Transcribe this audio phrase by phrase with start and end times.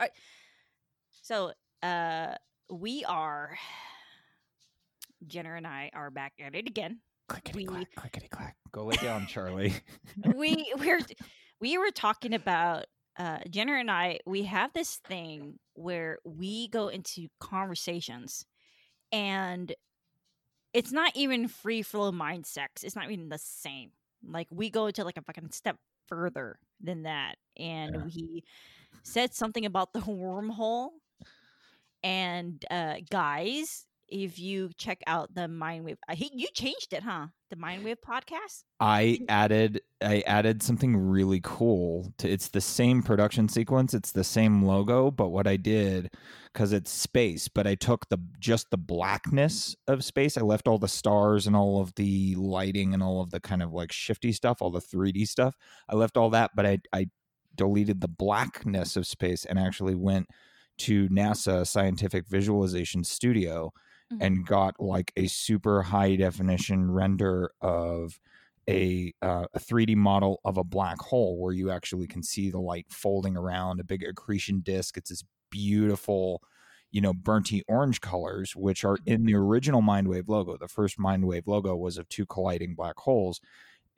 [0.00, 0.10] right.
[1.22, 2.34] So, uh,
[2.70, 3.56] we are
[5.26, 7.00] Jenner and I are back at it again.
[7.28, 8.56] Clickety We- clack, clickety clack.
[8.72, 9.74] Go lay down, Charlie.
[10.34, 11.00] we we're
[11.60, 12.86] we were talking about
[13.18, 18.44] uh Jenner and I we have this thing where we go into conversations
[19.12, 19.74] and
[20.72, 22.84] it's not even free flow mind sex.
[22.84, 23.90] It's not even the same.
[24.26, 25.76] Like we go to like a fucking step
[26.08, 27.36] further than that.
[27.58, 28.02] And Yeah.
[28.04, 28.44] we
[29.02, 30.90] said something about the wormhole.
[32.02, 37.26] And uh guys, if you check out the Mindwave, I think you changed it, huh?
[37.50, 38.64] The Mindwave podcast.
[38.80, 44.24] I added I added something really cool to it's the same production sequence, it's the
[44.24, 46.14] same logo, but what I did
[46.54, 50.36] cuz it's space, but I took the just the blackness of space.
[50.36, 53.62] I left all the stars and all of the lighting and all of the kind
[53.62, 55.56] of like shifty stuff, all the 3D stuff.
[55.88, 57.08] I left all that, but I I
[57.58, 60.28] deleted the blackness of space and actually went
[60.78, 63.72] to NASA Scientific Visualization Studio
[64.12, 64.18] Mhm.
[64.22, 68.18] and got like a super high definition render of
[68.70, 72.60] a uh, a 3D model of a black hole where you actually can see the
[72.60, 74.96] light folding around a big accretion disk.
[74.96, 76.42] It's this beautiful,
[76.90, 80.56] you know, burnty orange colors, which are in the original Mindwave logo.
[80.56, 83.40] The first Mindwave logo was of two colliding black holes.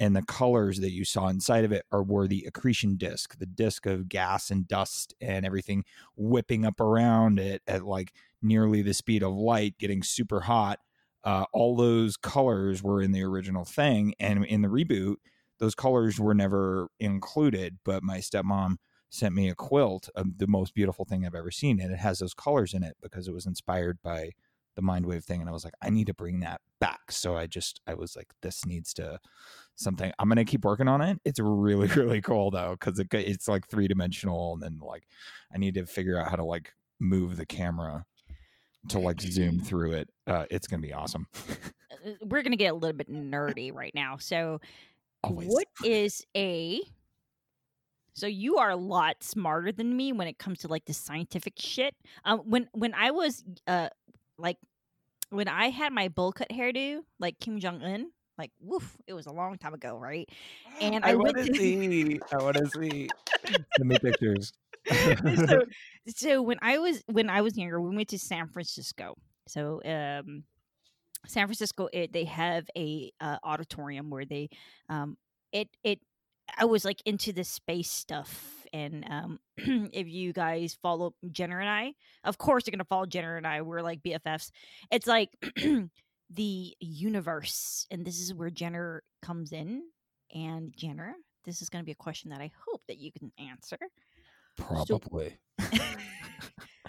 [0.00, 3.46] And the colors that you saw inside of it are were the accretion disk, the
[3.46, 5.84] disk of gas and dust and everything
[6.16, 10.80] whipping up around it at like nearly the speed of light, getting super hot.
[11.22, 15.16] Uh, all those colors were in the original thing, and in the reboot,
[15.58, 17.78] those colors were never included.
[17.84, 18.76] But my stepmom
[19.10, 22.32] sent me a quilt the most beautiful thing I've ever seen, and it has those
[22.32, 24.30] colors in it because it was inspired by
[24.76, 25.40] the mind wave thing.
[25.40, 27.12] And I was like, I need to bring that back.
[27.12, 29.18] So I just, I was like, this needs to
[29.81, 30.12] something.
[30.19, 31.19] I'm gonna keep working on it.
[31.25, 35.05] It's really, really cool though because it, it's like three dimensional, and then like
[35.55, 38.05] I need to figure out how to like move the camera
[38.89, 40.08] to like zoom through it.
[40.27, 41.27] Uh, it's gonna be awesome.
[42.06, 44.17] Uh, we're gonna get a little bit nerdy right now.
[44.17, 44.61] So,
[45.24, 45.48] Always.
[45.48, 46.80] what is a?
[48.14, 51.55] So you are a lot smarter than me when it comes to like the scientific
[51.58, 51.95] shit.
[52.24, 53.89] Um, when when I was uh
[54.39, 54.57] like
[55.30, 59.27] when I had my bowl cut hairdo, like Kim Jong Un, like woof, it was
[59.27, 60.28] a long time ago, right?
[60.80, 62.20] And I, went want to to see.
[62.33, 63.08] I want to see.
[63.77, 64.52] Send me pictures.
[64.90, 65.62] so,
[66.08, 69.14] so when I was when I was younger, we went to San Francisco.
[69.46, 70.45] So um,
[71.27, 74.48] San Francisco, it, they have a uh, auditorium where they
[74.89, 75.18] um,
[75.52, 76.01] it it
[76.57, 79.39] I was like into the space stuff, and um,
[79.92, 81.92] if you guys follow Jenner and I,
[82.24, 83.62] of course you're gonna follow Jenner and I.
[83.62, 84.51] We're like BFFs.
[84.90, 85.30] It's like
[86.30, 89.83] the universe, and this is where Jenner comes in.
[90.35, 91.14] And Jenner,
[91.45, 93.79] this is gonna be a question that I hope that you can answer.
[94.57, 95.39] Probably.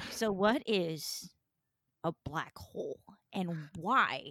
[0.09, 1.31] So, what is
[2.03, 2.99] a black hole
[3.33, 4.21] and why?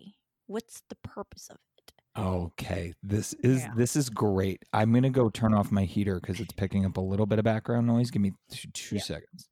[0.46, 1.92] What's the purpose of it?
[2.20, 3.72] Okay, this is Yeah.
[3.76, 4.64] this is great.
[4.72, 7.44] I'm gonna go turn off my heater because it's picking up a little bit of
[7.44, 8.10] background noise.
[8.10, 9.02] Give me two, two Yeah.
[9.02, 9.48] seconds.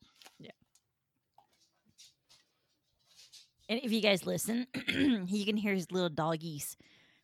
[3.68, 4.66] And if you guys listen,
[5.26, 6.76] you can hear his little doggies,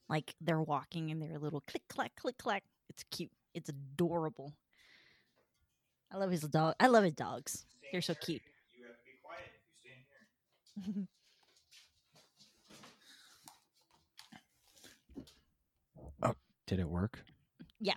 [0.09, 2.65] like they're walking and they're little click clack click clack.
[2.91, 3.31] It's cute.
[3.55, 4.55] It's adorable.
[6.13, 6.75] I love his dog.
[6.79, 7.65] I love his dogs.
[7.91, 8.43] They're so cute.
[8.79, 9.51] You have to be quiet.
[9.83, 9.91] You
[10.85, 11.07] stay in here.
[16.23, 16.35] Oh,
[16.67, 17.23] did it work?
[17.81, 17.95] Yeah.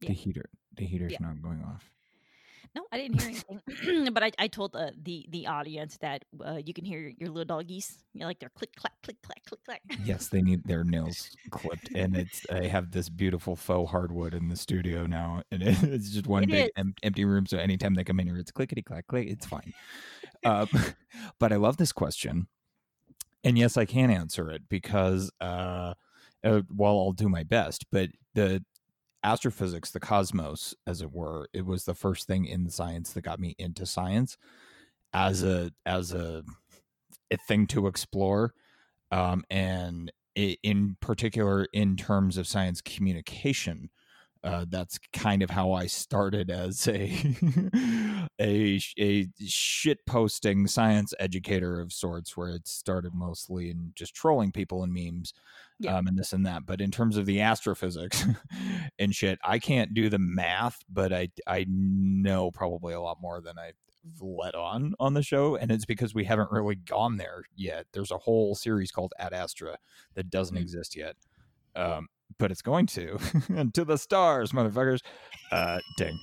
[0.00, 0.12] The Yeah.
[0.12, 1.18] heater, the heater's Yeah.
[1.20, 1.90] not going off.
[2.78, 4.10] No, I didn't hear anything.
[4.12, 7.44] but I, I told uh, the the audience that uh, you can hear your, little
[7.44, 7.98] doggies.
[8.14, 9.82] You know, like they're click clack click clack click clack.
[10.04, 14.48] Yes, they need their nails clipped, and it's I have this beautiful faux hardwood in
[14.48, 17.46] the studio now, and it's just one It big em- empty room.
[17.46, 19.28] So anytime they come in here, it's clickety clack click.
[19.28, 19.72] It's fine.
[20.44, 20.66] uh,
[21.40, 22.46] but I love this question,
[23.42, 25.94] and yes, I can answer it because uh,
[26.44, 27.86] uh, well, I'll do my best.
[27.90, 28.62] But the
[29.28, 33.38] astrophysics, the cosmos, as it were, it was the first thing in science that got
[33.38, 34.38] me into science
[35.12, 36.42] as a as a,
[37.30, 38.52] a thing to explore
[39.10, 43.90] um, and in particular in terms of science communication
[44.44, 47.34] uh, that's kind of how I started as a
[48.40, 54.52] a a shit posting science educator of sorts, where it started mostly in just trolling
[54.52, 55.32] people and memes,
[55.78, 55.96] Yeah.
[55.96, 56.66] um, and this and that.
[56.66, 58.24] But in terms of the astrophysics
[58.98, 63.40] and shit, I can't do the math, but I I know probably a lot more
[63.40, 63.72] than I
[64.20, 68.10] let on on the show and it's because we haven't really gone there yet there's
[68.12, 69.76] a whole series called ad astra
[70.14, 70.60] that doesn't Mm.
[70.62, 71.14] exist yet
[71.76, 72.08] um
[72.38, 73.18] but it's going to
[73.48, 75.00] and to the stars motherfuckers
[75.52, 76.18] uh ding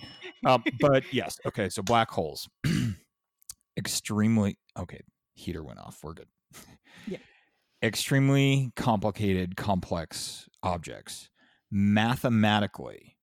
[0.45, 1.69] um, but yes, okay.
[1.69, 2.47] So black holes,
[3.77, 5.01] extremely okay.
[5.33, 5.99] Heater went off.
[6.01, 6.27] We're good.
[7.07, 7.17] Yeah.
[7.83, 11.29] Extremely complicated, complex objects.
[11.69, 13.17] Mathematically,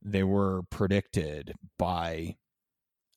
[0.00, 2.36] they were predicted by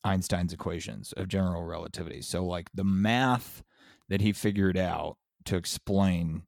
[0.04, 2.22] Einstein's equations of general relativity.
[2.22, 3.64] So, like the math
[4.10, 6.44] that he figured out to explain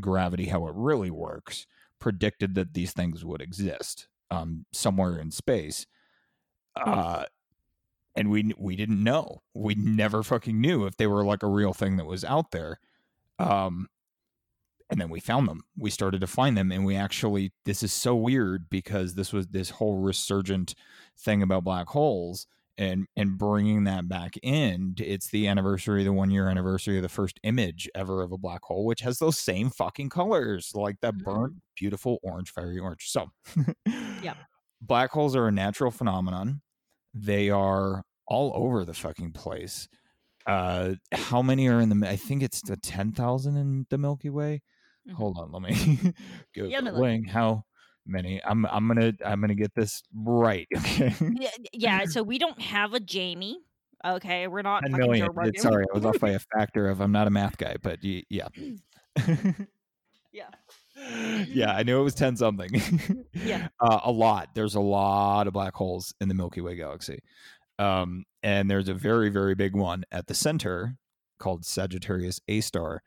[0.00, 1.66] gravity, how it really works,
[2.02, 5.86] predicted that these things would exist um, somewhere in space.
[6.76, 7.24] Uh,
[8.16, 9.42] and we we didn't know.
[9.54, 12.78] We never fucking knew if they were like a real thing that was out there.
[13.38, 13.88] Um,
[14.90, 15.62] and then we found them.
[15.78, 19.46] We started to find them, and we actually this is so weird because this was
[19.48, 20.74] this whole resurgent
[21.16, 22.46] thing about black holes
[22.82, 27.08] and and bringing that back in it's the anniversary the one year anniversary of the
[27.08, 31.14] first image ever of a black hole which has those same fucking colors like that
[31.14, 31.24] Mm.
[31.24, 33.08] burnt beautiful orange fiery orange.
[33.08, 33.28] So
[34.20, 34.34] yeah
[34.80, 36.62] black holes are a natural phenomenon.
[37.14, 39.88] They are all over the fucking place.
[40.46, 44.62] Uh how many are in the i think it's the 10,000 in the milky way?
[45.08, 45.14] Mhm.
[45.14, 46.12] hold on let me
[46.56, 46.92] go Yeah, no,
[47.28, 47.64] how
[48.06, 51.14] many i'm i'm gonna i'm gonna get this right okay
[51.72, 53.58] yeah, so we don't have a Jamie.
[54.04, 55.26] Okay, we're not 10 million.
[55.26, 55.48] Joe Rogan.
[55.50, 58.00] It's- Sorry, I was off by a factor of I'm not a math guy, but
[58.02, 58.48] y- yeah.
[60.32, 60.48] yeah.
[61.46, 62.70] yeah, I knew it was 10 something.
[63.34, 63.68] Yeah.
[63.80, 64.50] Uh, a lot.
[64.54, 67.20] There's a lot of black holes in the Milky Way galaxy.
[67.78, 70.96] Um, and there's a very, very big one at the center
[71.38, 73.02] called Sagittarius A star.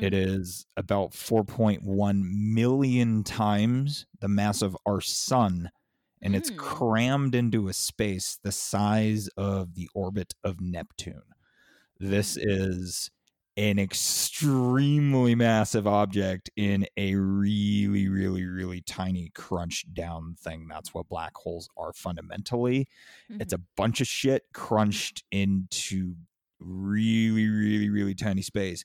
[0.00, 0.14] It Mm-hmm.
[0.14, 5.70] is about 4.1 million times the mass of our sun,
[6.22, 6.50] and it's Mm.
[6.50, 11.22] crammed into a space the size of the orbit of Neptune.
[11.98, 13.10] This is
[13.56, 20.68] an extremely massive object in a really, really, really tiny crunched down thing.
[20.68, 22.88] That's what black holes are fundamentally.
[23.40, 26.14] It's a bunch of shit crunched into
[26.60, 28.84] really, really, really tiny space.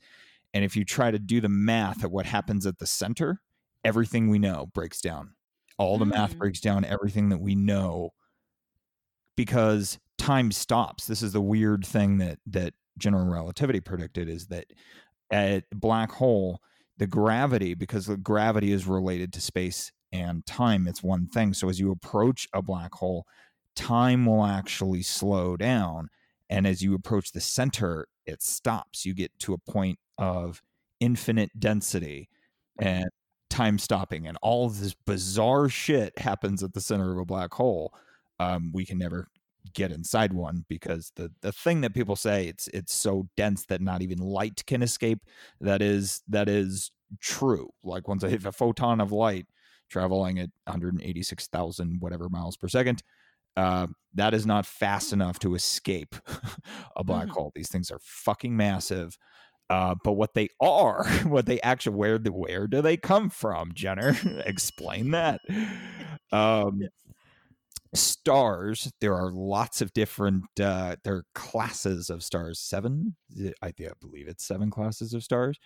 [0.53, 3.41] And if you try to do the math at what happens at the center,
[3.83, 5.35] everything we know breaks down.
[5.77, 6.39] All the math Mm.
[6.39, 8.11] breaks down, everything that we know,
[9.35, 11.07] because time stops.
[11.07, 14.67] This is the weird thing that that general relativity predicted is that
[15.31, 16.61] at black hole,
[16.97, 21.55] the gravity, because the gravity is related to space and time, it's one thing.
[21.55, 23.25] So as you approach a black hole,
[23.75, 26.09] time will actually slow down.
[26.49, 29.05] And as you approach the center, it stops.
[29.05, 30.61] You get to a point of
[30.99, 32.29] infinite density
[32.79, 33.05] and
[33.49, 34.27] time stopping.
[34.27, 37.93] And all this bizarre shit happens at the center of a black hole.
[38.39, 39.27] Um, we can never
[39.73, 43.79] get inside one because the the thing that people say it's it's so dense that
[43.81, 45.19] not even light can escape
[45.61, 49.47] that is that is true like once a photon of light
[49.89, 53.01] traveling at 186,000 whatever miles per second
[53.55, 56.15] uh, that is not fast enough to escape
[56.97, 57.31] a black Mhm.
[57.31, 59.17] hole these things are fucking massive
[59.69, 63.71] uh, but what they are, what they actually, where the where do they come from,
[63.73, 64.15] Jenner?
[64.45, 65.41] Explain that.
[66.31, 66.83] Um,
[67.93, 68.91] stars.
[69.01, 70.45] There are lots of different.
[70.59, 72.59] Uh, there are classes of stars.
[72.59, 73.15] Seven,
[73.61, 75.57] I, think- I believe it's seven classes of stars.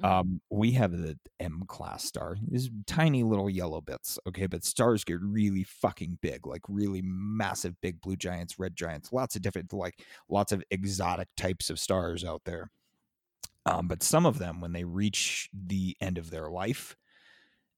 [0.00, 0.04] Mhm.
[0.04, 2.36] Um, we have the M class star.
[2.50, 7.74] These tiny little yellow bits, okay, but stars get really fucking big, like really massive,
[7.80, 12.24] big blue giants, red giants, lots of different, like lots of exotic types of stars
[12.24, 12.70] out there.
[13.66, 16.96] Um, but some of them, when they reach the end of their life,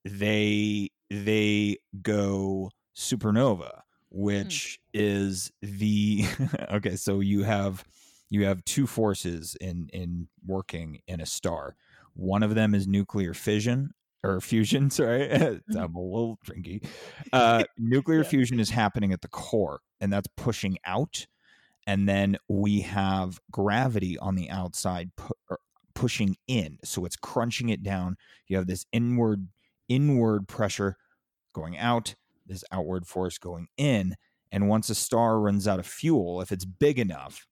[0.05, 3.81] they they go supernova,
[4.11, 6.25] which is the
[6.73, 6.97] okay.
[6.97, 7.85] So you have
[8.31, 11.75] you have two forces in in working in a star.
[12.15, 13.93] One of them is nuclear fission
[14.23, 14.91] or fusion.
[14.91, 15.31] Sorry,
[15.77, 16.85] I'm a little drinky.
[17.33, 18.29] Uh, nuclear Yeah.
[18.29, 21.27] fusion is happening at the core, and that's pushing out.
[21.87, 25.33] And then we have gravity on the outside pu-
[25.99, 28.17] pushing in, so it's crunching it down.
[28.47, 29.49] You have this inward
[29.89, 30.97] inward pressure
[31.53, 32.15] going out,
[32.47, 34.15] this outward force going in,
[34.53, 37.49] and once a star runs out of fuel, if it's big enough,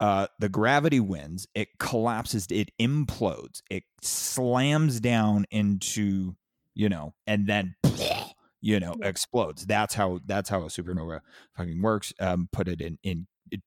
[0.00, 1.46] uh, the gravity wins.
[1.54, 2.48] It collapses.
[2.50, 3.62] It implodes.
[3.70, 6.34] It slams down into
[6.74, 7.76] you know, and then
[8.60, 9.66] you know explodes.
[9.66, 11.20] That's how that's how a supernova
[11.56, 12.12] fucking works.
[12.18, 13.60] Um, put it in in it,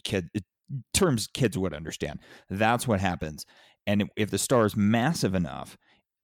[0.93, 2.19] terms kids would understand.
[2.49, 3.45] That's what happens.
[3.87, 5.77] And if the star is massive enough,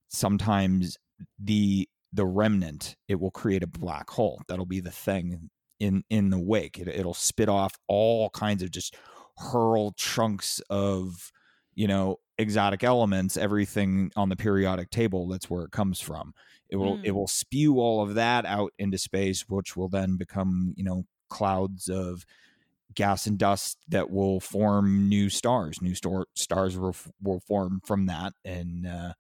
[0.09, 0.97] sometimes
[1.39, 4.41] the the remnant it will create a black hole.
[4.47, 5.49] That'll be the thing
[5.79, 6.77] in in the wake.
[6.79, 8.95] It, it'll spit off all kinds of just
[9.37, 11.31] hurl chunks of
[11.75, 16.33] you know exotic elements everything on the periodic table that's where it comes from
[16.69, 17.15] it will it Mm.
[17.15, 21.87] will spew all of that out into space which will then become you know clouds
[21.87, 22.25] of
[22.97, 25.81] gas and dust that will form new stars.
[25.81, 29.13] New star- stars will, will form from that and uh,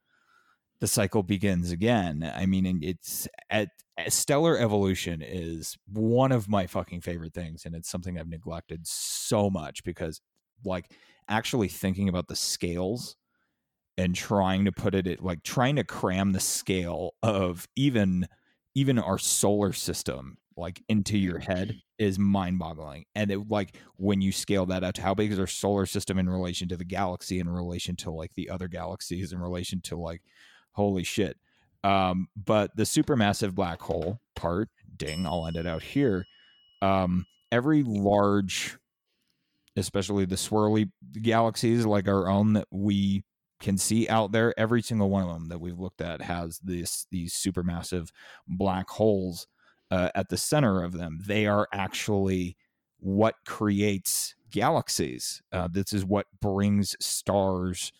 [0.79, 2.29] the cycle begins again.
[2.35, 3.69] I mean it's at
[4.09, 9.49] stellar evolution is one of my fucking favorite things and it's something i've neglected so
[9.49, 10.21] much because
[10.63, 10.91] like
[11.27, 13.15] actually thinking about the scales
[13.97, 18.27] and trying to put it at like trying to cram the scale of even
[18.75, 24.31] even our solar system like into your head is mind-boggling and it like when you
[24.31, 27.39] scale that out to how big is our solar system in relation to the galaxy
[27.39, 30.21] in relation to like the other galaxies in relation to like
[30.73, 31.37] holy shit.
[31.83, 36.25] Um but the supermassive black hole part ding i'll end it out here.
[36.81, 38.77] Um every large
[39.75, 40.89] especially the swirly
[41.21, 43.23] galaxies like our own that we
[43.59, 47.07] can see out there every single one of them that we've looked at has this
[47.11, 48.09] these supermassive
[48.47, 49.47] black holes
[49.91, 51.19] uh, at the center of them.
[51.25, 52.57] They are actually
[52.99, 55.41] what creates galaxies.
[55.51, 57.91] Uh, this is what brings stars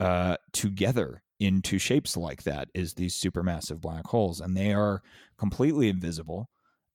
[0.00, 5.02] uh, together into shapes like that is these supermassive black holes and they are
[5.38, 6.48] completely invisible.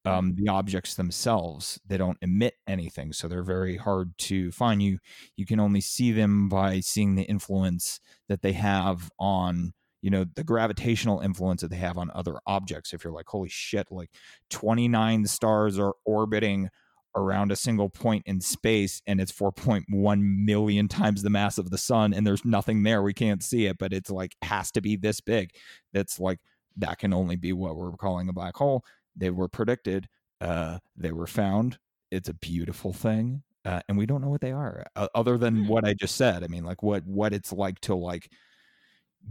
[0.06, 4.84] Um, the objects themselves they don't emit anything so they're very hard to find.
[4.84, 5.00] You
[5.38, 10.26] you can only see them by seeing the influence that they have on you know
[10.36, 12.94] the gravitational influence that they have on other objects.
[12.94, 14.12] If you're like holy shit like
[14.52, 16.70] 29 stars are orbiting
[17.16, 19.86] around a single point in space and it's 4.1
[20.46, 23.78] million times the mass of the sun and there's nothing there we can't see it
[23.78, 25.52] but it's like has to be this big.
[25.94, 26.40] That's like
[26.78, 28.84] that can only be what we're calling a black hole.
[29.16, 30.08] They were predicted
[30.42, 31.80] uh they were found.
[32.12, 35.56] It's a beautiful thing uh, and we don't know what they are uh, other than
[35.56, 35.68] Hmm.
[35.68, 36.44] what i just said.
[36.44, 38.30] I mean like what what it's like to like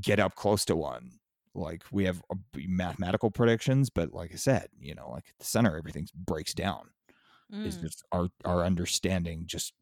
[0.01, 1.13] get up close to one
[1.55, 2.23] like we have
[2.57, 6.89] mathematical predictions but like i said you know like at the center everything breaks down
[7.53, 7.83] is Mm.
[7.83, 9.75] just our our understanding just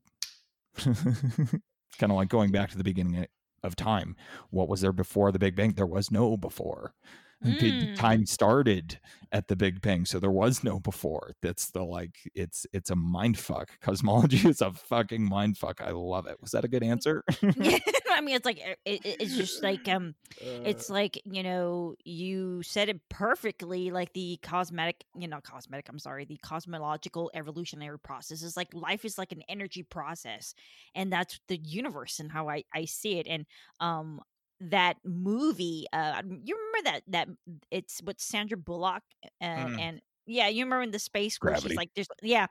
[0.76, 1.62] kind
[2.02, 3.26] of like going back to the beginning
[3.62, 4.16] of time.
[4.50, 5.74] What was there before the big bang?
[5.74, 6.94] There was no before
[7.44, 7.94] Mm.
[7.94, 8.98] time started
[9.32, 12.96] at the big bang so there was no before that's the like it's it's a
[12.96, 16.82] mind fuck cosmology is a fucking mind fuck i love it was that a good
[16.82, 17.24] answer
[17.56, 17.78] Yeah,
[18.12, 22.62] I mean, it's like it, it- it's just like um, it's like you know, you
[22.62, 23.90] said it perfectly.
[23.90, 25.88] Like the cosmetic, you know, cosmetic.
[25.88, 30.54] I'm sorry, the cosmological evolutionary process is like life is like an energy process,
[30.94, 33.26] and that's the universe and how I I see it.
[33.26, 33.46] And
[33.78, 34.20] um,
[34.60, 37.28] that movie, uh, you remember that that
[37.70, 39.02] it's with Sandra Bullock
[39.40, 39.80] and Mm.
[39.80, 41.68] and yeah, you remember in the space where Gravity.
[41.70, 42.46] she's like, there's yeah,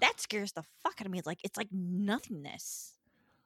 [0.00, 1.18] that scares the fuck out of me.
[1.18, 2.94] It's like it's like nothingness,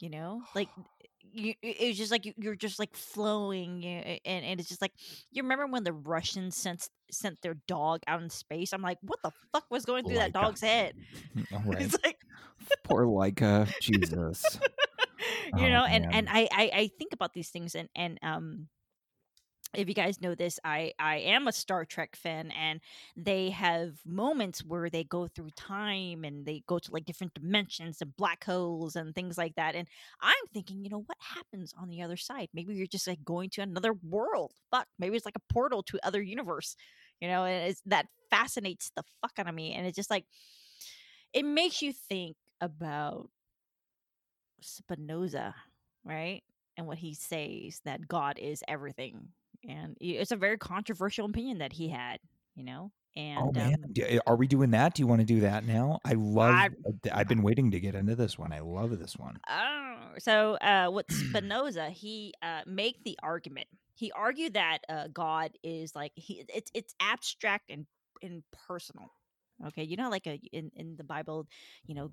[0.00, 0.68] you know, like
[1.32, 4.82] you, it's just like you, you're just like flowing, you know, and, and it's just
[4.82, 4.92] like
[5.30, 8.72] you remember when the Russians sent sent their dog out in space.
[8.72, 10.94] I'm like, what the fuck was going through that dog's head?
[11.52, 12.18] all right It's like
[12.84, 13.68] poor Laika.
[13.80, 14.44] jesus
[15.54, 16.12] you Oh, know, and man.
[16.12, 18.68] and I, I I think about these things, and and um.
[19.74, 22.80] If you guys know this, I I am a Star Trek fan, and
[23.16, 28.00] they have moments where they go through time and they go to like different dimensions
[28.02, 29.74] and black holes and things like that.
[29.74, 29.88] And
[30.20, 32.48] I'm thinking, you know, what happens on the other side?
[32.52, 34.52] Maybe you're just like going to another world.
[34.70, 36.76] Fuck, maybe it's like a portal to other universe.
[37.20, 40.26] You know, and it's that fascinates the fuck out of me, and it's just like
[41.32, 43.28] it makes you think about
[44.62, 45.54] Spinoza,
[46.04, 46.42] right?
[46.76, 49.28] And what he says that God is everything.
[49.68, 52.18] And it's a very controversial opinion that he had,
[52.54, 52.90] you know?
[53.14, 55.98] And oh man um, are we doing that do you want to do that now
[56.02, 56.70] i love I-
[57.12, 60.90] i've been waiting to get into this one i love this one Oh, so uh,
[60.92, 63.66] with Spinoza, he uh, make the argument.
[63.94, 67.86] He argued that uh, God is like he it's it's abstract and
[68.22, 69.10] and personal.
[69.68, 71.46] Okay, you know, like a in in the Bible,
[71.86, 72.10] you know,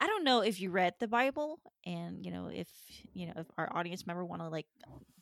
[0.00, 2.68] I don't know if you read the Bible, and you know if
[3.14, 4.66] you know if our audience member want to like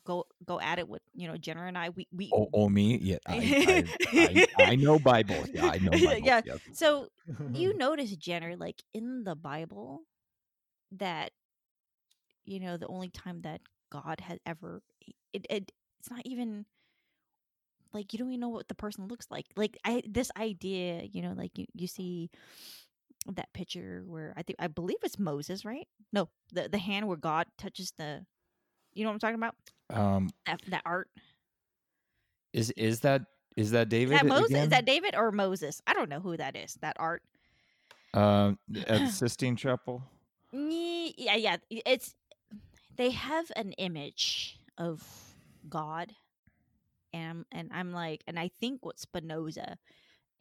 [0.05, 2.97] go go at it with you know Jenner and I, we we oh, oh me?
[3.01, 6.41] Yeah I, I, I, I know bible yeah i know bible Yeah.
[6.73, 7.07] so
[7.53, 10.01] you notice Jenner like in the Bible
[10.93, 11.31] that
[12.45, 14.81] you know the only time that God has ever
[15.33, 16.65] it, it it's not even
[17.93, 19.45] like you don't even know what the person looks like.
[19.55, 22.29] Like I this idea you know like you, you see
[23.27, 25.87] that picture where I think I believe it's Moses right?
[26.11, 28.25] No the the hand where God touches the
[28.93, 29.55] you know what I'm talking about?
[29.89, 31.09] Um that that art.
[32.53, 33.21] is is that
[33.57, 34.63] is that david that Moses again?
[34.63, 35.81] is that David or Moses?
[35.85, 37.23] I don't know who that is that art.
[38.13, 40.03] Um at sistine chapel?
[40.51, 42.15] Yeah yeah it's
[42.97, 45.03] they have an image of
[45.69, 46.13] god
[47.13, 49.77] and and I'm like, and I think what Spinoza,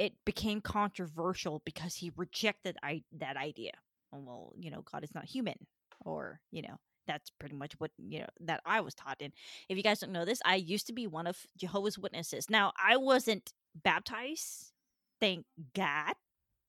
[0.00, 3.73] it became controversial because he rejected I that idea.
[4.11, 5.66] Well, you know, God is not human,
[6.07, 9.19] or you know, that's pretty much what you know that I was taught.
[9.21, 9.35] And
[9.69, 12.49] if you guys don't know this, I used to be one of Jehovah's Witnesses.
[12.49, 14.73] Now I wasn't baptized,
[15.21, 15.45] thank
[15.76, 16.14] God.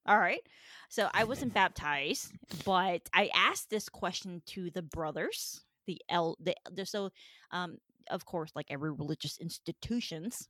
[0.06, 0.42] All right.
[0.90, 2.34] So I wasn't baptized,
[2.66, 7.12] but I asked this question to the brothers, the el the, the so
[7.52, 7.78] um
[8.10, 10.50] of course like every religious institutions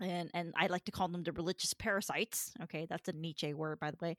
[0.00, 2.52] and and I like to call them the religious parasites.
[2.64, 4.16] Okay, that's a Nietzsche word, by the way.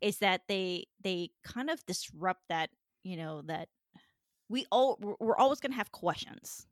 [0.00, 2.70] Is that they they kind of disrupt that
[3.02, 3.68] you know that
[4.48, 6.66] we all we're always going to have questions.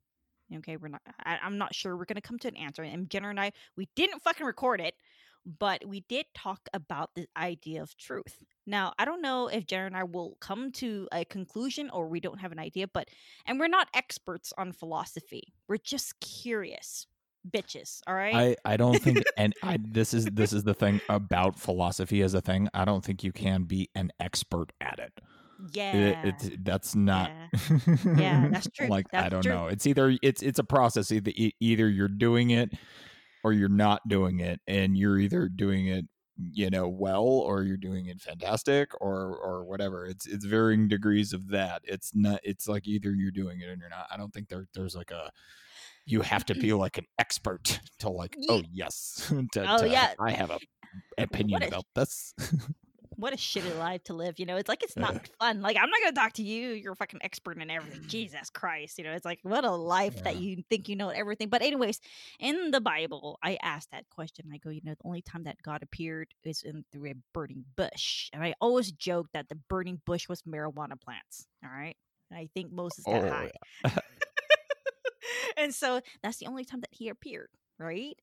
[0.55, 1.03] Okay, we're not.
[1.25, 2.83] I, I'm not sure we're going to come to an answer.
[2.83, 4.95] And Jenner and I, we didn't fucking record it,
[5.59, 8.39] but we did talk about the idea of truth.
[8.67, 12.21] Now, I don't know if Jenner and I will come to a conclusion or we
[12.21, 13.09] don't have an idea, but
[13.47, 15.55] and we're not experts on philosophy.
[15.69, 17.07] We're just curious
[17.51, 21.01] bitches all right I, I don't think and I this is this is the thing
[21.09, 22.69] about philosophy as a thing.
[22.73, 25.13] I don't think you can be an expert at it.
[25.73, 27.97] yeah It, it that's not Yeah.
[28.17, 28.89] Yeah, that's true.
[28.89, 29.53] like I don't true.
[29.53, 29.67] know.
[29.67, 32.71] It's either it's it's a process either either you're doing it
[33.45, 36.07] or you're not doing it and you're either doing it
[36.39, 41.33] you know well or you're doing it fantastic or or whatever it's it's varying degrees
[41.33, 44.33] of that it's not it's like either you're doing it or you're not i don't
[44.33, 45.31] think there there's like a
[46.07, 50.15] you have to be like an expert to like oh yes to, Oh, to- yeah.
[50.21, 50.59] i have a
[51.19, 52.35] opinion a- about this.
[53.17, 54.57] what a shitty life to live you know?
[54.57, 57.21] It's like it's not fun like i'm not gonna talk to you you're a fucking
[57.23, 59.13] expert in everything jesus christ you know?
[59.13, 61.49] It's like what a life that you think you know everything.
[61.49, 62.01] But anyways
[62.41, 65.57] in the bible i asked that question i go you know the only time that
[65.63, 70.01] god appeared is in through a burning bush and i always joke that the burning
[70.05, 71.97] bush was marijuana plants all right?
[72.35, 73.51] I think moses got Oh, high
[75.57, 78.17] and so that's the only time that he appeared right?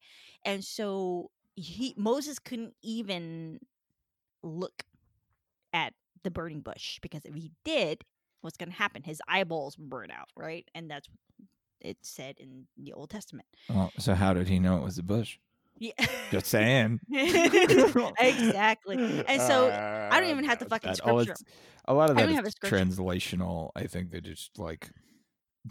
[0.45, 3.59] And so he moses couldn't even
[4.43, 4.83] look
[5.73, 5.93] at
[6.23, 8.03] the burning bush because if he did
[8.41, 9.03] what's going to happen?
[9.03, 10.65] His eyeballs burn out right?
[10.73, 11.17] And that's what
[11.81, 13.47] it said in the old testament.
[13.69, 15.37] Well, so how did he know it was a bush?
[15.77, 15.91] Yeah.
[16.31, 16.99] Just saying.
[18.19, 18.97] Exactly.
[19.27, 21.21] And so I don't even have the Uh, fucking that- scripture.
[21.31, 21.43] it's-
[21.85, 23.71] a lot of that is have a translational.
[23.75, 24.91] I think they just like,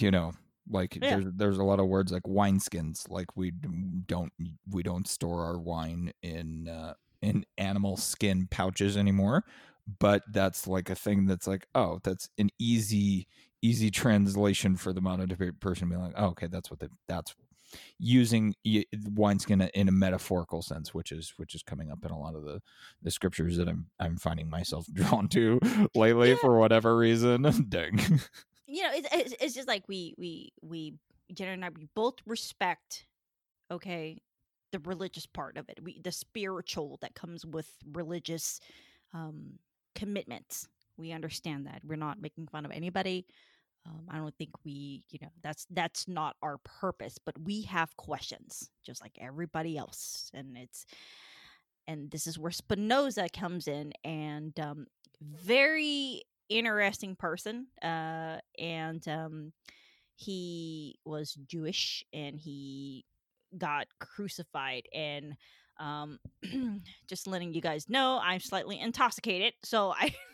[0.01, 0.33] you know,
[0.71, 1.11] like Yeah.
[1.21, 3.11] there's there's a lot of words like wineskins.
[3.11, 3.53] Like we
[4.07, 4.33] don't
[4.71, 9.45] we don't store our wine in uh, in animal skin pouches anymore.
[10.01, 13.27] But that's like a thing that's like, oh, that's an easy
[13.63, 15.29] easy translation for the modern
[15.61, 17.35] person to be like, oh, okay, that's what they, that's
[17.99, 18.55] using
[19.15, 22.45] wineskin in a metaphorical sense, which is which is coming up in a lot of
[22.45, 22.61] the
[23.03, 25.59] the scriptures that I'm I'm finding myself drawn to
[25.95, 26.37] lately Yeah.
[26.37, 27.43] for whatever reason.
[27.69, 27.99] Dang.
[28.69, 30.95] you know, it's, it's it's just like we we we
[31.33, 33.07] Jenner and I we both respect,
[33.71, 34.19] okay,
[34.73, 38.61] the religious part of it, we the spiritual that comes with religious
[39.15, 39.59] um,
[39.95, 40.69] commitments.
[40.99, 43.27] We understand that we're not making fun of anybody.
[43.87, 47.17] Um, I don't think we, you know, that's that's not our purpose.
[47.25, 50.85] But we have questions, just like everybody else, and it's
[51.87, 54.87] and this is where Spinoza comes in, and um,
[55.23, 59.53] very interesting person uh and um
[60.17, 63.05] he was jewish and he
[63.57, 65.35] got crucified and
[65.79, 66.19] um
[67.09, 70.15] just letting you guys know i'm slightly intoxicated so i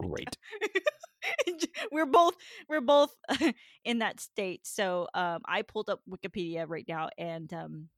[0.00, 0.36] Great.
[1.92, 2.34] we're both
[2.68, 3.14] we're both
[3.84, 7.88] in that state so um i pulled up wikipedia right now and um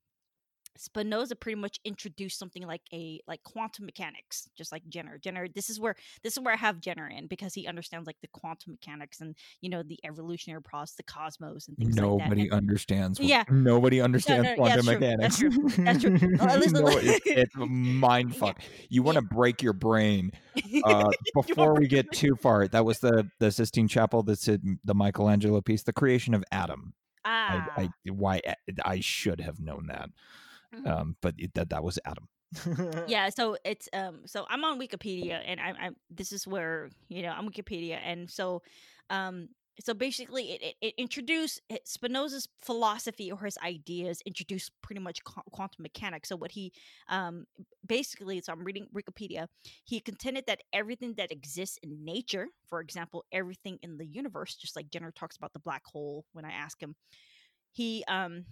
[0.79, 5.19] Spinoza pretty much introduced something like a like quantum mechanics, just like Jenner.
[5.19, 8.17] Jenner, this is where this is where I have Jenner in because he understands like
[8.21, 12.25] the quantum mechanics and you know the evolutionary process, the cosmos and things like that.
[12.25, 13.21] Nobody understands.
[13.21, 13.45] Yeah.
[13.51, 14.87] Nobody understands no, yeah, quantum
[15.19, 15.83] that's true, mechanics.
[15.85, 16.37] that's true, that's true.
[16.77, 18.61] No, it's, it's a mind Yeah, fuck.
[18.89, 20.33] You want to break your brain
[20.85, 22.69] uh, before we get too far.
[22.69, 24.23] That was the the Sistine Chapel.
[24.23, 26.95] That's the Michelangelo piece, the creation of Adam.
[27.25, 28.41] ah, I, I why
[28.85, 30.11] I should have known that.
[30.85, 32.29] Um, but it, that that was Adam.
[33.09, 37.23] yeah so it's um so i'm on wikipedia and i'm, I'm this is where you
[37.23, 38.63] know i'm wikipedia and so
[39.11, 39.49] um
[39.81, 45.43] so basically it, it, it introduced spinoza's philosophy or his ideas introduced pretty much qu-
[45.51, 46.73] quantum mechanics so what he
[47.09, 47.47] um
[47.87, 49.47] basically so i'm reading wikipedia
[49.85, 54.77] he contended that everything that exists in nature for example everything in the universe just
[54.77, 56.95] like jenner talks about the black hole when i ask him
[57.73, 58.45] he um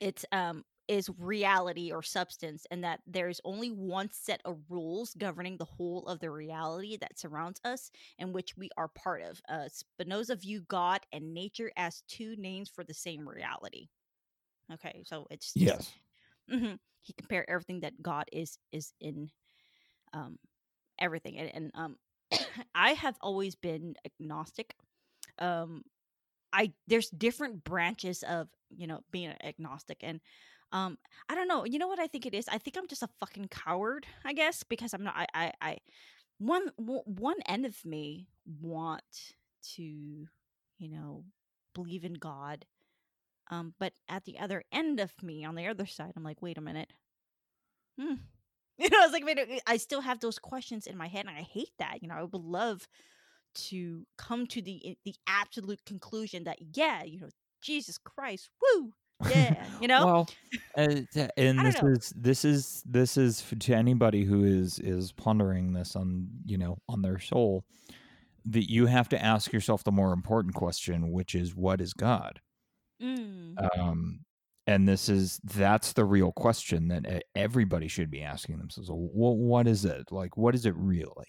[0.00, 5.56] it's um is reality or substance and that there's only one set of rules governing
[5.58, 9.68] the whole of the reality that surrounds us and which we are part of uh,
[9.68, 13.88] spinoza viewed god and nature as two names for the same reality
[14.72, 15.94] Okay, so it's just, Yes.
[16.50, 19.30] hmm He compared everything that God is is in
[20.12, 20.38] um
[20.98, 21.96] everything, and, and um
[22.74, 24.74] I have always been agnostic.
[25.38, 25.84] Um,
[26.52, 30.20] I there's different branches of you know being agnostic, and
[30.72, 31.64] um I don't know.
[31.64, 32.48] You know what I think it is?
[32.48, 34.06] I think I'm just a fucking coward.
[34.24, 35.14] I guess because I'm not.
[35.16, 35.78] I I, I
[36.38, 38.28] one one end of me
[38.60, 39.34] want
[39.74, 41.24] to you know
[41.74, 42.64] believe in God
[43.50, 46.58] um, but at the other end of me, on the other side, I'm like, wait
[46.58, 46.92] a minute.
[47.98, 48.14] Hmm.
[48.80, 51.36] You know, I was like, wait, I still have those questions in my head, and
[51.36, 52.00] I hate that.
[52.00, 52.86] You know, I would love
[53.70, 57.28] to come to the the absolute conclusion that yeah, you know,
[57.60, 58.92] Jesus Christ, woo,
[59.28, 60.06] yeah, you know.
[60.06, 60.28] Well,
[60.76, 61.88] uh, and this know.
[61.90, 66.78] is this is this is to anybody who is is pondering this on you know
[66.88, 67.64] on their soul
[68.44, 72.40] that you have to ask yourself the more important question, which is what is God?
[73.02, 74.20] Mm, Um,
[74.66, 78.90] and this is that's the real question that everybody should be asking themselves.
[78.90, 80.36] Well, what is it like?
[80.36, 81.26] What is it really?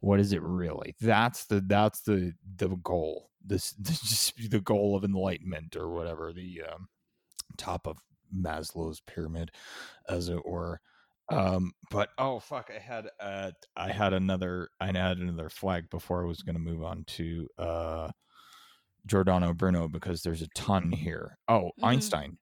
[0.00, 0.94] What is it really?
[1.00, 3.30] That's the that's the the goal.
[3.44, 6.88] This, this just the goal of enlightenment or whatever the um,
[7.56, 7.98] top of
[8.34, 9.50] Maslow's pyramid,
[10.08, 10.80] as it were.
[11.30, 16.22] Um, but oh fuck, I had uh, I had another I had another flag before
[16.24, 18.10] I was going to move on to uh,
[19.06, 21.38] Giordano Bruno because there's a ton here.
[21.48, 21.84] Oh, Mhm.
[21.84, 22.38] Einstein,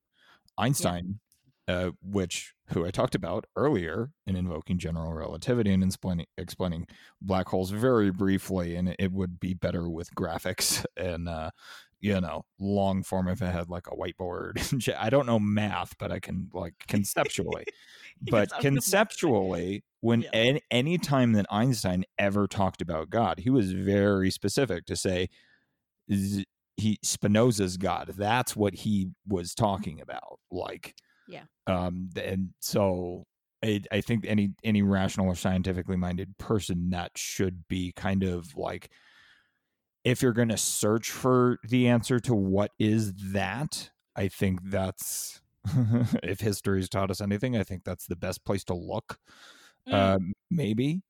[0.58, 1.20] Einstein,
[1.68, 6.86] uh, which who I talked about earlier in invoking general relativity and explaining explaining
[7.22, 11.50] black holes very briefly, and it would be better with graphics and uh,
[12.00, 14.94] you know long form if I had like a whiteboard.
[14.98, 17.64] I don't know math, but I can like conceptually.
[18.30, 18.62] but Yes, I was gonna say.
[18.62, 20.30] conceptually, when Yeah.
[20.32, 25.28] any, any time that Einstein ever talked about God, he was very specific to say
[26.08, 28.14] he Spinoza's God.
[28.16, 30.40] That's what he was talking about.
[30.50, 30.94] Like,
[31.28, 31.42] Yeah.
[31.66, 33.24] Um, and so
[33.62, 38.56] I, I think any any rational or scientifically minded person that should be kind of
[38.56, 38.90] like,
[40.04, 45.40] if you're going to search for the answer to what is that, I think that's
[46.22, 49.18] if history's taught us anything, I think that's the best place to look.
[49.88, 51.02] Mm, Um, maybe,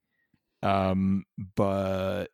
[0.62, 1.24] um,
[1.56, 2.26] but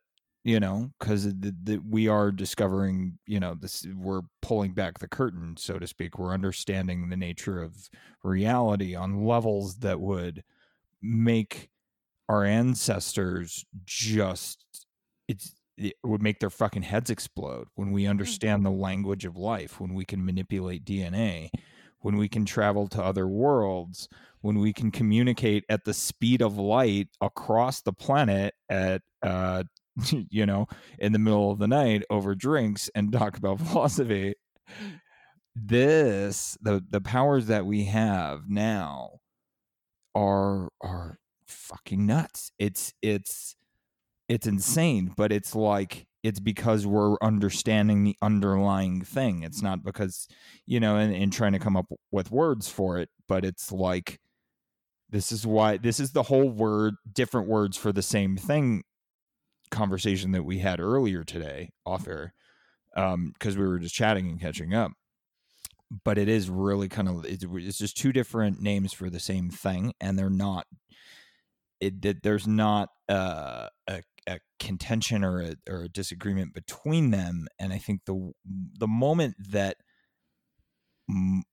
[0.43, 5.07] you know, because the, the, we are discovering, you know, this we're pulling back the
[5.07, 6.17] curtain, so to speak.
[6.17, 7.89] We're understanding the nature of
[8.23, 10.43] reality on levels that would
[11.01, 11.69] make
[12.29, 14.65] our ancestors just
[15.27, 19.79] it's it would make their fucking heads explode when we understand the language of life
[19.79, 21.49] when we can manipulate dna
[21.99, 24.07] when we can travel to other worlds
[24.41, 29.63] when we can communicate at the speed of light across the planet at uh
[30.29, 30.67] you know
[30.99, 34.35] in the middle of the night over drinks and talk about philosophy.
[35.55, 39.19] This the the powers that we have now
[40.13, 42.51] are are fucking nuts.
[42.59, 43.55] It's it's
[44.29, 49.43] it's insane but it's like it's because we're understanding the underlying thing.
[49.43, 50.27] It's not because
[50.65, 54.19] you know and, and trying to come up with words for it but it's like
[55.09, 58.83] this is why this is the whole word different words for the same thing
[59.71, 62.33] conversation that we had earlier today off air
[62.95, 64.91] um because we were just chatting and catching up.
[66.03, 69.49] But it is really kind of it's, it's just two different names for the same
[69.49, 70.65] thing and they're not
[71.79, 77.47] it, it there's not uh, a, a contention or a, or a disagreement between them
[77.59, 78.31] and i think the
[78.79, 79.77] the moment that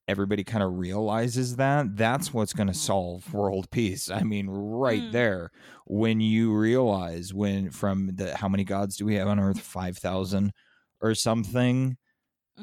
[0.08, 5.02] everybody kind of realizes that that's what's going to solve world peace i mean right
[5.04, 5.12] Mm.
[5.12, 5.50] there.
[5.87, 9.60] When you realize when from the how many gods do we have on earth?
[9.60, 10.52] 5000
[11.00, 11.96] or something?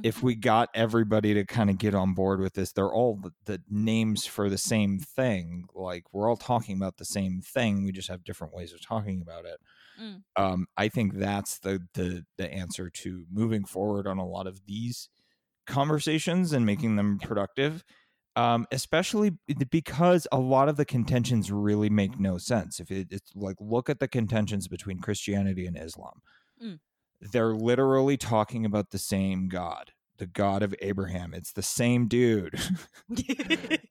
[0.04, 3.32] If we got everybody to kind of get on board with this they're all the,
[3.46, 7.92] the names for the same thing like we're all talking about the same thing we
[7.92, 9.60] just have different ways of talking about it
[10.02, 10.24] Mm.
[10.36, 14.66] um, i think that's the, the the answer to moving forward on a lot of
[14.66, 15.10] these
[15.68, 17.84] conversations and making them productive
[18.38, 19.32] um, especially
[19.70, 23.90] because a lot of the contentions really make no sense if it, it's like look
[23.90, 26.22] at the contentions between christianity and islam
[26.64, 26.80] Mm.
[27.32, 31.34] they're literally talking about the same god the god of abraham.
[31.34, 32.54] It's the same dude.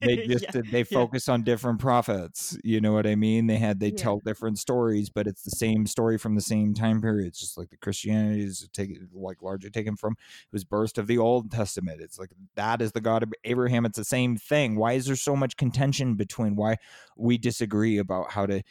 [0.03, 3.49] They just Yeah, they focus on different prophets you know what i mean?
[3.49, 3.97] They had they Yeah.
[4.05, 7.27] tell different stories but it's the same story from the same time period.
[7.29, 10.15] It's just like the christianity is taken like largely taken from
[10.53, 12.01] was birth of the old testament.
[12.01, 13.85] It's like that is the god of abraham.
[13.85, 14.77] It's the same thing.
[14.77, 16.77] Why is there so much contention between why
[17.17, 18.63] we disagree about how to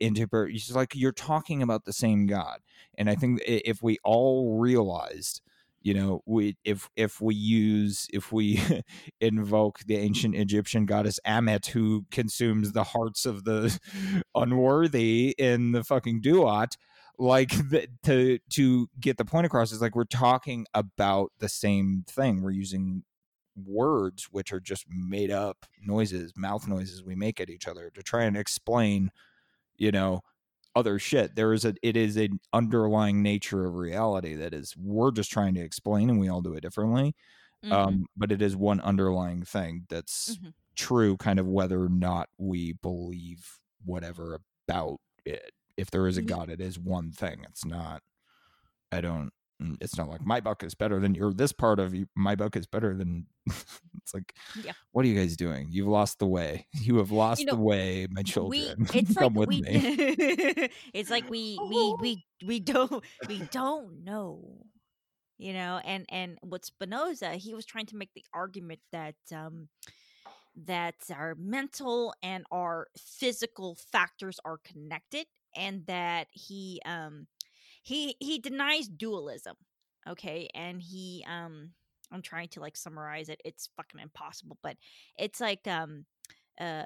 [0.00, 2.60] interpret it's like you're talking about the same god.
[2.96, 5.42] And i think if we all realized
[5.86, 8.60] you know we if if we use if we
[9.20, 13.78] invoke the ancient egyptian goddess Ammit who consumes the hearts of the
[14.34, 16.76] unworthy in the fucking duat
[17.18, 22.04] like the, to to get the point across is like we're talking about the same
[22.06, 22.42] thing.
[22.42, 23.04] We're using
[23.64, 28.02] words which are just made up noises mouth noises we make at each other to
[28.02, 29.10] try and explain
[29.78, 30.20] you know
[30.76, 31.34] other shit.
[31.34, 35.54] There is a it is an underlying nature of reality that is we're just trying
[35.54, 37.14] to explain and we all do it differently.
[37.64, 37.72] Mm-hmm.
[37.72, 40.50] Um, but it is one underlying thing that's mm-hmm.
[40.76, 45.50] true, kind of whether or not we believe whatever about it.
[45.76, 47.44] If there is a God, it is one thing.
[47.48, 48.02] It's not
[48.92, 49.30] I don't
[49.80, 52.56] it's not like my book is better than your this part of you, my book
[52.56, 54.72] is better than it's like yeah.
[54.92, 55.68] what are you guys doing?
[55.70, 56.66] You've lost the way.
[56.80, 58.50] You have lost you know, the way my children.
[58.78, 60.70] we, it's come like with we, me.
[60.94, 64.66] it's like we we we we don't we don't know
[65.38, 69.68] you know and and what spinoza he was trying to make the argument that um
[70.64, 77.26] that our mental and our physical factors are connected and that he um
[77.86, 79.54] he he denies dualism
[80.08, 81.70] okay and he um
[82.10, 84.76] i'm trying to like summarize it it's fucking impossible but
[85.16, 86.04] it's like um
[86.60, 86.82] uh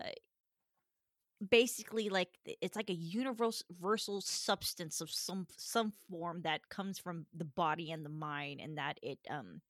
[1.48, 2.28] basically like
[2.60, 8.04] it's like a universal substance of some some form that comes from the body and
[8.04, 9.62] the mind and that it um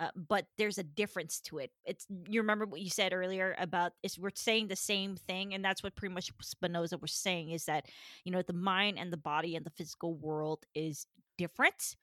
[0.00, 1.70] uh, but there's a difference to it.
[1.84, 5.64] It's you remember what you said earlier about is we're saying the same thing, and
[5.64, 7.86] that's what pretty much Spinoza was saying is that
[8.24, 11.06] you know the mind and the body and the physical world is
[11.38, 11.96] different,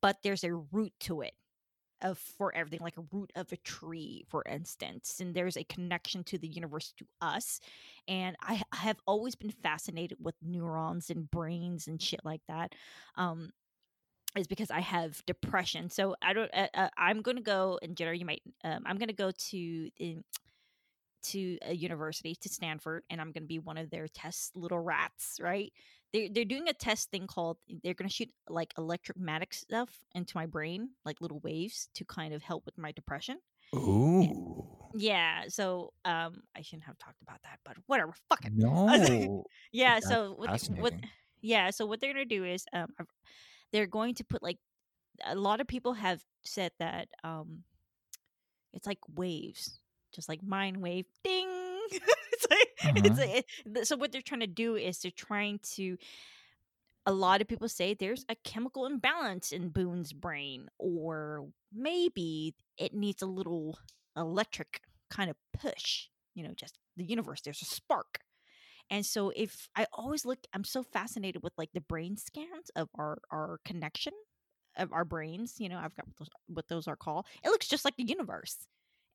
[0.00, 1.34] but there's a root to it
[2.02, 6.24] of for everything like a root of a tree for instance and there's a connection
[6.24, 7.60] to the universe to us
[8.08, 12.74] and i have always been fascinated with neurons and brains and shit like that
[13.16, 13.50] um
[14.36, 15.90] is because I have depression.
[15.90, 16.50] So I don't.
[16.54, 18.42] Uh, uh, I'm going to go, and Jenner, you might.
[18.64, 20.24] Um, I'm going to go to in,
[21.22, 24.80] to a university to Stanford, and I'm going to be one of their test little
[24.80, 25.38] rats.
[25.42, 25.72] Right?
[26.12, 27.58] They're they're doing a test thing called.
[27.82, 32.34] They're going to shoot like electromagnetic stuff into my brain, like little waves, to kind
[32.34, 33.38] of help with my depression.
[33.74, 34.66] Ooh.
[34.94, 38.12] Yeah, so um I shouldn't have talked about that, but whatever.
[38.28, 38.52] Fuck it.
[38.56, 39.44] No.
[39.72, 40.94] yeah, That's so what, what
[41.40, 42.88] yeah, so what they're gonna do is um
[43.72, 44.58] they're going to put like
[45.24, 47.62] a lot of people have said that um
[48.72, 49.80] it's like waves
[50.14, 51.48] just like mind wave ding
[51.90, 52.92] it's like uh-huh.
[53.04, 55.96] it's like it, so what they're trying to do is they're trying to
[57.06, 62.94] a lot of people say there's a chemical imbalance in Boonn's brain or maybe it
[62.94, 63.78] needs a little
[64.16, 64.80] electric
[65.10, 68.20] kind of push you know just the universe there's a spark
[68.90, 72.88] and so if I always look I'm so fascinated with like the brain scans of
[72.96, 74.12] our our connection
[74.76, 77.26] of our brains, you know, I've got what those, what those are called.
[77.44, 78.56] It looks just like the universe.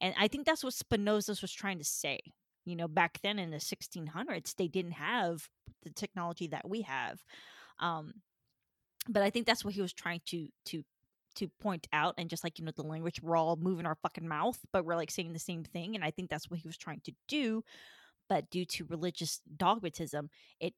[0.02, 2.20] And I think that's what Spinoza was trying to say.
[2.66, 5.48] You know, back then in the 1600s, they didn't have
[5.84, 7.24] the technology that we have.
[7.80, 8.16] Um,
[9.08, 10.84] but I think that's what he was trying to to
[11.36, 14.26] to point out and just like you know the language we're all moving our fucking
[14.26, 16.78] mouth but we're like saying the same thing and i think that's what he was
[16.78, 17.62] trying to do
[18.30, 20.74] but due to religious dogmatism, it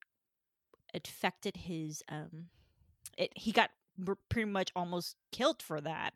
[0.94, 2.48] affected his um
[3.18, 3.70] it he got
[4.30, 6.14] pretty much almost killed for that.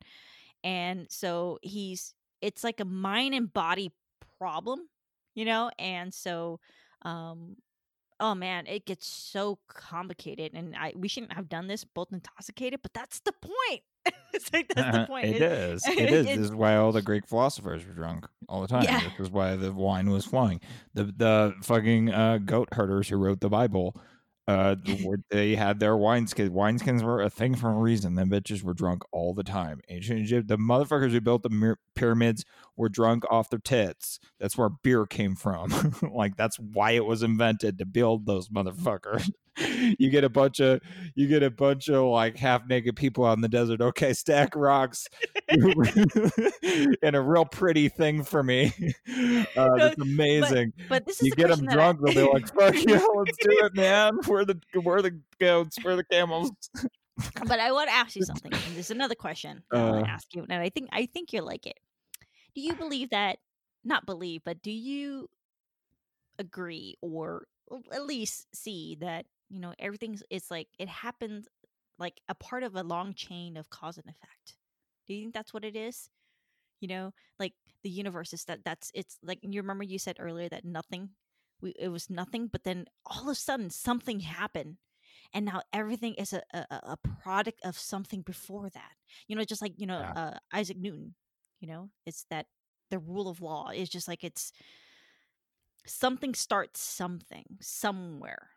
[0.63, 3.91] And so he's it's like a mind and body
[4.37, 4.87] problem,
[5.35, 5.71] you know?
[5.79, 6.59] And so
[7.03, 7.57] um
[8.19, 12.81] oh man, it gets so complicated and I we shouldn't have done this both intoxicated,
[12.81, 13.81] but that's the point.
[14.33, 15.25] it's like that's the point.
[15.27, 15.85] it, it is.
[15.87, 16.25] It is.
[16.25, 18.83] This is why all the Greek philosophers were drunk all the time.
[18.83, 19.01] Yeah.
[19.01, 20.61] This is why the wine was flowing.
[20.93, 23.95] The the fucking uh, goat herders who wrote the Bible
[24.47, 24.75] uh,
[25.29, 26.49] they had their wineskins.
[26.49, 28.15] Wineskins were a thing for a reason.
[28.15, 29.81] The bitches were drunk all the time.
[29.87, 32.43] Ancient Egypt, the motherfuckers who built the pyramids
[32.75, 34.19] were drunk off their tits.
[34.39, 35.95] That's where beer came from.
[36.13, 39.29] like that's why it was invented to build those motherfuckers.
[39.99, 40.79] you get a bunch of
[41.15, 43.81] you get a bunch of like half naked people out in the desert.
[43.81, 45.07] Okay, stack rocks,
[45.49, 48.73] and a real pretty thing for me.
[49.55, 50.71] Uh, that's amazing.
[50.77, 52.13] But, but this is you get them drunk, I...
[52.13, 54.19] they'll be like, "Fuck yeah, let's do it, man.
[54.27, 56.51] We're the we're the goats, we're the camels."
[57.45, 58.51] but I want to ask you something.
[58.73, 60.13] There's another question I want to uh.
[60.13, 61.77] ask you, and I think I think you're like it.
[62.55, 63.39] Do you believe that?
[63.83, 65.29] Not believe, but do you
[66.39, 67.45] agree or
[67.91, 71.47] at least see that you know everything's it's like it happens
[71.99, 74.55] like a part of a long chain of cause and effect
[75.07, 76.09] do you think that's what it is
[76.81, 80.49] you know like the universe is that that's it's like you remember you said earlier
[80.49, 81.09] that nothing
[81.61, 84.77] we, it was nothing but then all of a sudden something happened
[85.33, 88.91] and now everything is a, a, a product of something before that
[89.27, 90.15] you know just like you know Yeah.
[90.15, 91.13] uh, isaac newton
[91.61, 92.47] you know it's that
[92.89, 94.51] the rule of law is just like it's
[95.85, 98.49] something starts something somewhere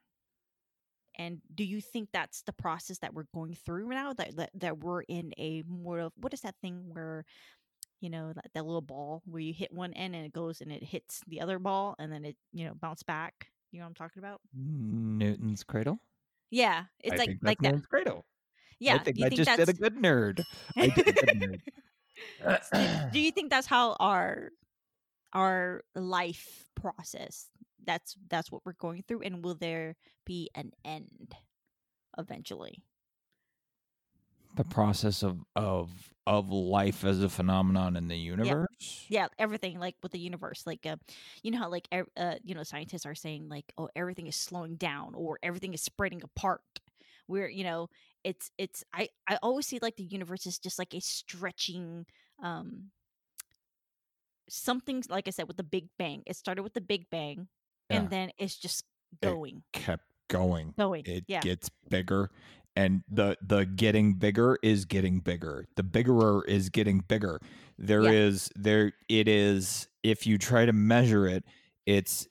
[1.16, 4.78] and do you think that's the process that we're going through now that that, that
[4.78, 7.24] we're in a more of what is that thing where
[8.00, 10.72] you know that, that little ball where you hit one end and it goes and
[10.72, 13.90] it hits the other ball and then it you know bounce back you know what
[13.90, 15.98] i'm talking about Newton's cradle.
[16.50, 18.24] yeah it's I like like that Newton's cradle.
[18.80, 20.42] yeah I think I think just did a good nerd.
[20.76, 21.60] I did a good nerd.
[23.12, 24.50] do you think that's how our
[25.32, 27.48] our life process
[27.84, 31.34] that's that's what we're going through and will there be an end
[32.18, 32.82] eventually
[34.56, 35.90] the process of of
[36.26, 39.04] of life as a phenomenon in the universe.
[39.08, 40.96] yeah everything like with the universe like uh,
[41.42, 44.76] you know how like uh, you know scientists are saying like oh everything is slowing
[44.76, 46.62] down or everything is spreading apart
[47.26, 47.88] where you know
[48.24, 52.04] it's it's i i always see like the universe is just like a stretching
[52.42, 52.90] um
[54.48, 57.48] something like i said with the big bang it started with the big bang
[57.90, 57.96] Yeah.
[57.98, 58.84] and then it's just
[59.22, 60.74] It- going Kept going.
[60.76, 62.30] going It yeah gets bigger
[62.76, 65.66] and the the getting bigger is getting bigger.
[65.76, 67.40] The biggerer is getting bigger.
[67.78, 68.10] There Yeah.
[68.10, 71.44] is there it is if you try to measure it,
[71.86, 72.26] it's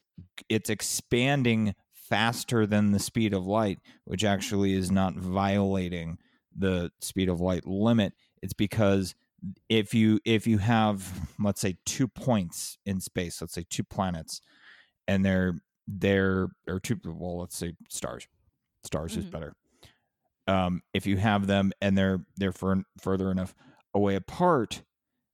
[0.49, 1.75] it's expanding
[2.13, 6.19] faster than the speed of light, which actually is not violating
[6.55, 8.13] the speed of light limit.
[8.43, 9.15] It's because
[9.67, 14.41] if you if you have let's say two points in space, let's say two planets,
[15.07, 15.55] and they're
[15.87, 18.27] they're or two well, let's say stars.
[18.83, 19.31] Stars is Mhm.
[19.31, 19.53] better.
[20.47, 23.55] Um, if you have them and they're they're fur- further enough
[23.95, 24.83] away apart,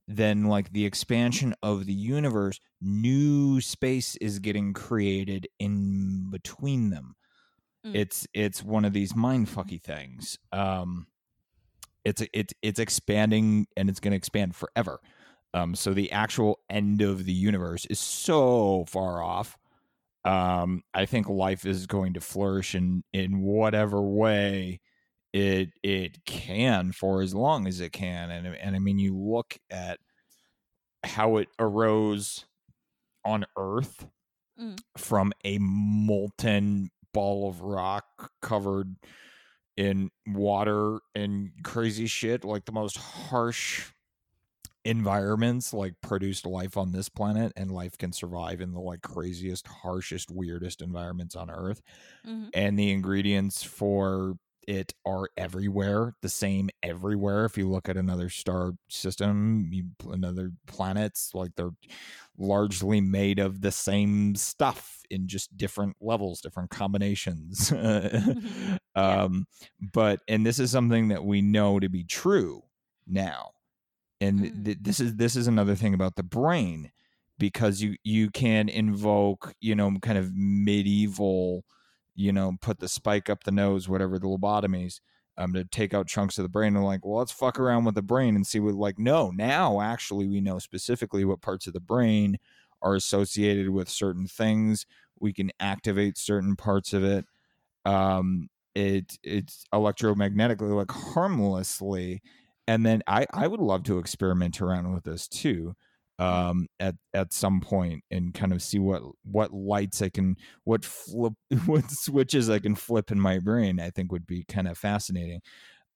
[0.09, 7.15] then like the expansion of the universe, new space is getting created in between them.
[7.85, 7.95] Mm.
[7.95, 10.39] It's it's one of these mind fucky things.
[10.51, 11.05] Um,
[12.03, 14.99] it's it's it's expanding and it's going to expand forever.
[15.53, 19.57] Um, so the actual end of the universe is so far off.
[20.25, 24.79] Um, I think life is going to flourish in in whatever way
[25.33, 28.31] it it can for as long as it can.
[28.31, 29.99] And and I mean, you look at
[31.03, 32.45] how it arose
[33.25, 34.07] on Earth
[34.57, 34.83] Mm.
[34.97, 38.95] from a molten ball of rock covered
[39.77, 43.91] in water and crazy shit like the most harsh
[44.85, 49.67] environments like produced life on this planet and life can survive in the like craziest
[49.67, 51.81] harshest weirdest environments on earth
[52.23, 52.51] Mhm.
[52.53, 54.35] and the ingredients for
[54.69, 60.51] it are everywhere the same everywhere if you look at another star system you, another
[60.67, 61.71] planets like they're
[62.37, 67.71] largely made of the same stuff in just different levels different combinations
[69.05, 69.19] Yeah.
[69.23, 69.45] um
[69.93, 72.61] but and this is something that we know to be true
[73.07, 73.51] now
[74.21, 74.65] and Mm.
[74.65, 76.91] th- this is this is another thing about the brain
[77.37, 81.63] because you you can invoke you know kind of medieval
[82.19, 84.99] you know put the spike up the nose whatever the lobotomies
[85.37, 86.75] um to take out chunks of the brain.
[86.75, 89.79] And like well let's fuck around with the brain and see what like no now
[89.81, 92.37] actually we know specifically what parts of the brain
[92.81, 94.85] are associated with certain things.
[95.19, 97.25] We can activate certain parts of it.
[97.85, 102.21] Um it it's electromagnetically like harmlessly.
[102.67, 105.75] And then i i would love to experiment around with this too
[106.19, 110.85] um at at some point and kind of see what what lights i can what
[110.85, 111.33] flip
[111.65, 115.41] what switches i can flip in my brain i think would be kind of fascinating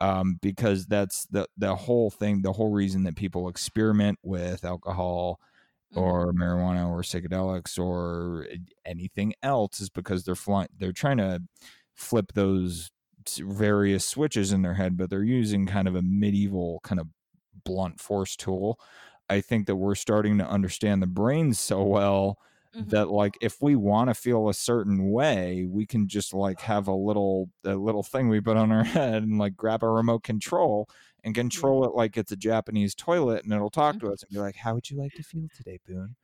[0.01, 5.39] um because that's the the whole thing the whole reason that people experiment with alcohol
[5.91, 5.99] Mhm.
[6.01, 8.47] or marijuana or psychedelics or
[8.85, 11.41] anything else is because they're flying they're trying to
[11.95, 12.91] flip those
[13.39, 17.07] various switches in their head but they're using kind of a medieval kind of
[17.65, 18.79] blunt force tool
[19.29, 22.37] i think that we're starting to understand the brain so well
[22.75, 22.89] Mhm.
[22.89, 26.87] that like if we want to feel a certain way we can just like have
[26.87, 30.23] a little a little thing we put on our head and like grab a remote
[30.23, 30.89] control
[31.23, 34.39] and control it like it's a Japanese toilet and it'll talk to us and be
[34.39, 36.15] like, How would you like to feel today, Boonn?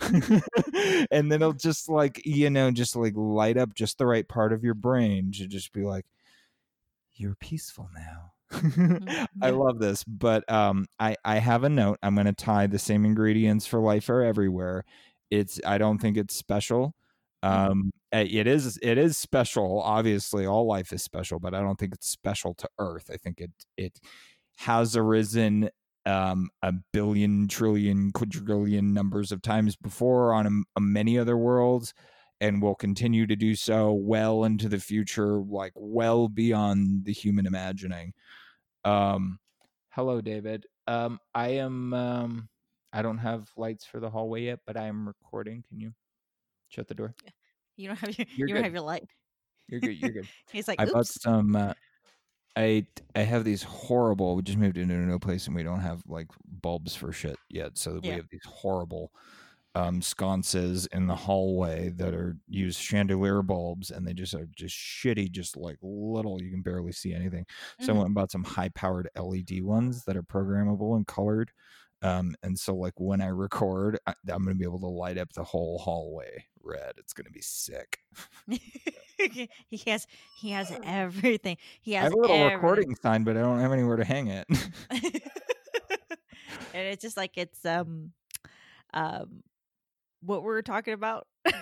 [1.10, 4.52] and then it'll just like, you know, just like light up just the right part
[4.52, 6.06] of your brain to just be like,
[7.14, 8.33] You're peaceful now.
[9.42, 11.98] I love this, but um, I I have a note.
[12.02, 14.84] I'm going to tie the same ingredients for life are everywhere.
[15.30, 16.94] It's I don't think it's special.
[17.44, 17.70] Mhm.
[17.70, 19.80] Um, it is it is special.
[19.82, 23.10] Obviously, all life is special, but I don't think it's special to Earth.
[23.12, 23.98] I think it it
[24.58, 25.70] has arisen
[26.06, 31.94] um, a billion, trillion, quadrillion numbers of times before on a, a many other worlds,
[32.40, 37.46] and will continue to do so well into the future, like well beyond the human
[37.46, 38.12] imagining.
[38.84, 39.38] Um,
[39.90, 40.66] hello, David.
[40.86, 41.94] Um, I am.
[41.94, 42.48] Um,
[42.92, 45.64] I don't have lights for the hallway yet, but I am recording.
[45.68, 45.92] Can you
[46.68, 47.14] shut the door?
[47.76, 49.04] You don't have your You're you don't have your light.
[49.68, 49.96] You're good.
[50.00, 50.28] You're good.
[50.52, 51.56] He's like, I bought some.
[51.56, 51.72] Uh,
[52.56, 54.36] I I have these horrible.
[54.36, 56.28] We just moved into a new place and we don't have like
[56.62, 59.10] bulbs for shit yet, so we have these horrible
[59.74, 64.76] um, sconces in the hallway that are use chandelier bulbs, and they just are just
[64.76, 66.40] shitty, just like little.
[66.42, 67.46] You can barely see anything.
[67.80, 67.98] So I Mhm.
[67.98, 71.52] went and bought some high powered LED ones that are programmable and colored.
[72.02, 75.32] Um, and so like when I record, I, I'm gonna be able to light up
[75.32, 76.92] the whole hallway red.
[76.98, 78.00] It's gonna be sick.
[79.68, 81.56] he has he has everything.
[81.80, 82.38] He I has have a little everything.
[82.38, 84.46] recording sign, but I don't have anywhere to hang it.
[84.90, 85.22] and
[86.72, 88.12] it's just like it's um
[88.94, 89.42] um
[90.24, 91.26] what we're talking about.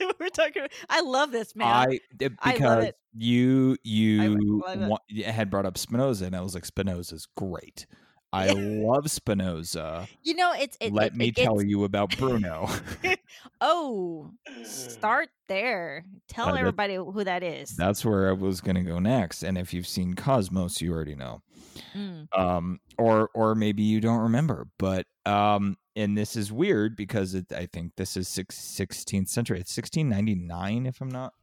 [0.00, 0.72] What we're talking about.
[0.90, 1.68] I love this man.
[1.68, 2.00] I
[2.42, 7.86] I because you you wa- had brought up Spinoza, and I was like, Spinoza's great.
[8.32, 10.08] I love Spinoza.
[10.24, 12.68] you know, it's it, Let it- me it tell gets- you about Bruno.
[13.60, 14.30] Oh,
[14.64, 16.04] start there.
[16.28, 17.76] Tell Uh, that- everybody who that is.
[17.76, 19.42] That's where I was going to go next.
[19.42, 21.42] And if you've seen Cosmos, you already know.
[21.94, 22.26] Mm.
[22.36, 27.52] Um, or or maybe you don't remember, but um, and this is weird because it,
[27.52, 29.60] I think this is six, 16th century.
[29.60, 31.34] It's 1699, if I'm not.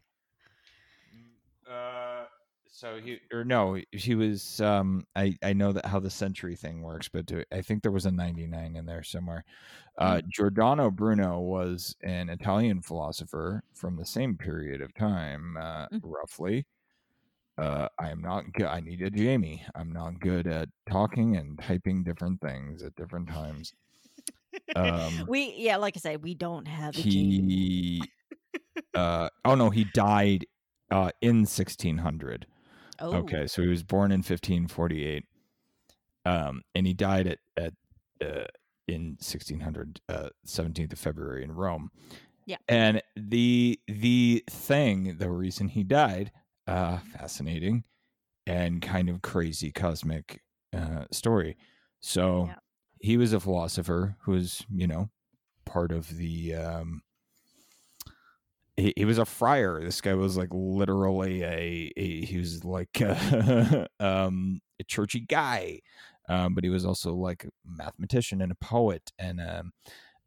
[1.69, 2.25] Uh,
[2.67, 4.59] so he or no, he was.
[4.59, 7.91] Um, I I know that how the century thing works, but do, I think there
[7.91, 9.45] was a 99 in there somewhere.
[9.97, 16.01] Uh, Giordano Bruno was an Italian philosopher from the same period of time, uh, Mm.
[16.03, 16.65] roughly.
[17.57, 18.65] Uh, I am not good.
[18.65, 19.63] I need a Jamie.
[19.75, 23.73] I'm not good at talking and typing different things at different times.
[24.75, 27.49] Um, we yeah, like I said, we don't have a gene.
[27.49, 28.03] he,
[28.93, 30.45] uh, oh no, he died
[30.91, 32.47] uh, in 1600.
[32.99, 35.25] Oh, Okay, so he was born in 1548,
[36.25, 37.73] um, and he died at at
[38.21, 38.45] uh,
[38.87, 41.89] in 1600, uh, 17th of February in Rome.
[42.45, 42.57] Yeah.
[42.67, 46.31] and the the thing, the reason he died,
[46.67, 47.83] uh, fascinating
[48.47, 50.41] and kind of crazy cosmic
[50.73, 51.57] uh, story.
[52.01, 52.55] So Yeah.
[53.01, 55.09] He was a philosopher who was, you know,
[55.65, 57.01] part of the um,
[58.77, 59.81] he, he was a friar.
[59.83, 65.79] This guy was like literally a, a he was like a, um, a churchy guy,
[66.29, 69.73] um, but he was also like a mathematician and a poet and um,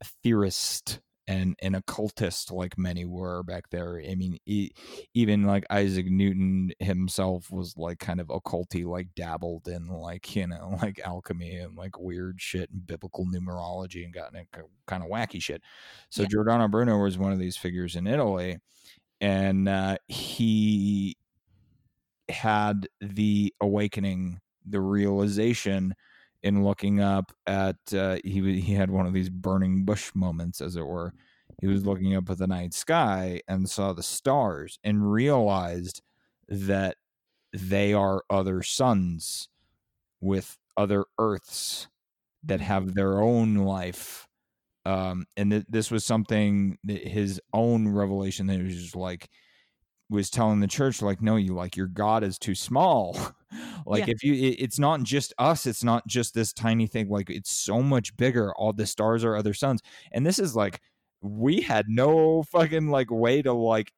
[0.01, 4.03] a theorist and an occultist, like many were back there.
[4.07, 4.71] I mean, e
[5.15, 10.47] even like Isaac Newton himself was like kind of occulty, like dabbled in like you
[10.47, 14.47] know like alchemy and like weird shit and biblical numerology and gotten
[14.87, 15.63] kind of wacky shit.
[16.11, 16.29] So Yeah.
[16.31, 18.59] Giordano Bruno was one of these figures in Italy,
[19.21, 21.17] and uh, he
[22.29, 25.95] had the awakening, the realization
[26.45, 30.77] in looking up at uh, he he had one of these burning bush moments, as
[30.77, 31.15] it were.
[31.63, 36.03] He was looking up at the night sky and saw the stars and realized
[36.49, 36.99] that
[37.53, 39.49] they are other suns
[40.21, 41.89] with other earths
[42.45, 44.29] that have their own life
[44.87, 49.31] um and th- this was something that his own revelation that he was just like
[50.11, 53.17] was telling the church like no you like your god is too small
[53.87, 54.13] like Yeah.
[54.15, 57.51] if you it, it's not just us it's not just this tiny thing like it's
[57.51, 59.81] so much bigger all the stars are other suns
[60.13, 60.81] and this is like
[61.23, 63.93] we had no fucking like way to like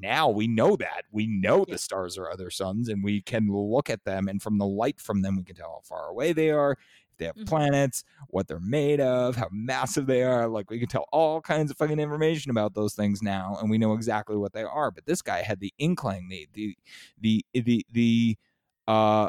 [0.00, 1.74] now we know that we know Yeah.
[1.74, 5.00] the stars are other suns and we can look at them and from the light
[5.00, 6.76] from them we can tell how far away they are
[7.18, 7.46] they have Mhm.
[7.46, 11.70] planets what they're made of how massive they are like we can tell all kinds
[11.70, 15.06] of fucking information about those things now and we know exactly what they are but
[15.06, 16.76] this guy had the inkling the the
[17.20, 18.38] the the, the
[18.86, 19.28] uh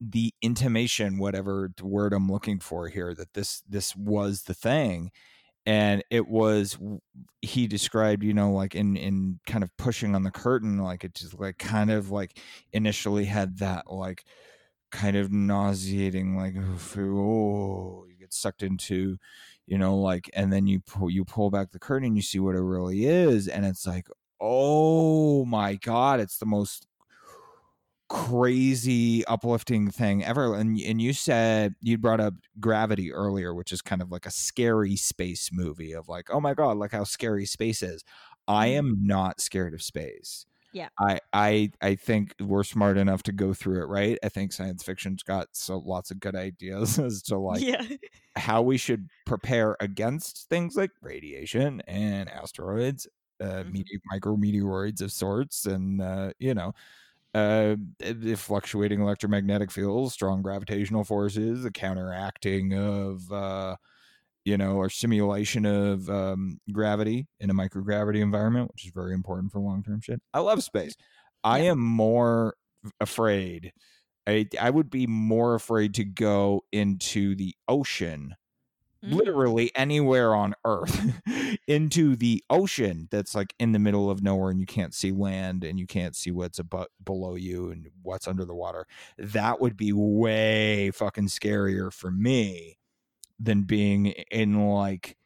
[0.00, 5.10] the intimation whatever word i'm looking for here that this this was the thing
[5.66, 6.78] and it was
[7.42, 11.14] he described you know like in in kind of pushing on the curtain like it
[11.14, 12.40] just like kind of like
[12.72, 14.24] initially had that like
[14.90, 16.54] kind of nauseating like
[16.96, 19.18] oh you get sucked into
[19.66, 22.38] you know like and then you pull you pull back the curtain and you see
[22.38, 24.08] what it really is and it's like
[24.40, 26.86] oh my god it's the most
[28.08, 33.82] crazy uplifting thing ever and and you said you brought up gravity earlier which is
[33.82, 37.44] kind of like a scary space movie of like oh my god like how scary
[37.44, 38.02] space is
[38.46, 38.78] i Mhm.
[38.78, 40.88] am not scared of space Yeah.
[41.00, 44.18] I I I think we're smart enough to go through it, right?
[44.22, 47.82] I think science fiction's got so lots of good ideas as to like yeah.
[48.36, 53.06] how we should prepare against things like radiation and asteroids,
[53.40, 53.68] uh, Mhm.
[53.68, 56.72] mete- micrometeoroids of sorts, and uh, you know,
[57.34, 63.76] uh, the fluctuating electromagnetic fields, strong gravitational forces, the counteracting of, uh,
[64.48, 69.52] you know, or simulation of um, gravity in a microgravity environment, which is very important
[69.52, 70.20] for long term shit.
[70.34, 70.96] I love space.
[71.44, 72.56] I am more
[73.00, 73.72] afraid.
[74.26, 78.36] I, I would be more afraid to go into the ocean
[79.04, 79.18] Mm.
[79.18, 81.20] literally anywhere on earth
[81.68, 85.62] into the ocean that's like in the middle of nowhere and you can't see land
[85.64, 88.86] and you can't see what's above below you and what's under the water
[89.16, 92.76] that would be way fucking scarier for me
[93.38, 95.16] than being in like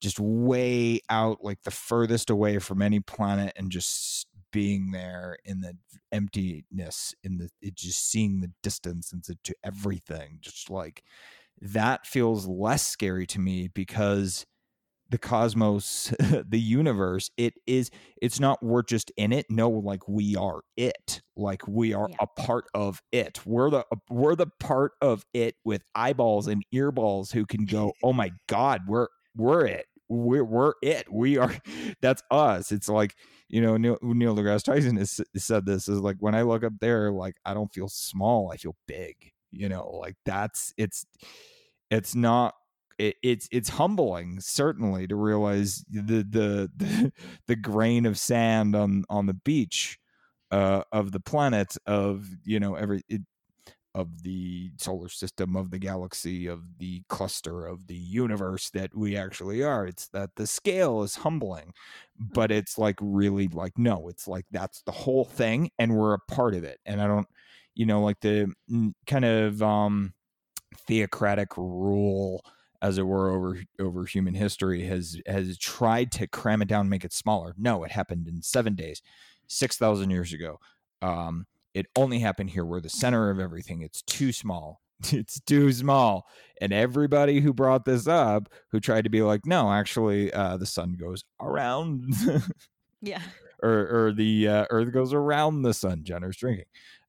[0.00, 5.60] just way out like the furthest away from any planet and just being there in
[5.60, 5.76] the
[6.12, 11.02] emptiness in the it just seeing the distance into to everything just like
[11.60, 14.46] that feels less scary to me because
[15.14, 16.12] the cosmos
[16.48, 17.88] the universe it is
[18.20, 19.46] it's not we're just in it.
[19.48, 21.22] No like we are it.
[21.36, 22.16] Like we are Yeah.
[22.18, 23.38] a part of it.
[23.46, 28.12] We're the we're the part of it with eyeballs and earballs who can go oh
[28.12, 29.06] my god we're
[29.36, 29.86] we're it.
[30.08, 31.06] We're we're it.
[31.12, 31.54] We are
[32.02, 32.72] that's us.
[32.72, 33.14] It's like
[33.48, 36.72] you know neil, neil degrasse tyson has said this is like when i look up
[36.80, 39.14] there like i don't feel small i feel big.
[39.52, 41.06] You know like that's it's
[41.88, 42.54] it's not
[42.98, 47.12] it, it's it's humbling certainly to realize the the the,
[47.46, 49.98] the grain of sand on on the beach
[50.50, 53.22] uh, of the planet of you know every it,
[53.94, 59.16] of the solar system of the galaxy of the cluster of the universe that we
[59.16, 61.72] actually are it's that the scale is humbling
[62.18, 62.52] but Mhm.
[62.52, 66.54] it's like really like no it's like that's the whole thing and we're a part
[66.54, 67.28] of it and i don't
[67.74, 70.12] you know like the mm, kind of um
[70.76, 72.44] theocratic rule
[72.84, 76.90] as it were over over human history has has tried to cram it down and
[76.90, 77.54] make it smaller.
[77.56, 79.00] No it happened in seven days
[79.48, 80.60] 6000 years ago.
[81.02, 82.64] Um it only happened here.
[82.64, 83.82] We're the center of everything.
[83.82, 84.80] It's too small.
[85.12, 86.26] It's too small.
[86.60, 90.66] And everybody who brought this up who tried to be like no actually uh the
[90.66, 92.12] sun goes around.
[93.00, 93.22] Yeah.
[93.62, 96.04] or or the uh, earth goes around the sun.
[96.04, 96.66] Jenner's drinking.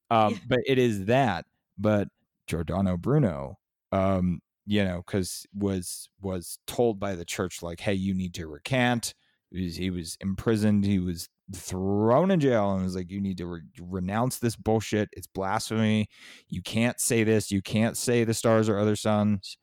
[0.10, 0.40] Um Yeah.
[0.48, 1.46] but it is that.
[1.78, 2.08] But
[2.48, 3.58] giordano bruno
[3.92, 8.48] um you know because was was told by the church like hey you need to
[8.48, 9.14] recant.
[9.52, 13.38] He was, he was imprisoned he was thrown in jail and was like you need
[13.38, 16.08] to re- renounce this bullshit it's blasphemy
[16.50, 19.58] you can't say this you can't say the stars are other suns.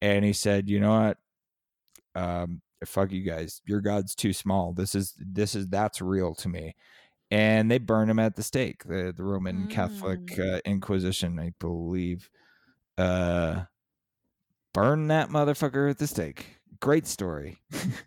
[0.00, 0.98] And he said you know
[2.14, 2.20] what?
[2.20, 6.48] Um fuck you guys your god's too small this is this is that's real to
[6.48, 6.74] me.
[7.30, 10.56] And they burned him at the stake the, the roman catholic Mm.
[10.56, 12.30] uh, inquisition i believe.
[12.98, 13.64] Uh
[14.76, 16.58] burn that motherfucker at the stake.
[16.80, 17.56] Great story.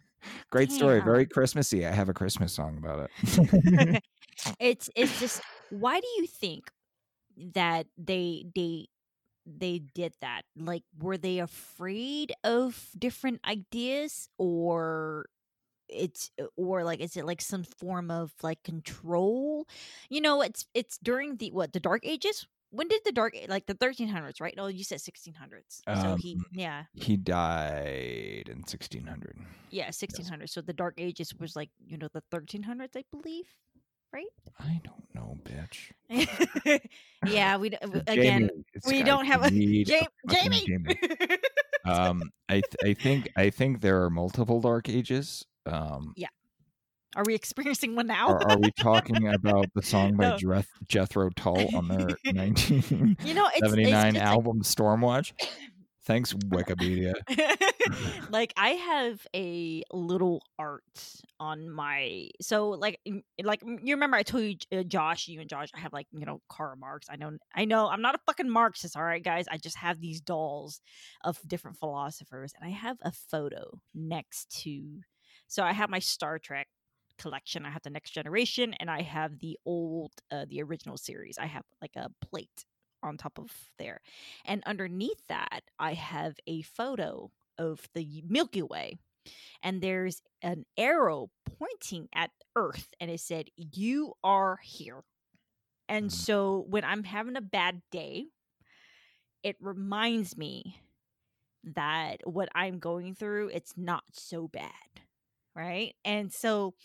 [0.52, 1.02] Great story.
[1.02, 1.86] Very christmassy.
[1.86, 4.04] I have a christmas song about it.
[4.58, 6.72] It's it's just why do you think
[7.54, 8.88] that they they
[9.46, 10.44] they did that?
[10.56, 15.26] Like were they afraid of different ideas or
[15.90, 19.68] it's or like is it like some form of like control?
[20.10, 23.66] You know it's it's during the what the dark ages when did the dark like
[23.66, 24.56] the 1300s right?
[24.56, 26.84] No you said 1600s so he Um, yeah.
[26.94, 29.38] he died in 1600
[29.72, 33.46] yeah 1600s so the dark ages was like you know the 1300s i believe
[34.14, 34.26] right?
[34.60, 35.92] i don't know bitch.
[37.26, 37.68] Yeah we
[38.08, 40.66] again Jamie, we don't have a- need Ja- jamie.
[41.86, 45.46] Um i th- i think i think there are multiple dark ages.
[45.66, 46.14] Um
[47.16, 48.30] are we experiencing one now?
[48.30, 50.38] Are, are we talking about the song by No.
[50.38, 55.34] Jeth- jethro tull on their 1979 you know it's, it's just like- album stormwatch?
[56.06, 57.14] Thanks wikipedia.
[58.32, 60.84] Like I have a little art
[61.40, 63.00] on my so like
[63.44, 66.26] like you remember I told you uh, Josh you and Josh I have like you
[66.26, 67.08] know Karl Marx.
[67.10, 69.46] I know I know I'm not a fucking Marxist all right guys?
[69.50, 70.82] I just have these dolls
[71.24, 75.00] of different philosophers and I have a photo next to
[75.48, 76.68] so I have my Star Trek
[77.20, 81.38] collection I have the next generation and I have the old uh, the original series
[81.38, 82.66] I have like a plate
[83.04, 84.02] on top of there
[84.46, 88.98] and underneath that I have a photo of the Milky Way.
[89.64, 95.04] And there's an arrow pointing at Earth, and it said, You are here.
[95.90, 96.12] And Mm.
[96.12, 98.28] so when I'm having a bad day,
[99.44, 100.78] it reminds me
[101.64, 104.72] that what I'm going through, it's not so bad.
[105.60, 105.96] Right.
[106.06, 106.76] And so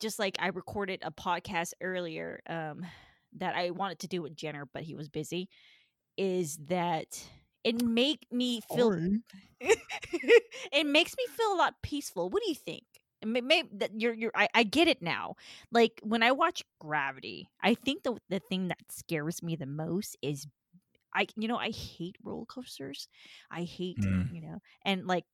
[0.00, 2.86] just like I recorded a podcast earlier um,
[3.38, 5.48] that I wanted to do with Jenner, but he was busy.
[6.16, 7.22] Is that
[7.64, 8.96] it make me feel?
[9.60, 12.30] it makes me feel a lot peaceful.
[12.30, 12.84] What do you think?
[13.24, 15.36] Maybe that you're you're I, I get it now.
[15.72, 20.16] Like when I watch Gravity, I think the the thing that scares me the most
[20.22, 20.46] is
[21.14, 23.08] I you know I hate roller coasters.
[23.50, 24.32] I hate Mm.
[24.32, 25.24] you know and like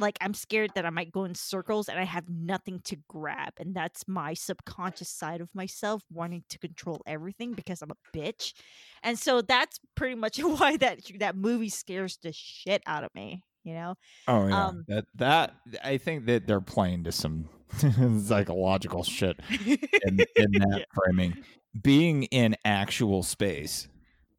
[0.00, 3.52] like I'm scared that I might go in circles and I have nothing to grab
[3.58, 8.54] and that's my subconscious side of myself wanting to control everything because I'm a bitch.
[9.02, 13.44] And so that's pretty much why that that movie scares the shit out of me,
[13.62, 13.94] you know.
[14.26, 17.48] Oh yeah, Um, that that I think that they're playing to some
[18.24, 20.84] psychological shit in, in that Yeah.
[20.94, 21.36] framing.
[21.80, 23.86] Being in actual space,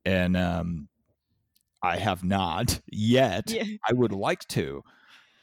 [0.03, 0.89] and um,
[1.81, 3.49] I have not yet.
[3.49, 3.63] Yeah.
[3.87, 4.83] I would like to,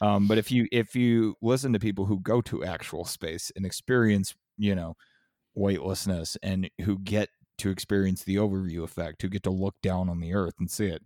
[0.00, 3.66] um, but if you if you listen to people who go to actual space and
[3.66, 4.96] experience, you know,
[5.54, 10.20] weightlessness, and who get to experience the overview effect, who get to look down on
[10.20, 11.02] the earth and see it,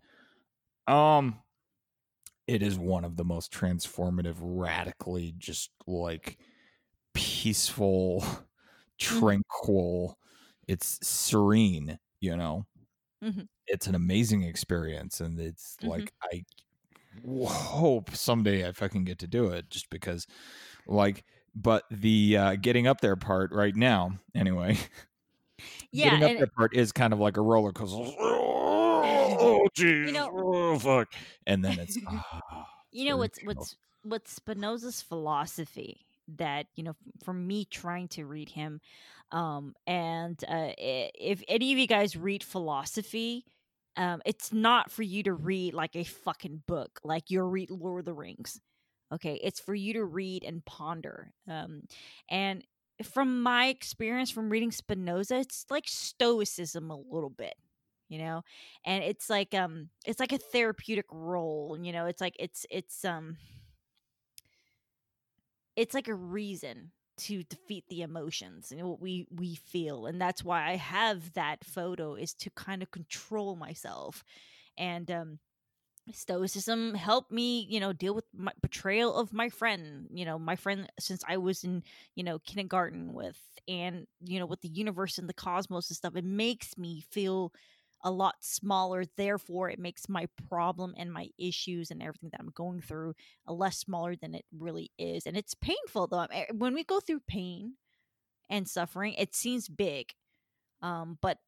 [0.89, 1.43] um,
[2.47, 6.39] it is one of the most transformative, radically just like
[7.15, 8.25] peaceful,
[8.99, 10.19] tranquil.
[10.69, 12.67] It's serene, you know.
[13.21, 13.47] Mhm.
[13.67, 15.83] It's an amazing experience, and it's Mhm.
[15.83, 16.45] like I
[17.47, 20.27] hope someday I fucking get to do it, just because,
[20.87, 21.25] like.
[21.55, 24.79] But the uh, getting up there part right now, anyway.
[25.93, 28.11] Yeah, getting up there part is kind of like a roller coaster.
[29.05, 30.07] Oh, jeez.
[30.07, 31.13] You know- oh, fuck.
[31.47, 31.99] And then it's.
[32.09, 36.07] ah, you know what's what's what's Spinoza's philosophy
[36.37, 36.95] that you know
[37.25, 38.81] for me trying to read him
[39.33, 43.45] um and uh if any of you guys read philosophy
[43.97, 48.01] um it's not for you to read like a fucking book like you'll read Lord
[48.01, 48.61] of the Rings
[49.13, 49.39] okay?
[49.43, 51.83] It's for you to read and ponder um
[52.31, 52.65] and
[53.03, 57.55] from my experience from reading Spinoza it's like stoicism a little bit
[58.09, 58.43] you know?
[58.85, 62.07] And it's like um it's like a therapeutic role you know?
[62.07, 63.37] It's like it's it's um
[65.77, 66.91] it's like a reason
[67.27, 70.07] to defeat the emotions and what we we feel.
[70.07, 74.25] And that's why i have that photo is to kind of control myself.
[74.79, 75.39] And um
[76.13, 80.57] stoicism helped me you know deal with my betrayal of my friend you know my
[80.57, 81.83] friend since i was in
[82.17, 86.17] you know kindergarten with and you know with the universe and the cosmos and stuff
[86.17, 87.53] it makes me feel
[88.05, 92.51] a lot smaller therefore it makes my problem and my issues and everything that i'm
[92.55, 93.15] going through
[93.47, 97.01] a less smaller than it really is and it's painful though I- when we go
[97.01, 97.75] through pain
[98.51, 100.13] and suffering it seems big
[100.83, 101.39] um but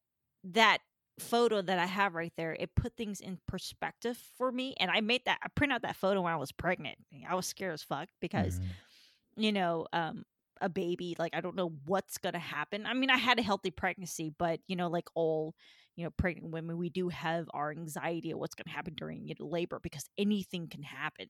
[0.43, 0.79] that
[1.19, 4.99] photo that i have right there it put things in perspective for me and i
[5.01, 6.97] made that i printed out that photo when i was pregnant
[7.29, 8.69] i was scared as fuck because Mhm.
[9.37, 10.25] you know um
[10.61, 13.71] a baby like i don't know what's gonna happen i mean i had a healthy
[13.71, 15.53] pregnancy but you know like all
[15.95, 19.35] you know pregnant women we do have our anxiety of what's gonna happen during you
[19.39, 21.27] know, labor because anything can happen.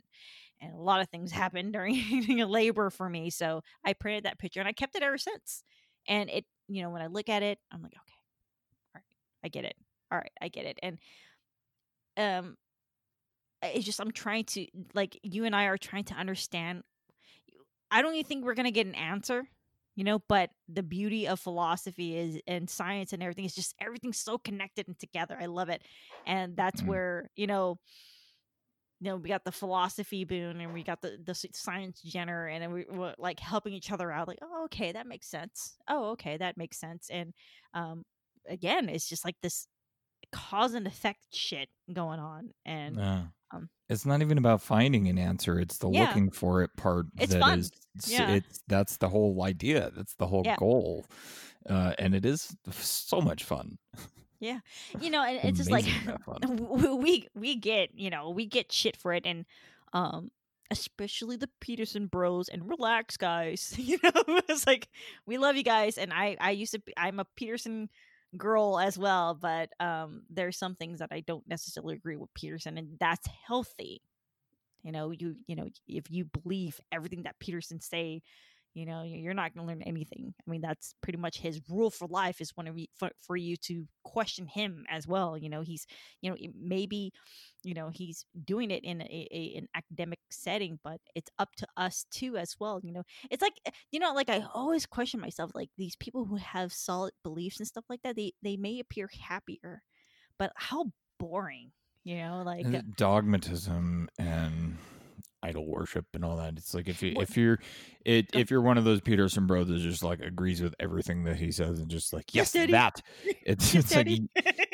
[0.61, 4.59] And a lot of things happen during labor for me so i printed that picture
[4.59, 5.63] and i kept it ever since.
[6.07, 8.13] And it you know when i look at it i'm like okay.
[8.95, 9.03] All right.
[9.43, 9.75] I get it.
[10.11, 10.31] All right.
[10.41, 10.79] I get it.
[10.81, 10.99] And
[12.17, 12.57] um
[13.63, 16.83] it's just i'm trying to like you and i are trying to understand
[17.91, 19.47] I don't even think we're gonna get an answer,
[19.95, 20.19] you know.
[20.27, 24.87] But the beauty of philosophy is and science and everything is just everything's so connected
[24.87, 25.37] and together.
[25.39, 25.83] I love it,
[26.25, 26.85] and that's Mhm.
[26.85, 27.79] where you know,
[28.99, 32.71] you know, we got the philosophy Boonn and we got the the science Jenner, and
[32.73, 34.27] we were like helping each other out.
[34.27, 35.77] Like, oh, okay, that makes sense.
[35.87, 37.09] Oh, okay, that makes sense.
[37.09, 37.33] And
[37.73, 38.03] um,
[38.47, 39.67] again, it's just like this
[40.31, 43.27] cause and effect shit going on, and Yeah.
[43.55, 45.59] Um, it's not even about finding an answer.
[45.59, 46.01] It's the Yeah.
[46.07, 47.59] looking for it part It's that fun.
[47.59, 47.71] is-
[48.07, 48.31] Yeah.
[48.31, 49.91] It's that's the whole idea.
[49.95, 50.55] That's the whole Yeah.
[50.57, 51.05] goal,
[51.69, 53.77] uh, and it is so much fun.
[54.41, 54.59] Yeah,
[54.99, 56.55] you know, and it's just like Amazing amount of fun.
[56.57, 59.45] w- we we get you know we get shit for it and
[59.93, 60.29] um
[60.69, 64.11] especially the peterson bros and relax guys you know
[64.49, 64.89] it's like
[65.25, 67.89] we love you guys and i i used to be, i'm a peterson
[68.37, 72.77] girl as well but um there's some things that i don't necessarily agree with peterson
[72.77, 74.01] and that's healthy.
[74.83, 78.21] You know you you know if you believe everything that peterson say
[78.75, 80.35] you know you- you're not going to learn anything.
[80.45, 83.57] I mean that's pretty much his rule for life is whenever you, for, for you
[83.57, 85.87] to question him as well you know he's
[86.21, 87.11] you know maybe
[87.63, 91.67] you know he's doing it in a, a an academic setting but it's up to
[91.77, 93.03] us too as well you know.
[93.31, 96.71] It's like eh, you know like i always question myself like these people who have
[96.73, 99.81] solid beliefs and stuff like that they they may appear happier
[100.37, 101.71] but how boring
[102.03, 102.67] you know like
[102.97, 104.77] dogmatism and
[105.45, 106.53] idol worship and all that.
[106.57, 107.59] It's like if you if you're
[108.05, 111.51] it if you're one of those Peterson brothers, just like agrees with everything that he
[111.51, 113.01] says and just like yes, that.
[113.45, 114.27] It's Yes, it's like you,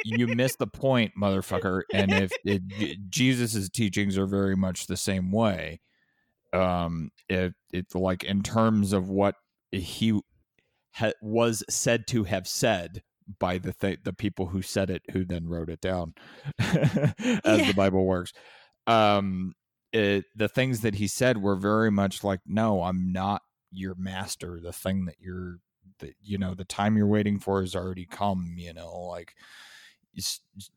[0.03, 1.82] you missed the point, motherfucker.
[1.93, 2.61] And if it,
[3.09, 5.82] Jesus's teachings are very much the same way,
[6.53, 9.36] um, it it's like in terms of what
[9.72, 10.19] he
[10.95, 13.03] ha- was said to have said
[13.39, 16.13] by the th- the people who said it, who then wrote it down,
[16.59, 16.76] as
[17.15, 17.67] Yeah.
[17.67, 18.34] the Bible works.
[18.88, 19.53] Um,
[19.93, 24.59] it, the things that he said were very much like, no, I'm not your master.
[24.61, 25.57] The thing that you're,
[25.99, 28.55] that you know, the time you're waiting for has already come.
[28.57, 29.35] You know, like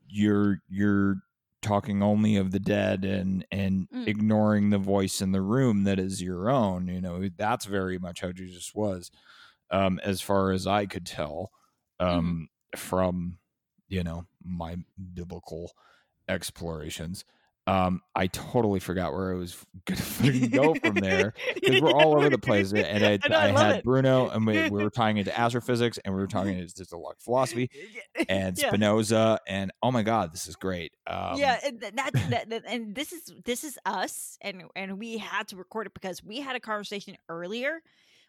[0.09, 1.17] you're you're
[1.63, 4.07] talking only of the dead and and Mm.
[4.07, 8.21] ignoring the voice in the room that is your own you know that's very much
[8.21, 9.11] how jesus was
[9.71, 11.51] um as far as i could tell
[12.01, 13.39] um from
[13.89, 14.77] you know my
[15.15, 15.73] biblical
[16.29, 17.25] explorations
[17.67, 19.57] um i totally forgot where i was
[19.87, 23.45] gonna go from there because we're all over the place and i, I know, I
[23.45, 23.85] I, had it.
[23.85, 27.71] bruno and we, we were tying into astrophysics and we were talking into systematic philosophy
[28.29, 28.69] and Yeah.
[28.69, 30.93] Spinoza, and oh my god, this is great.
[31.07, 31.95] Um, yeah, and that,
[32.31, 35.95] that, that- and this is this is us, and and we had to record it
[35.95, 37.81] because we had a conversation earlier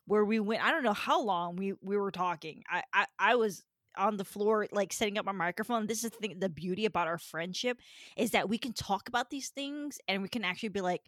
[0.05, 0.63] where we went.
[0.63, 2.63] I don't know how long we we were talking.
[2.69, 3.63] I I, I was
[3.97, 5.87] on the floor like setting up my microphone.
[5.87, 7.79] This is the thing, the beauty about our friendship
[8.17, 11.01] is that we can talk about these things and we can actually be like,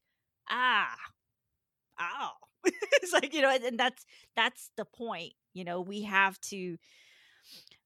[0.49, 0.95] ah,
[1.99, 2.31] ow.
[2.65, 5.33] it's like you know, and, that's that's the point.
[5.53, 6.77] You know, we have to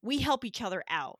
[0.01, 1.19] we help each other out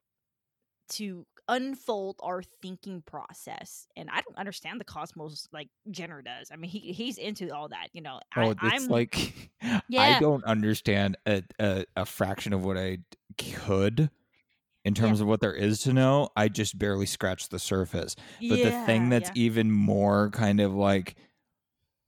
[0.90, 3.88] to unfold our thinking process.
[3.96, 6.50] And I don't understand the cosmos like Jenner does.
[6.52, 8.20] I mean, he he's into all that, you know.
[8.36, 13.00] Oh, I, it's I'm like I don't understand a, a a fraction of what I
[13.42, 14.10] could
[14.86, 16.30] in terms of what there is to know.
[16.36, 18.16] I just barely scratched the surface.
[18.50, 19.44] But the thing that's yeah.
[19.44, 21.16] even more kind of like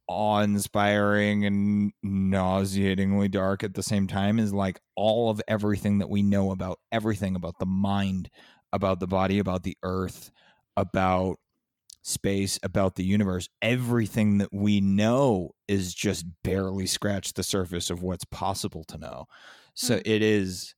[0.07, 6.21] awe-inspiring and nauseatingly dark at the same time is like all of everything that we
[6.21, 8.29] know about everything about the mind,
[8.73, 10.31] about the body, about the earth,
[10.75, 11.37] about
[12.03, 13.49] space, about the universe.
[13.61, 19.25] Everything that we know is just barely scratched the surface of what's possible to know.
[19.73, 20.01] So Mm.
[20.05, 20.75] it is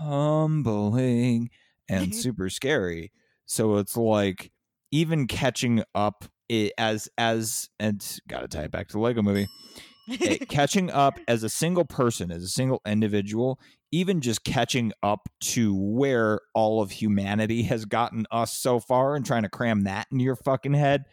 [0.00, 1.50] humbling
[1.88, 3.12] and super scary.
[3.46, 4.52] So it's like
[4.90, 9.48] even catching up i- as as and gotta tie it back to the Lego movie.
[10.24, 13.60] eh, catching up as a single person, as a single individual,
[13.92, 19.24] even just catching up to where all of humanity has gotten us so far and
[19.26, 21.04] trying to cram that into your fucking head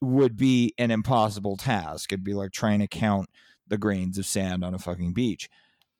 [0.00, 2.12] would be an impossible task.
[2.12, 3.28] It'd be like trying to count
[3.68, 5.48] the grains of sand on a fucking beach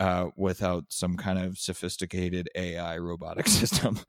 [0.03, 4.01] uh, without some kind of sophisticated AI robotic system,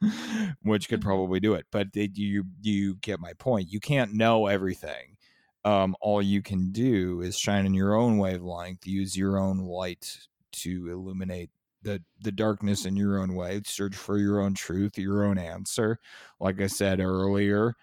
[0.63, 1.01] which could Mhm.
[1.01, 1.67] probably do it.
[1.71, 3.71] But they, you you get my point.
[3.71, 5.17] You can't know everything.
[5.65, 10.19] Um, all you can do is shine in your own wavelength, use your own light
[10.53, 13.61] to illuminate the the darkness in your own way.
[13.65, 15.99] Search for your own truth, your own answer.
[16.39, 17.75] Like I said earlier,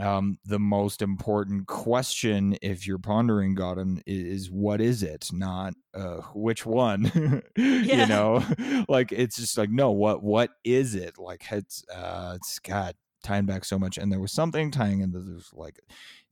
[0.00, 6.22] um, the most important question if you're pondering God is what is it, not uh,
[6.34, 7.42] which one.
[7.56, 8.42] You know,
[8.88, 11.18] like it's just like no, what what is it?
[11.18, 15.20] Like it's uh, it's God tying back so much, and there was something tying into
[15.20, 15.78] this like.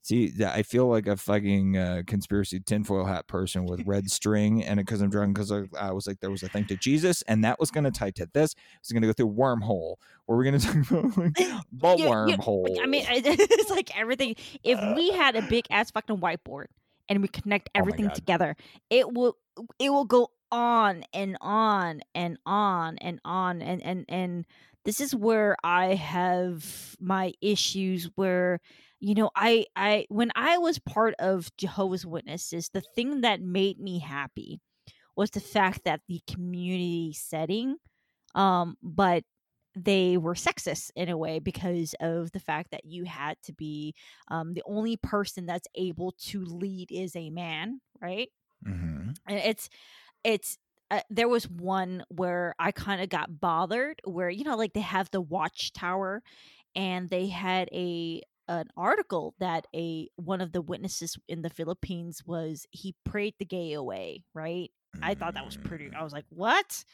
[0.09, 4.79] See, I feel like a fucking uh, conspiracy tinfoil hat person with red string, and
[4.79, 7.45] because I'm drunk, because I, I was like, there was a thing to Jesus, and
[7.45, 8.55] that was going to tie to this.
[8.81, 9.97] It's going to go through wormhole.
[10.25, 11.35] Where we're going to talk about like,
[11.73, 12.79] the Yeah, wormhole.
[12.83, 14.37] I mean, it's like everything.
[14.63, 16.67] If we had a big ass fucking whiteboard
[17.11, 18.15] and we connect Oh everything God.
[18.15, 18.57] together,
[18.89, 19.37] it will
[19.79, 24.47] it will go on and on and on and on and and and
[24.85, 28.61] this is where I have my issues where
[29.01, 33.79] you know I I when I was part of Jehovah's Witnesses, the thing that made
[33.81, 34.61] me happy
[35.17, 37.77] was the fact that the community setting
[38.35, 39.25] um but
[39.77, 43.95] they were sexist in a way because of the fact that you had to be
[44.29, 48.29] um, the only person that's able to lead is a man, right?
[48.65, 49.69] hmm And it's
[50.25, 50.59] it's
[50.91, 54.81] uh, there was one where I kind of got bothered where you know like they
[54.81, 56.23] have the watchtower
[56.75, 62.23] and they had a an article that a one of the witnesses in the Philippines
[62.27, 64.71] was he prayed the gay away, right?
[65.03, 65.91] I thought that was pretty.
[65.95, 66.85] I was like, "What?"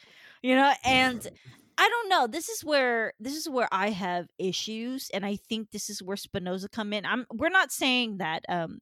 [0.43, 1.27] You know, and
[1.77, 2.27] I don't know.
[2.27, 6.17] This is where this is where I have issues, and I think this is where
[6.17, 7.05] Spinoza come in.
[7.05, 8.79] I'm we're not saying that um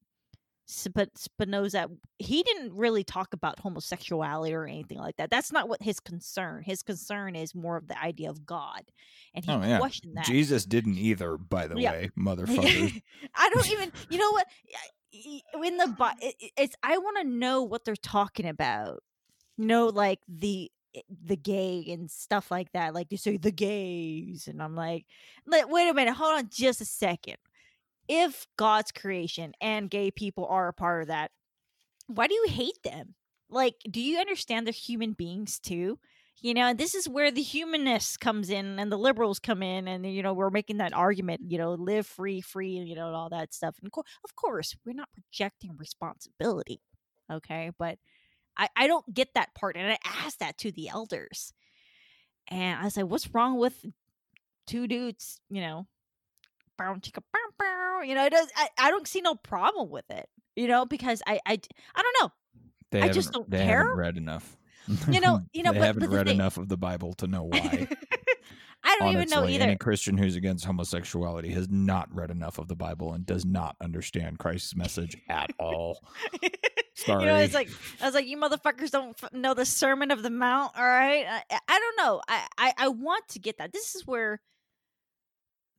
[0.65, 1.89] Sp- Spinoza
[2.19, 5.29] he didn't really talk about homosexuality or anything like that.
[5.29, 6.63] That's not what his concern.
[6.63, 8.83] His concern is more of the idea of God,
[9.33, 9.79] and he Oh, yeah.
[9.79, 10.25] questioned that.
[10.25, 11.91] Jesus didn't either, by the Yeah.
[11.91, 13.01] way, motherfucker.
[13.35, 13.91] I don't even.
[14.09, 14.47] You know what?
[15.63, 16.15] in the
[16.57, 19.03] it's I want to know what they're talking about.
[19.57, 22.93] You know, like the eh, the gay and stuff like that.
[22.93, 25.05] Like they say the gays, and I'm like
[25.45, 27.37] wait a minute, hold on, just a second.
[28.07, 31.31] If God's creation and gay people are a part of that,
[32.07, 33.15] why do you hate them?
[33.49, 35.99] Like, do you understand they're human beings too?
[36.41, 39.87] You know, and this is where the humanists comes in and the liberals come in,
[39.87, 41.41] and you know we're making that argument.
[41.47, 43.75] You know, live free, free, you know, all that stuff.
[43.81, 43.91] And
[44.25, 46.81] of course, we're not projecting responsibility,
[47.31, 47.71] okay?
[47.77, 47.97] But
[48.57, 51.53] I I don't get that part, and I asked that to the elders,
[52.49, 53.85] and I said, "What's wrong with
[54.67, 55.87] two dudes?" You know,
[56.77, 57.21] bow, chicka.
[58.05, 58.47] You know, it does.
[58.57, 60.27] I, I don't see no problem with it.
[60.55, 61.59] You know, because I I
[61.95, 62.31] I don't know.
[62.91, 63.93] They I just don't they care.
[63.95, 64.57] read enough.
[65.09, 67.27] You know- you know, they but- haven't but read thing- enough of the Bible to
[67.27, 67.87] know why.
[68.85, 69.63] I don't Honestly, even know either.
[69.63, 73.77] any Christian who's against homosexuality has not read enough of the Bible and does not
[73.81, 75.99] understand Christ's message at all.
[76.95, 77.21] Sorry.
[77.23, 77.69] You know, it's like
[78.01, 81.25] I was like, you motherfuckers don't f- know the Sermon of the Mount, all right?
[81.25, 82.21] I, I- I don't know.
[82.27, 83.71] I, I I want to get that.
[83.73, 84.41] This is where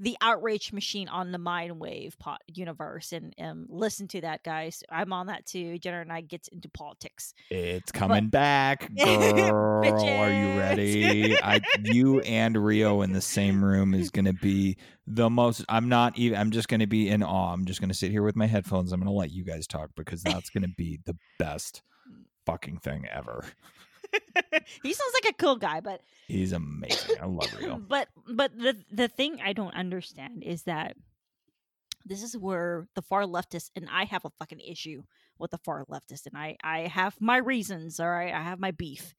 [0.00, 4.82] the outrage machine on the mind wave pot universe and um listen to that guys
[4.90, 9.84] i'm on that too Jenner and i gets into politics It's coming back, girl.
[9.84, 11.36] Are you ready?
[11.42, 14.76] I, you and Rio in the same room is going to be
[15.06, 15.64] the most.
[15.68, 16.38] I'm not even.
[16.38, 17.52] I'm just going to be in awe.
[17.52, 18.92] I'm just going to sit here with my headphones.
[18.92, 21.82] I'm going to let you guys talk because that's going to be the best
[22.46, 23.44] fucking thing ever.
[24.82, 27.16] he sounds like a cool guy but He's amazing.
[27.20, 27.76] I love Rio.
[27.88, 30.96] but but the the thing I don't understand is that
[32.04, 35.02] this is where the far leftists and I have a fucking issue
[35.38, 38.70] with the far leftists and I I have my reasons all right I have my
[38.70, 39.14] beef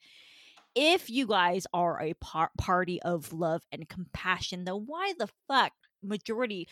[0.76, 5.72] if you guys are a par- party of love and compassion then why the fuck
[6.04, 6.68] majority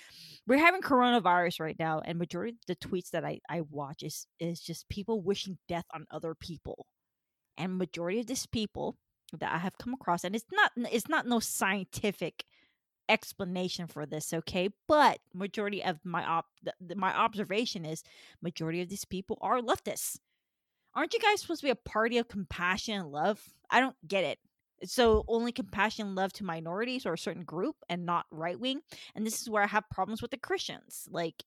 [0.45, 4.28] we're having coronavirus right now and majority of the tweets that I I watch is
[4.39, 6.86] is just people wishing death on other people
[7.58, 8.97] and majority of these people
[9.39, 12.45] that I have come across, and it's not it's not no scientific
[13.10, 14.70] explanation for this, okay?
[14.88, 18.04] But majority of my op th- th- my observation is
[18.41, 20.20] majority of these people are leftists.
[20.95, 23.41] Aren't you guys supposed to be a party of compassion and love?
[23.70, 24.39] I don't get it.
[24.86, 28.82] So only compassion and love to minorities or a certain group and not right wing.
[29.16, 31.08] And this is where I have problems with the Christians.
[31.10, 31.43] Like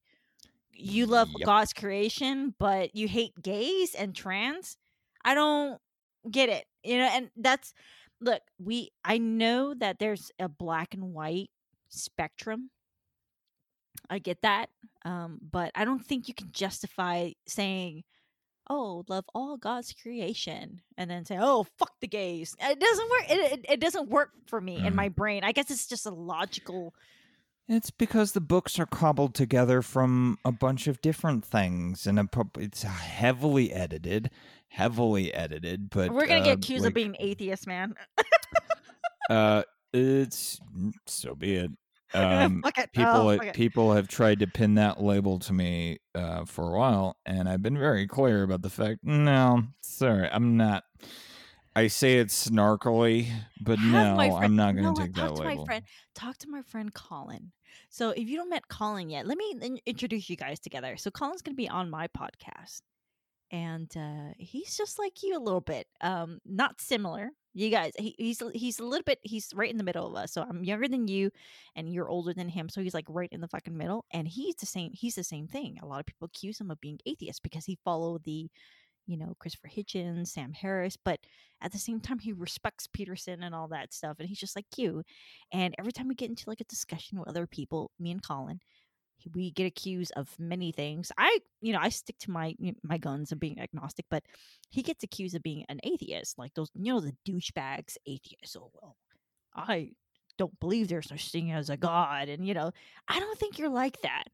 [0.73, 1.45] you love Yep.
[1.45, 4.77] God's creation, but you hate gays and trans.
[5.23, 5.79] I don't
[6.29, 6.65] get it.
[6.83, 7.73] You know, and that's
[8.21, 11.49] look, we I know that there's a black and white
[11.89, 12.69] spectrum.
[14.09, 14.69] I get that.
[15.05, 18.03] Um, but I don't think you can justify saying,
[18.69, 22.55] Oh, love all God's creation and then say, Oh, fuck the gays.
[22.59, 23.23] It doesn't work.
[23.29, 24.95] It, it, it doesn't work for me in Mhm.
[24.95, 25.43] my brain.
[25.43, 26.93] I guess it's just a logical
[27.69, 32.27] It's because the books are cobbled together from a bunch of different things, and a,
[32.57, 34.31] it's heavily edited,
[34.69, 35.89] heavily edited.
[35.89, 37.95] But we're gonna uh, get accused like, of being atheist, man.
[39.29, 39.61] Uh,
[39.91, 40.57] it's
[41.05, 41.71] so be it.
[42.13, 42.93] Um, it.
[42.93, 43.53] people Oh, it.
[43.53, 47.61] people have tried to pin that label to me uh, for a while, and I've
[47.61, 48.99] been very clear about the fact.
[49.03, 50.85] No, sorry, I'm not.
[51.75, 53.27] I say it snarkily,
[53.59, 55.01] but Have no, I'm not going to what?
[55.01, 55.63] take talk that to label.
[55.63, 55.83] my friend
[56.15, 57.51] talk to my friend colin
[57.89, 61.41] so if you don't met colin yet let me introduce you guys together so colin's
[61.43, 62.81] going to be on my podcast
[63.51, 67.31] and uh he's just like you a little bit um not similar.
[67.53, 70.31] You guys he, he's he's a little bit he's right in the middle of us
[70.33, 71.31] so i'm younger than you
[71.75, 74.55] and you're older than him so he's like right in the fucking middle and he's
[74.55, 75.79] the same he's the same thing.
[75.81, 78.47] A lot of people accuse him of being atheist because he followed the
[79.07, 81.19] you know christopher hitchens sam harris but
[81.61, 84.65] at the same time he respects peterson and all that stuff and he's just like
[84.75, 85.01] you
[85.51, 88.59] and every time we get into like a discussion with other people me and colin
[89.33, 91.11] we get accused of many things.
[91.17, 94.23] I you know i stick to my my guns of being agnostic but
[94.69, 98.55] he gets accused of being an atheist like those you know the douchebags atheists.
[98.55, 98.95] Oh well
[99.55, 99.91] i
[100.37, 102.71] don't believe there's such thing as a god and you know
[103.07, 104.25] i don't think you're like that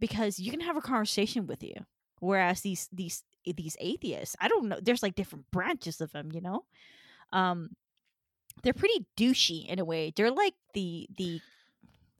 [0.00, 1.74] because you can have a conversation with you.
[2.20, 6.40] Whereas these these these atheists i don't know there's like different branches of them you
[6.40, 6.64] know?
[7.32, 7.70] Um
[8.62, 10.12] they're pretty douchey in a way.
[10.14, 11.42] They're like the the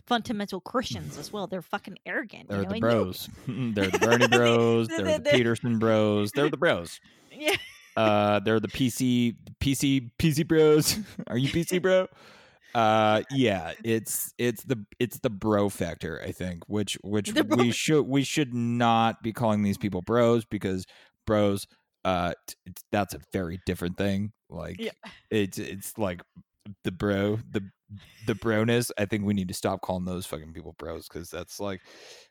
[0.09, 2.72] fundamental christians as well they're fucking arrogant They're you know?
[2.74, 3.28] the bros.
[3.46, 4.88] they're the Bernie bros.
[4.88, 6.32] They're the- Peterson bros.
[6.32, 6.98] They're the bros.
[7.30, 7.54] yeah
[7.96, 10.98] Uh, they're the PC PC PC bros.
[11.26, 12.06] Are you PC bro?
[12.74, 13.72] Uh, yeah.
[13.84, 16.22] It's it's the it's the bro factor.
[16.24, 20.00] I think, which which The bro- we should we should not be calling these people
[20.02, 20.86] bros because
[21.26, 21.66] bros.
[22.04, 24.30] Uh, t- it's, that's a very different thing.
[24.48, 24.92] Like Yeah.
[25.32, 26.22] it's it's like
[26.84, 27.62] the bro the
[28.26, 28.90] the broness.
[28.98, 31.80] I think we need to stop calling those fucking people bros because that's like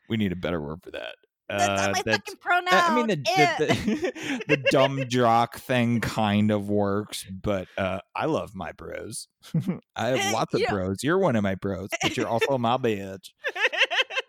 [0.10, 1.16] we need a better word for that.
[1.50, 2.68] That's not uh, my that's- fucking pronoun.
[2.74, 8.26] I mean, the, the, the, the dumb jock thing kind of works, but uh, I
[8.26, 9.30] love my bros.
[9.96, 10.72] I have lots of yeah.
[10.72, 11.04] bros.
[11.04, 13.30] You're one of my bros, but you're also my bitch.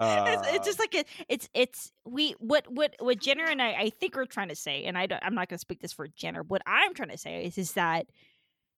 [0.00, 3.72] it's, it's just Uh, like it, it's it's we what what what Jenner and I
[3.72, 5.92] I think we're trying to say, and I don't, I'm not going to speak this
[5.92, 6.44] for Jenner.
[6.44, 8.06] What I'm trying to say is is that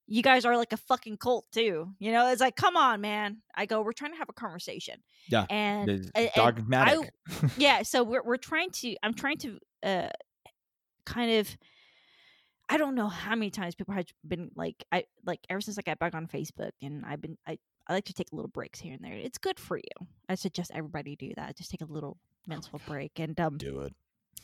[0.07, 1.89] you guys are like a fucking cult too.
[1.99, 3.37] You know, it's like come on, man.
[3.55, 4.95] I go, we're trying to have a conversation.
[5.29, 7.11] Yeah, and, It's and- dogmatic.
[7.57, 8.95] yeah, so we're we're trying to.
[9.03, 10.09] I'm trying to uh
[11.05, 11.57] kind of.
[12.69, 15.81] I don't know how many times people have been like I like ever since I
[15.81, 18.93] got back on Facebook and I've been I I like to take little breaks here
[18.93, 19.13] and there.
[19.13, 20.07] It's good for you.
[20.29, 21.57] I suggest everybody do that.
[21.57, 23.93] Just take a little mental break and um Do it.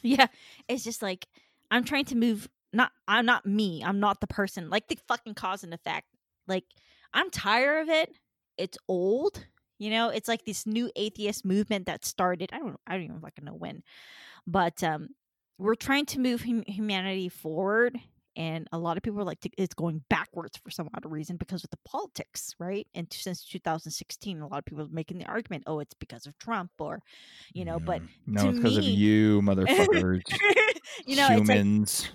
[0.01, 0.27] yeah,
[0.67, 1.25] it's just like
[1.71, 2.49] I'm trying to move.
[2.77, 3.83] Not I'm not me.
[3.83, 4.69] I'm not the person.
[4.69, 6.05] Like the fucking cause and effect.
[6.47, 6.65] Like
[7.11, 8.13] I'm tired of it.
[8.55, 9.47] It's old.
[9.79, 12.51] You know, it's like this new atheist movement that started.
[12.53, 12.77] I don't.
[12.85, 13.81] I don't even fucking know when,
[14.45, 15.09] but um,
[15.57, 17.99] we're trying to move hum- humanity forward.
[18.35, 21.63] And a lot of people are like, it's going backwards for some odd reason because
[21.63, 22.85] of the politics, right?
[22.93, 26.37] And since 2016, a lot of people are making the argument, oh, it's because of
[26.37, 27.01] Trump, or,
[27.55, 30.21] you know, but Mm, no, it's because of you, motherfuckers.
[31.07, 32.09] you know, it's like humans.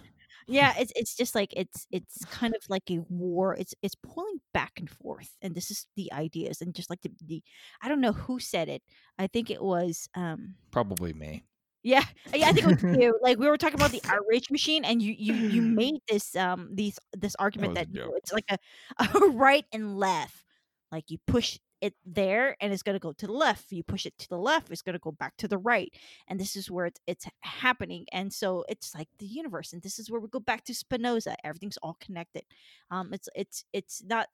[0.47, 4.41] Yeah it's it's just like it's it's kind of like a war it's it's pulling
[4.53, 7.43] back and forth and this is the ideas and just like the, the
[7.83, 8.83] i don't know who said it
[9.19, 11.45] i think it was um Probably me.
[11.83, 14.85] yeah yeah i think it was you like we were talking about the outrage machine
[14.85, 18.33] and you you you made this um these this argument a that you know, it's
[18.33, 18.59] like a,
[18.99, 20.45] a right and left
[20.91, 24.07] like you push it there and it's going to go to the left you push
[24.07, 25.93] it to the left it's going to go back to the right
[26.29, 29.99] and this is where it's, it's happening and so it's like the universe and this
[29.99, 32.45] is where we go back to spinoza everything's all connected
[32.93, 34.29] um it's it's it's not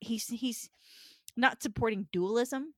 [0.00, 0.70] he's he's
[1.36, 2.72] not supporting dualism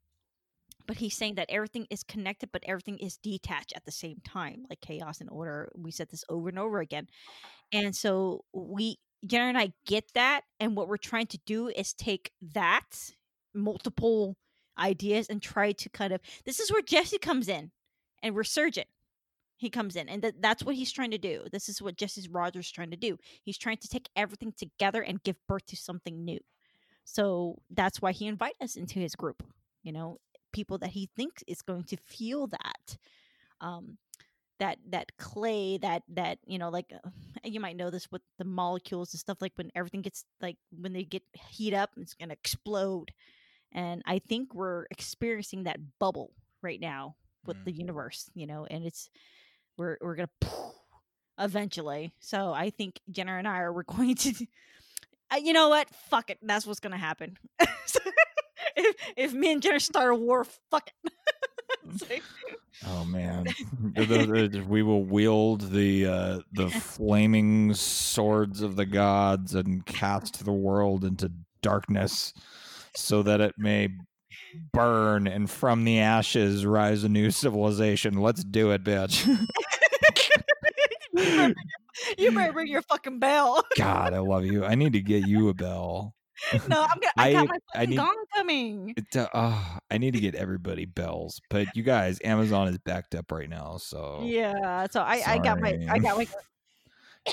[0.89, 4.67] but he's saying that everything is connected but everything is detached at the same time
[4.69, 7.07] like chaos and order we said this over and over again
[7.73, 11.93] and so we jenner and i get that and what we're trying to do is
[11.93, 13.13] take that
[13.57, 14.37] multiple
[14.79, 17.71] ideas and try to kind of this is where jesse comes in
[18.23, 18.87] and resurgent
[19.57, 22.29] he comes in and th- that's what he's trying to do this is what jesse
[22.31, 26.25] rogers trying to do he's trying to take everything together and give birth to something
[26.25, 26.39] new.
[27.09, 29.43] So that's why he invited us into his group
[29.83, 30.19] you know
[30.53, 32.97] people that he thinks is going to feel that
[33.61, 33.97] um
[34.59, 37.09] that that clay that that you know like uh,
[37.45, 40.93] you might know this with the molecules and stuff like when everything gets like when
[40.93, 43.13] they get heat up it's going to explode
[43.73, 47.65] and i think we're experiencing that bubble right now with Mm.
[47.65, 49.09] the universe you know and it's
[49.79, 50.49] we're we're going to
[51.39, 52.13] eventually.
[52.19, 54.47] So i think jenner and i are we're going to
[55.33, 55.89] uh, you know what?
[56.09, 56.39] Fuck it.
[56.41, 57.37] That's what's going to happen
[58.77, 61.13] if, if me and jenner start a war fuck it.
[62.11, 62.23] Like-
[62.87, 63.47] Oh man,
[64.69, 71.03] we will wield the uh, the flaming swords of the gods and cast the world
[71.05, 72.35] into darkness,
[72.97, 73.89] so that it may
[74.73, 78.15] burn and from the ashes rise a new civilization.
[78.15, 79.27] Let's do it, bitch.
[82.19, 83.65] you, better, bring your fucking bell.
[83.79, 84.65] God, I love you.
[84.65, 86.15] I need to get you a bell.
[86.69, 87.13] No, I'm gonna.
[87.17, 88.95] I, I- got my I need- gong coming.
[88.97, 93.15] It, uh, ah, I need to get everybody bells, but you guys, Amazon is backed
[93.15, 96.27] up right now, so Yeah, so I, I got my, I got my.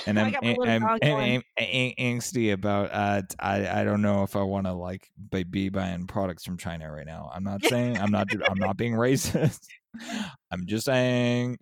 [0.06, 1.44] And I'm, I'm, I'm, gong I'm, going.
[1.58, 6.08] I'm angsty about uh I I don't know if I want to like be, buying
[6.08, 7.32] products from China right now.
[7.34, 9.68] I'm not saying I'm not I'm not being racist.
[10.52, 11.58] I'm just saying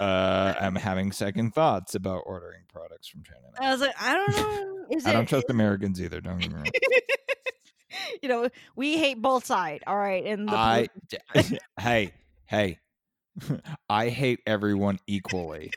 [0.00, 3.40] uh I'm having second thoughts about ordering products from China.
[3.60, 3.68] Now.
[3.68, 4.86] I was like, I don't know.
[4.90, 5.12] Is I it?
[5.12, 6.20] don't trust Americans either.
[6.20, 6.66] Don't get me wrong.
[8.22, 9.82] you know, we hate both side.
[9.86, 10.88] All right, and the I
[11.80, 12.12] hey
[12.46, 12.78] hey
[13.88, 15.70] I hate everyone equally.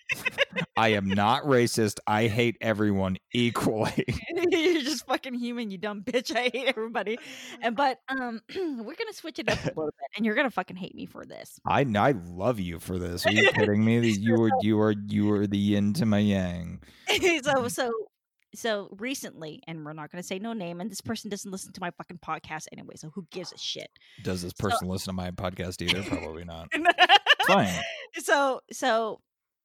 [0.77, 1.99] I am not racist.
[2.07, 4.05] I hate everyone equally.
[4.49, 6.35] you're just fucking human, you dumb bitch.
[6.35, 7.17] I hate everybody.
[7.61, 10.75] And but um, we're gonna switch it up a little bit, and you're gonna fucking
[10.75, 11.59] hate me for this.
[11.65, 13.25] I I love you for this.
[13.25, 13.95] Are you kidding me?
[14.25, 16.81] You are you are you are the yin to my yang.
[17.43, 17.91] so so
[18.53, 21.81] so recently, and we're not gonna say no name, and this person doesn't listen to
[21.81, 22.95] my fucking podcast anyway.
[22.95, 23.89] So who gives a shit?
[24.23, 26.03] Does this So- person listen to my podcast either?
[26.03, 26.69] Probably not.
[27.47, 27.73] Fine.
[28.17, 29.19] so so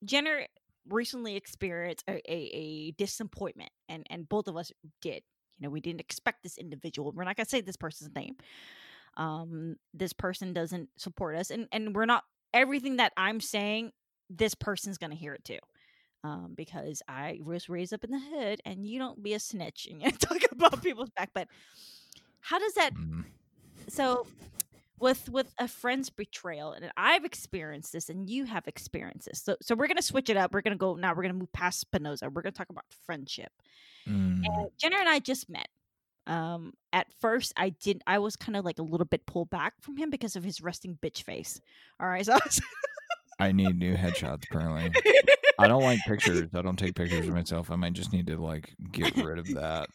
[0.04, 0.46] Jenner
[0.88, 4.72] recently experienced a, a, a disappointment and and both of us
[5.02, 5.22] did
[5.58, 8.34] you know we didn't expect this individual we're not to say this person's name
[9.16, 12.24] um this person doesn't support us and and we're not
[12.54, 13.92] everything that i'm saying
[14.30, 15.58] this person's going to hear it too
[16.24, 19.86] um because i was raised up in the hood and you don't be a snitch
[19.90, 21.46] and you talk about people's back but
[22.40, 23.24] how does that Mm.
[23.88, 24.26] so
[25.00, 29.56] with with a friend's betrayal and i've experienced this and you have experienced this so
[29.62, 32.28] so we're gonna switch it up we're gonna go now we're gonna move past spinoza
[32.30, 33.50] we're gonna talk about friendship
[34.08, 34.42] Mm.
[34.46, 35.68] and jenner and i just met
[36.26, 39.74] um at first i didn't i was kind of like a little bit pulled back
[39.82, 41.60] from him because of his resting bitch face
[42.00, 42.60] all right so I was-
[43.38, 44.44] I need new headshots.
[44.50, 44.92] Apparently,
[45.58, 46.50] I don't like pictures.
[46.54, 47.70] I don't take pictures of myself.
[47.70, 49.88] I might just need to like get rid of that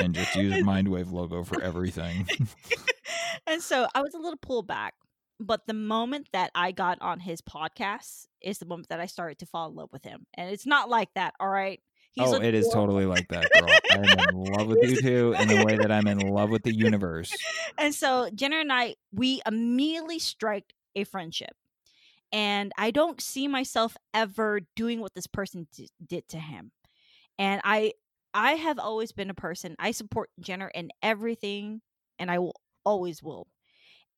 [0.00, 2.26] and just use Mindwave logo for everything.
[3.46, 4.94] and so I was a little pulled back.
[5.42, 9.38] But the moment that I got on his podcast is the moment that I started
[9.38, 10.26] to fall in love with him.
[10.34, 11.80] And it's not like that, all right?
[12.18, 13.70] oh, it is totally like that, girl.
[13.92, 16.74] I'm in love with you too, in the way that I'm in love with the
[16.76, 17.32] universe.
[17.78, 21.54] And so Jenner and I, we immediately strike a friendship.
[22.32, 26.70] And I don't see myself ever doing what this person d- did to him.
[27.38, 27.94] And I
[28.32, 31.80] I have always been a person I support Jenner in everything
[32.18, 32.54] and I will
[32.90, 33.46] always will.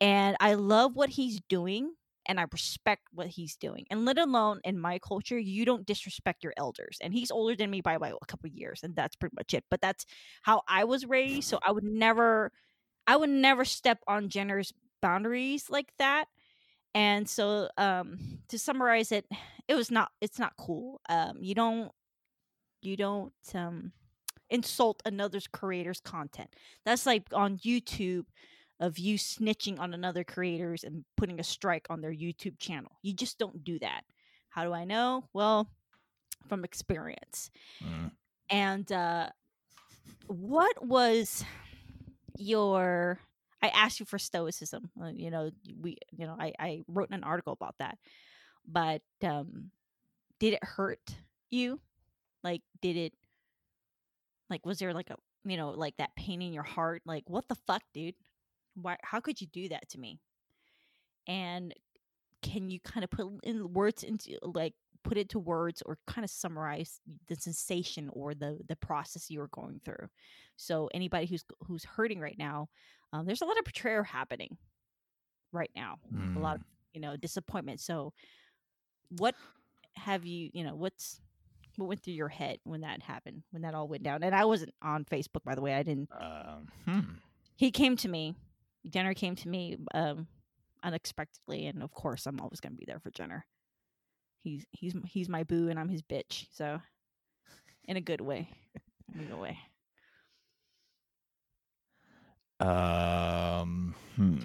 [0.00, 1.92] And I love what he's doing
[2.26, 3.84] and I respect what he's doing.
[3.90, 6.98] And let alone in my culture, you don't disrespect your elders.
[7.02, 9.64] And he's older than me by, by a couple years, and that's pretty much it.
[9.70, 10.06] But that's
[10.42, 11.48] how I was raised.
[11.48, 12.52] So I would never
[13.06, 16.26] I would never step on Jenner's boundaries like that.
[16.94, 19.26] And so um to summarize it,
[19.68, 21.00] it was not it's not cool.
[21.08, 21.90] Um you don't
[22.82, 23.92] you don't um
[24.50, 26.50] insult another's creator's content.
[26.84, 28.26] That's like on YouTube
[28.82, 32.90] of you snitching on another creators and putting a strike on their YouTube channel.
[33.02, 34.02] You just don't do that.
[34.50, 35.24] How do I know?
[35.32, 35.68] Well,
[36.48, 37.50] from experience.
[37.82, 38.10] Mm.
[38.50, 39.28] And uh
[40.26, 41.44] what was
[42.36, 43.20] your
[43.62, 44.90] I asked you for stoicism.
[45.00, 47.98] uh, You know, we you know, I I wrote an article about that.
[48.66, 49.70] But um
[50.40, 51.14] did it hurt
[51.50, 51.80] you?
[52.42, 53.12] Like did it
[54.50, 57.46] like was there like a you know, like that pain in your heart like what
[57.48, 58.16] the fuck, dude?
[58.74, 60.18] Why how could you do that to me?
[61.26, 61.74] And
[62.42, 66.24] can you kind of put in words into like put it to words or kind
[66.24, 70.08] of summarize the sensation or the the process you were going through
[70.56, 72.68] so anybody who's who's hurting right now
[73.12, 74.56] um, there's a lot of betrayal happening
[75.52, 75.98] right now
[76.36, 76.62] a lot of
[76.94, 78.12] you know disappointment so
[79.18, 79.34] what
[79.96, 81.20] have you you know what's
[81.76, 84.44] what went through your head when that happened when that all went down and i
[84.44, 87.00] wasn't on facebook by the way i didn't Um, hmm.
[87.56, 88.36] he came to me
[88.88, 90.26] jenner came to me um
[90.82, 93.46] unexpectedly and of course i'm always going to be there for jenner
[94.42, 96.80] he's he's he's my boo and i'm his bitch so
[97.84, 98.48] in a good way
[99.14, 99.58] in a good way
[102.60, 104.36] Um, hmm.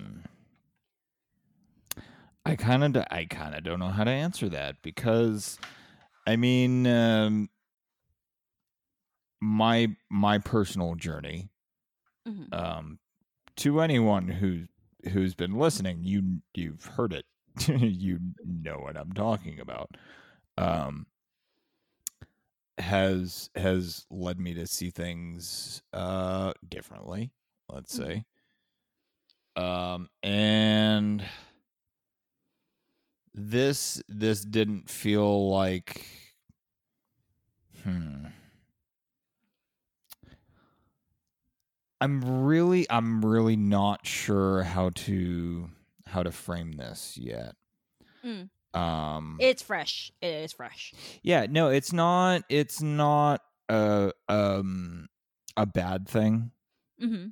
[2.45, 5.59] I kind of, I kind of don't know how to answer that because,
[6.25, 7.49] I mean, um,
[9.41, 11.49] my my personal journey,
[12.27, 12.53] Mhm.
[12.53, 12.99] um,
[13.57, 14.65] to anyone who
[15.11, 17.25] who's been listening, you you've heard it,
[17.67, 19.91] you know what I'm talking about.
[20.57, 21.07] Um,
[22.77, 27.31] has has led me to see things uh differently
[27.69, 27.95] let's Mhm.
[27.95, 28.25] say
[29.55, 31.23] um and
[33.33, 36.05] this this didn't feel like
[37.83, 38.27] hmm
[42.01, 45.69] i'm really i'm really not sure how to
[46.05, 47.55] how to frame this yet
[48.25, 48.49] Mm.
[48.73, 55.07] um it's fresh it is fresh yeah, no, it's not it's not a um
[55.55, 56.51] a bad thing.
[57.01, 57.27] mm-hmm.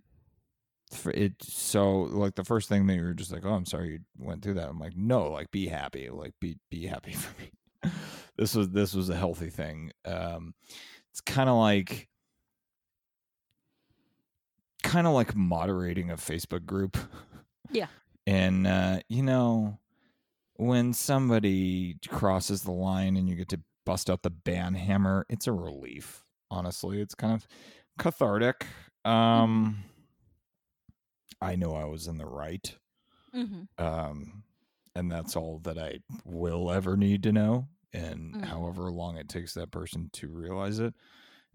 [1.10, 4.00] It so like the first thing that you were just like, "Oh, I'm sorry you
[4.18, 6.10] went through that." I'm like, "No, like be happy.
[6.10, 7.92] Like be be happy for me."
[8.38, 9.92] this was this was a healthy thing.
[10.06, 10.54] Um
[11.12, 12.08] it's kind of like
[14.86, 16.98] kind of like moderating a Facebook group.
[17.72, 17.88] Yeah.
[18.28, 19.80] And uh you know,
[20.56, 25.48] when somebody crosses the line and you get to bust out the ban hammer, it's
[25.48, 26.24] a relief.
[26.50, 27.48] Honestly, it's kind of
[28.00, 28.66] cathartic.
[29.04, 29.84] Um
[31.42, 32.76] I know I was in the right.
[33.36, 33.84] Mm-hmm.
[33.84, 34.44] Um
[34.96, 38.46] and that's all that I will ever need to know and Mhm.
[38.46, 40.94] however long it takes that person to realize it.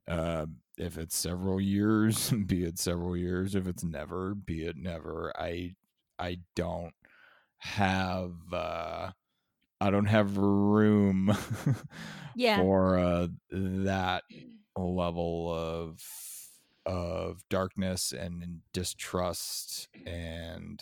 [0.09, 0.47] Uh,
[0.81, 3.55] if it's several years, be it several years.
[3.55, 5.33] If it's never, be it never.
[5.39, 5.75] I
[6.19, 6.95] I don't
[7.59, 9.13] have uh
[9.81, 11.37] I don't have room
[12.35, 12.57] Yeah.
[12.59, 14.25] for uh that
[14.77, 16.01] level of
[16.87, 20.81] of darkness and distrust and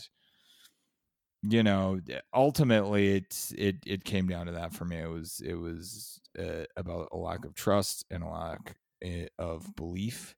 [1.42, 2.00] you know
[2.34, 6.64] ultimately it's it it came down to that for me it was it was uh,
[6.76, 8.76] about a lack of trust and a lack
[9.38, 10.34] of belief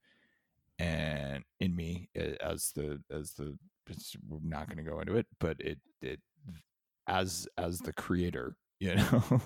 [0.78, 3.56] and in me eh, as the as the
[4.28, 6.20] we're not going to go into it, but it it
[7.08, 9.42] as as the creator, you know,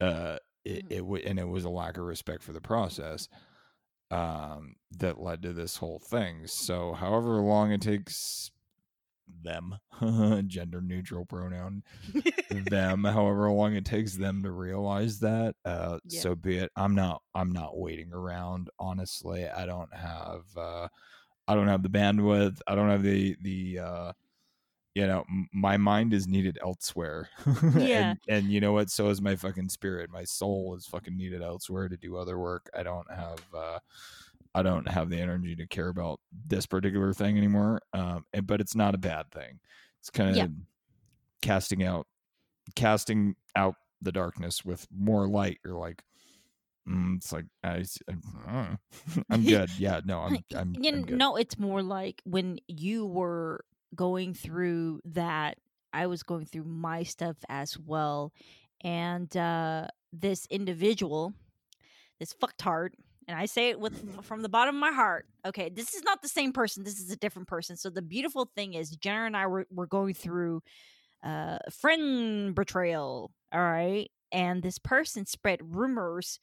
[0.00, 0.92] uh, it, Mhm.
[0.92, 3.28] it w- and it was a lack of respect for the process
[4.12, 6.46] um, that led to this whole thing.
[6.46, 8.51] So, however long it takes
[9.42, 9.76] them,
[10.48, 11.82] gender neutral pronoun,
[12.50, 16.20] them, however long it takes them to realize that, uh, Yeah.
[16.20, 16.70] so be it.
[16.76, 17.22] I'm not.
[17.34, 18.70] I'm not waiting around.
[18.78, 20.42] Honestly, I don't have.
[20.56, 20.88] Uh,
[21.48, 22.60] I don't have the bandwidth.
[22.66, 23.78] I don't have the the.
[23.78, 24.12] Uh,
[24.94, 27.28] you know, m- my mind is needed elsewhere.
[27.78, 28.10] Yeah.
[28.10, 28.90] and, and you know what?
[28.90, 30.10] So is my fucking spirit.
[30.10, 32.68] My soul is fucking needed elsewhere to do other work.
[32.78, 33.40] I don't have.
[33.56, 33.78] uh
[34.54, 37.80] I don't have the energy to care about this particular thing anymore.
[37.92, 39.60] Um, and, but it's not a bad thing.
[40.00, 40.46] It's kind of Yeah.
[41.40, 42.06] casting out,
[42.76, 45.58] casting out the darkness with more light.
[45.64, 46.02] You're like,
[46.88, 47.98] mm, it's like I, s-
[48.48, 48.76] uh,
[49.30, 49.70] I'm good.
[49.78, 51.18] Yeah, no, I'm, I'm, you I'm good.
[51.18, 53.64] know, it's more like when you were
[53.94, 55.58] going through that,
[55.92, 58.32] I was going through my stuff as well.
[58.82, 61.34] And uh, this individual,
[62.18, 62.90] this fucktard,
[63.28, 65.26] and I say it with from the bottom of my heart.
[65.46, 66.84] Okay, this is not the same person.
[66.84, 67.76] This is a different person.
[67.76, 70.62] So the beautiful thing is, Jenner and I were, were going through
[71.24, 73.30] uh, friend betrayal.
[73.52, 76.40] All right, and this person spread rumors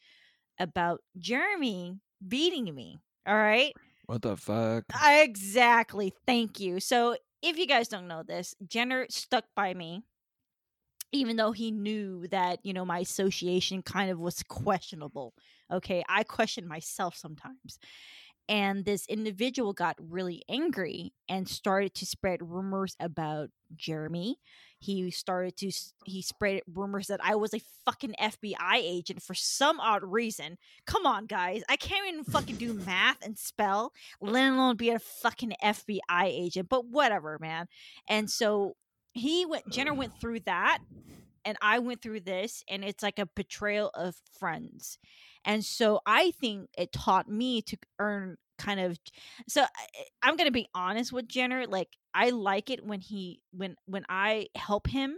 [0.59, 2.99] about Jeremy beating me.
[3.25, 3.73] All right.
[4.05, 4.85] What the fuck?
[5.05, 6.13] Exactly.
[6.25, 6.79] Thank you.
[6.79, 10.01] So, if you guys don't know this, Jenner stuck by me,
[11.11, 15.33] even though he knew that, you know, my association kind of was questionable.
[15.71, 16.03] Okay.
[16.07, 17.79] I question myself sometimes.
[18.47, 24.37] And this individual got really angry and started to spread rumors about Jeremy.
[24.79, 25.71] He started to,
[26.05, 30.57] he spread rumors that I was a fucking FBI agent for some odd reason.
[30.87, 31.61] Come on, guys.
[31.69, 36.69] I can't even fucking do math and spell let alone be a fucking FBI agent.
[36.69, 37.67] But whatever, man.
[38.07, 38.75] And so
[39.13, 39.69] he went.
[39.69, 40.79] Jenner went through that,
[41.45, 44.97] and I went through this, and it's like a betrayal of friends.
[45.45, 48.97] And so I think it taught me to earn kind of.
[49.47, 51.65] So I- I'm gonna be honest with Jenner.
[51.67, 55.15] Like I like it when he when when I help him,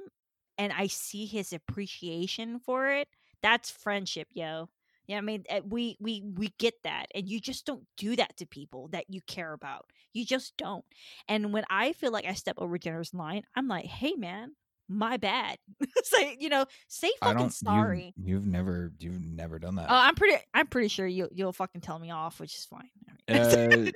[0.58, 3.08] and I see his appreciation for it.
[3.42, 4.70] That's friendship, yo.
[5.08, 8.38] Yeah, I mean, uh, we we we get that, and you just don't do that
[8.38, 9.90] to people that you care about.
[10.14, 10.86] You just don't.
[11.28, 14.56] And when I feel like I step over Jenner's line, I'm like, "Hey, man,
[14.92, 15.58] my bad."
[16.04, 18.14] say, you know, say fucking sorry.
[18.18, 18.92] You've, you've never.
[19.00, 19.88] You've never done that.
[19.90, 20.38] Oh, I'm pretty.
[20.54, 22.90] I'm pretty sure you you'll fucking tell me off, which is fine.
[23.28, 23.92] Uh,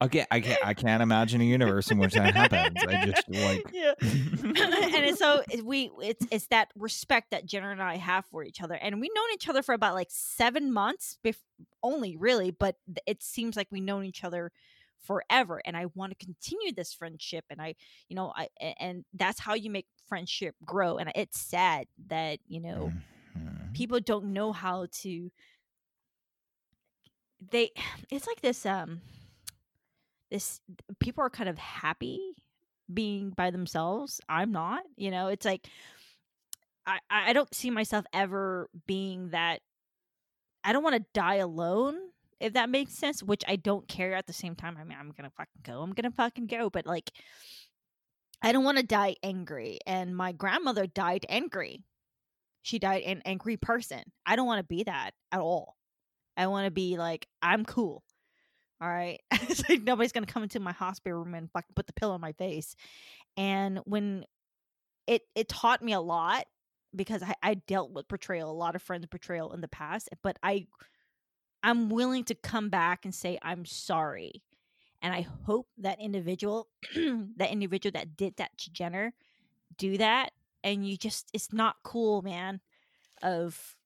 [0.04, 0.66] okay, I can't.
[0.66, 2.76] I can't imagine a universe in which that happens.
[2.86, 3.64] I just like.
[3.72, 3.94] yeah.
[4.00, 8.60] and it's so we it's it's that respect that Jenner and I have for each
[8.60, 11.36] other, and we've known each other for about like seven months, bef-
[11.82, 14.52] only really, but it seems like we've known each other
[15.02, 17.74] forever, and I want to continue this friendship, and I,
[18.08, 18.48] you know, i
[18.80, 22.92] and that's how you make friendship grow, and it's sad that you know
[23.36, 23.74] Mhm.
[23.74, 25.30] people don't know how to
[27.50, 27.70] they
[28.10, 29.00] it's like this um
[30.30, 30.60] this
[30.98, 32.34] people are kind of happy
[32.92, 35.68] being by themselves i'm not you know it's like
[36.86, 39.60] i i don't see myself ever being that
[40.64, 41.96] i don't want to die alone
[42.40, 45.12] if that makes sense which i don't care at the same time i mean i'm
[45.16, 47.10] gonna fucking go i'm gonna fucking go but like
[48.42, 51.82] i don't want to die angry and my grandmother died angry.
[52.62, 54.02] She died an angry person.
[54.26, 55.76] I don't want to be that at all.
[56.36, 58.02] I want to be like i'm cool
[58.80, 59.20] all right?
[59.48, 62.20] It's like nobody's gonna come into my hospital room and fucking put the pill on
[62.20, 62.74] my face.
[63.36, 64.24] And when
[65.06, 66.44] it it taught me a lot
[66.94, 70.38] because I, I dealt with betrayal a lot of friends betrayal in the past but
[70.42, 70.66] i
[71.62, 74.42] i'm willing to come back and say i'm sorry
[75.02, 76.68] and i hope that individual
[77.36, 79.12] that individual that did that to jenner
[79.76, 80.30] do that
[80.64, 82.60] and you just it's not cool man
[83.22, 83.76] of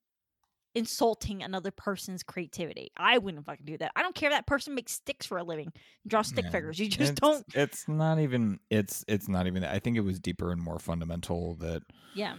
[0.77, 4.73] insulting another person's creativity i wouldn't fucking do that i don't care if that person
[4.73, 5.73] makes sticks for a living
[6.07, 6.53] draw stick Yeah.
[6.53, 8.61] figures you just it's, don't It's not even.
[8.71, 9.05] It's.
[9.09, 9.63] It's not even.
[9.63, 9.75] that.
[9.75, 11.83] I think it was deeper and more fundamental that
[12.15, 12.37] yeah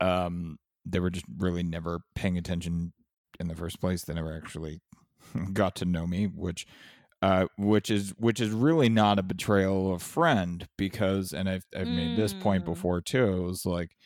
[0.00, 2.92] um they were just really never paying attention
[3.40, 4.04] in the first place.
[4.04, 4.80] They never actually
[5.52, 6.66] got to know me, which.
[7.22, 11.90] Uh, which is which is really not a betrayal of friend because and I've I've
[11.90, 12.66] made this point Mm.
[12.66, 13.34] before too.
[13.42, 13.96] It was like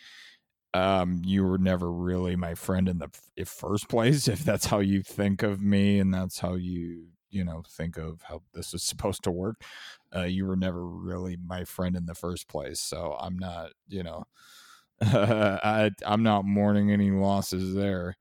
[0.74, 3.08] um you were never really my friend in the
[3.38, 7.44] f- first place if that's how you think of me and that's how you you
[7.44, 9.62] know think of how this is supposed to work
[10.14, 14.02] uh you were never really my friend in the first place so i'm not you
[14.02, 14.24] know
[15.02, 18.16] i i'm not mourning any losses there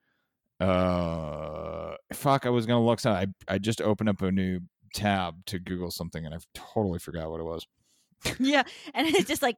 [0.64, 4.60] uh fuck i was gonna look i i just opened up a new
[4.94, 7.68] tab to Google something, and I totally forgot what it was.
[8.40, 8.64] yeah,
[8.94, 9.57] and it's just like,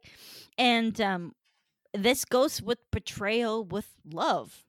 [0.57, 1.34] and um,
[1.94, 4.64] this goes with betrayal with love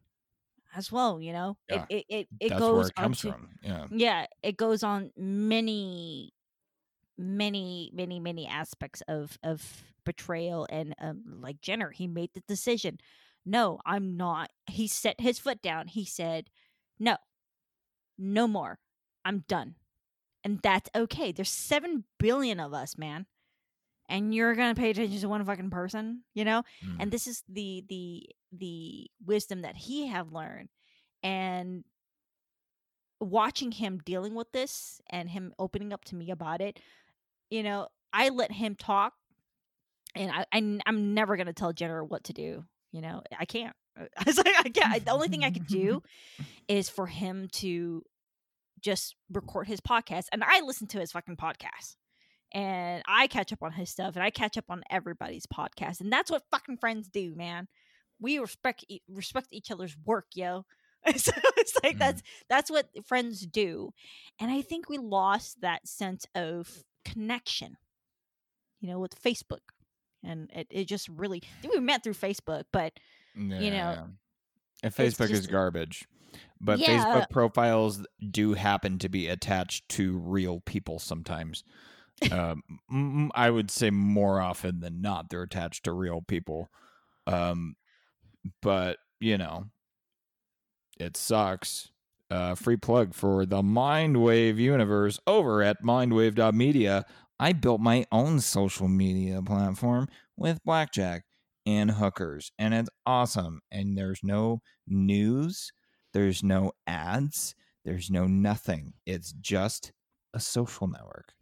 [0.74, 1.20] as well.
[1.20, 3.48] You know, Yeah, it it it, it That's goes where it from.
[3.62, 3.86] Yeah.
[3.90, 6.32] yeah it goes on many
[7.16, 12.98] many many many aspects of of betrayal and um like jenner he made the decision
[13.47, 14.51] no i'm not.
[14.66, 15.89] He set his foot down.
[15.89, 16.51] He said
[16.98, 17.16] no.
[18.18, 18.78] No more.
[19.24, 19.77] I'm done.
[20.44, 21.32] And that's okay.
[21.32, 23.27] There's 7 billion of us man.
[24.09, 26.62] And you're gonna pay attention to one fucking person you know?
[26.85, 26.97] Mm.
[27.01, 30.68] and this is the the the wisdom that he have learned.
[31.23, 31.85] And
[33.20, 36.78] watching him dealing with this and him opening up to me about it
[37.51, 39.14] you know i let him talk
[40.14, 42.64] and i, I am never going to tell jenner what to do
[42.97, 43.74] you know i can't.
[43.98, 46.02] I was like i can't the only thing i could do
[46.68, 48.02] is for him to
[48.81, 51.97] just record his podcast and i listen to his fucking podcast
[52.52, 56.12] and i catch up on his stuff and i catch up on everybody's podcast and
[56.12, 57.68] that's what fucking friends do man.
[58.20, 60.64] We respect respect each other's work yo.
[61.16, 61.98] So it's like Mhm.
[61.98, 63.93] that's that's what friends do
[64.40, 67.77] and i think we lost that sense of connection
[68.81, 69.64] you know with facebook
[70.27, 71.43] and it, it just really
[71.73, 72.93] we met through facebook but
[73.35, 74.07] Yeah, know, yeah.
[74.82, 76.07] And Facebook is garbage.
[76.61, 77.05] But Yeah.
[77.05, 81.65] Facebook profiles do happen to be attached to real people sometimes.
[82.31, 86.70] um, I would say more often than not, they're attached to real people.
[87.27, 87.77] Um,
[88.62, 89.66] but, you know,
[90.98, 91.90] it sucks.
[92.28, 97.05] Uh, free plug for the Mindwave universe over at mindwave.media.
[97.38, 101.24] I built my own social media platform with Blackjack
[101.66, 103.60] and hookers, and it's awesome.
[103.70, 105.72] And there's no news,
[106.12, 107.54] there's no ads,
[107.84, 108.94] there's no nothing.
[109.04, 109.92] It's just
[110.32, 111.32] a social network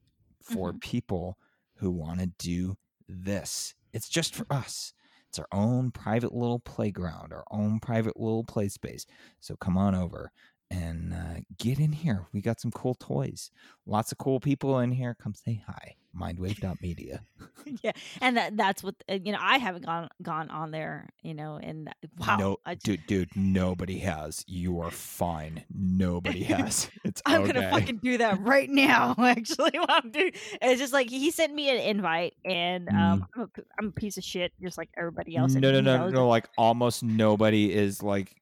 [0.43, 0.79] for mm-hmm.
[0.79, 1.39] people
[1.77, 2.77] who want to do
[3.09, 3.75] this.
[3.93, 4.93] It's just for us.
[5.29, 9.05] It's our own private little playground, our own private little play space.
[9.41, 10.31] So come on over
[10.75, 12.27] and uh, get in here.
[12.33, 13.51] We got some cool toys.
[13.87, 15.17] Lots of cool people in here.
[15.21, 15.97] Come say hi.
[16.19, 17.25] Mindwave.media.
[17.83, 21.33] yeah and that that's what uh, you know i haven't gone gone on there you
[21.33, 21.89] know and
[22.19, 24.45] wow no, I dude, dude, nobody has.
[24.47, 25.65] You are fine.
[25.73, 26.91] Nobody has.
[27.05, 27.53] It's I'm okay.
[27.53, 29.15] gonna fucking do that right now.
[29.19, 30.33] Actually, what I'm doing
[30.63, 33.49] it's just like he sent me an invite, and um, I'm, a,
[33.79, 35.55] I'm a piece of shit, just like everybody else.
[35.55, 35.61] Mm.
[35.61, 36.29] no, no, no, knows no.
[36.29, 38.35] Like almost nobody is like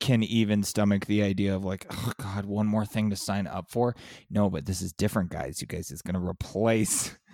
[0.00, 3.70] can even stomach the idea of like, oh god, one more thing to sign up
[3.70, 3.94] for.
[4.30, 5.60] No, but this is different, guys.
[5.60, 7.16] You guys, it's gonna replace.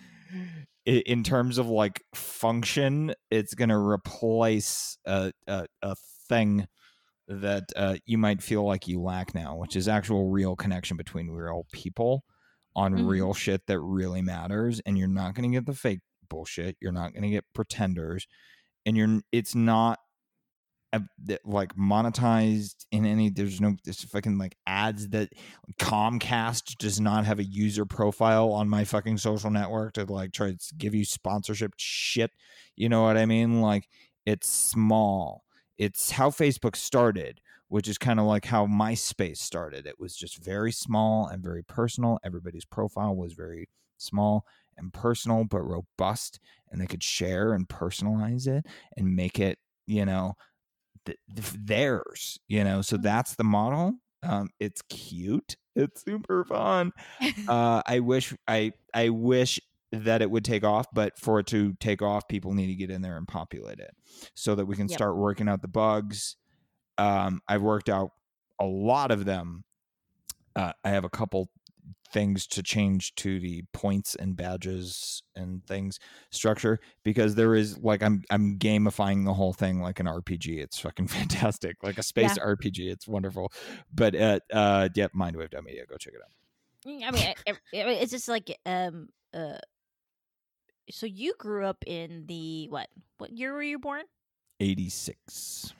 [0.86, 5.96] In terms of like function, it's gonna replace a a, a
[6.28, 6.66] thing
[7.26, 11.30] that uh, you might feel like you lack now, which is actual real connection between
[11.30, 12.22] real people
[12.76, 13.08] on Mhm.
[13.08, 14.82] real shit that really matters.
[14.84, 16.76] And you're not going to get the fake bullshit.
[16.82, 18.26] You're not going to get pretenders,
[18.84, 19.22] and you're.
[19.32, 20.00] It's not
[21.44, 23.30] like monetized in any.
[23.30, 25.30] There's no this fucking like ads that
[25.80, 30.52] Comcast does not have a user profile on my fucking social network to like try
[30.52, 32.30] to give you sponsorship shit.
[32.76, 33.60] You know what I mean?
[33.60, 33.88] Like
[34.26, 35.44] it's small.
[35.76, 39.86] It's how Facebook started, which is kind of like how MySpace started.
[39.86, 42.18] It was just very small and very personal.
[42.24, 43.68] Everybody's profile was very
[43.98, 44.46] small
[44.76, 46.40] and personal, but robust,
[46.70, 48.66] and they could share and personalize it
[48.96, 50.34] and make it, you know,
[51.06, 52.38] th- th- theirs.
[52.48, 53.94] You know, so that's the model.
[54.22, 55.56] Um, it's cute.
[55.76, 56.92] It's super fun
[57.48, 59.60] uh, I wish I I wish
[59.92, 62.90] that it would take off, but for it to take off, people need to get
[62.90, 63.90] in there and populate it
[64.34, 64.96] so that we can Yep.
[64.98, 66.36] start working out the bugs.
[66.96, 68.10] Um, I've worked out
[68.60, 69.64] a lot of them.
[70.56, 71.50] Uh, I have a couple
[72.10, 75.98] things to change to the points and badges and things
[76.30, 80.58] structure because there is like I'm I'm gamifying the whole thing like an RPG.
[80.58, 82.90] It's fucking fantastic, like a space RPG.
[82.90, 83.52] It's wonderful.
[83.92, 86.30] But uh, uh, yeah, mindwave.media, go check it out.
[86.90, 89.58] Mm, I mean, it, it- it's just like um uh.
[90.90, 92.88] So you grew up in the what?
[93.18, 94.04] What year were you born?
[94.60, 95.72] 86.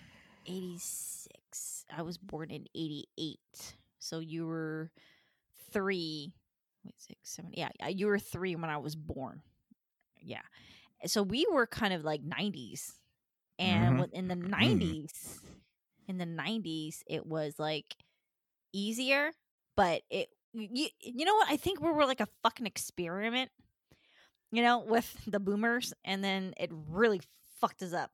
[0.47, 1.85] Eighty six.
[1.95, 3.75] I was born in eighty eight.
[3.99, 4.91] So you were
[5.75, 6.33] three.
[6.85, 7.53] Wait, six, seven.
[7.55, 9.43] Yeah, you were three when I was born.
[10.23, 10.41] Yeah.
[11.07, 12.95] So we were kind of like nineties,
[13.59, 14.13] and Mhm.
[14.13, 15.41] in the nineties,
[16.09, 17.95] in the nineties, it was like
[18.73, 19.33] easier,
[19.77, 20.31] but it.
[20.57, 21.51] You, you know what?
[21.51, 23.51] I think we were like a fucking experiment,
[24.53, 27.21] you know, with the boomers, and then it really
[27.61, 28.13] fucked us up.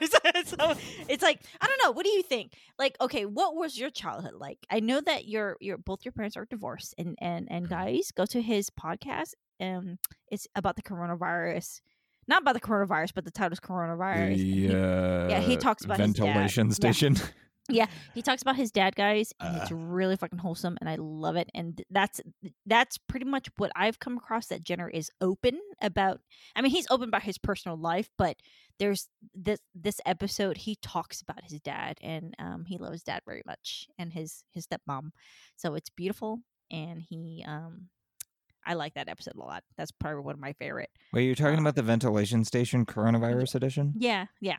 [0.44, 0.74] so
[1.08, 1.90] it's like I don't know.
[1.92, 2.52] What do you think?
[2.78, 4.58] Like, okay, what was your childhood like?
[4.70, 7.74] I know that your your both your parents are divorced, and and and Mm-hmm.
[7.74, 9.34] guys go to his podcast.
[9.60, 9.98] Um,
[10.28, 11.80] it's about the coronavirus,
[12.26, 14.26] not about the coronavirus, but the title is coronavirus.
[14.26, 17.14] and he- uh, yeah, he talks about ventilation station.
[17.16, 17.22] yeah,
[18.14, 19.76] he talks about his dad, guys, and it's Uh.
[19.76, 21.50] really fucking wholesome, and I love it.
[21.54, 22.20] And that's
[22.66, 24.46] that's pretty much what I've come across.
[24.48, 26.20] That Jenner is open about.
[26.56, 28.36] I mean, he's open about his personal life, but
[28.78, 33.42] there's this this episode he talks about his dad, and um, he loves dad very
[33.46, 35.10] much, and his his stepmom.
[35.56, 36.40] So it's beautiful,
[36.70, 37.88] and he um,
[38.64, 39.64] I like that episode a lot.
[39.76, 40.90] That's probably one of my favorite.
[41.12, 43.92] Wait, you're talking Uh, about the ventilation station coronavirus edition?
[43.96, 44.58] Yeah, yeah,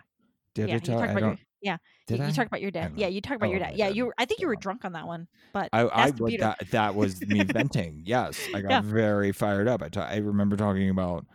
[0.55, 0.73] Did yeah.
[0.73, 1.01] I You talk?
[1.01, 1.77] I about your yeah.
[2.07, 2.27] Did you, I?
[2.27, 2.91] you talk about your dad.
[2.95, 3.77] Yeah, you talk about oh, your Oh, dad.
[3.77, 4.07] Yeah, you.
[4.07, 6.29] Were, I think you were drunk on that one, but I, I that's the would-
[6.29, 6.41] beauty.
[6.43, 8.01] that, that was me venting.
[8.05, 8.81] Yes, I got Yeah.
[8.81, 9.81] very fired up.
[9.81, 11.25] I ta- I remember talking about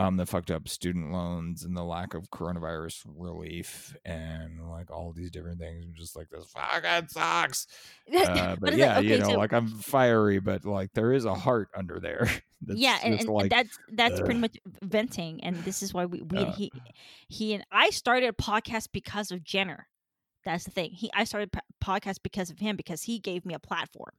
[0.00, 5.12] um the fucked up student loans and the lack of coronavirus relief and like all
[5.12, 5.84] these different things.
[5.84, 7.66] I'm just like this fucking sucks.
[8.12, 11.26] Uh, but it's yeah, like, you know, so- like I'm fiery, but like there is
[11.26, 12.28] a heart under there.
[12.62, 16.20] That's yeah, and, and like that's that's pretty much venting, and this is why we,
[16.20, 16.52] we Uh.
[16.52, 16.70] he
[17.26, 19.88] he and I started a podcast because of Jenner.
[20.44, 20.90] That's the thing.
[20.90, 24.12] He I started a podcast because of him because he gave me a platform,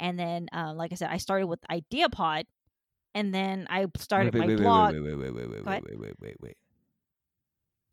[0.00, 2.44] and then uh, like I said, I started with Idea IdeaPod,
[3.14, 4.94] and then I started wait, my wait, wait, blog.
[4.94, 6.56] Wait, wait, wait, wait, wait, wait, wait, wait, wait, wait.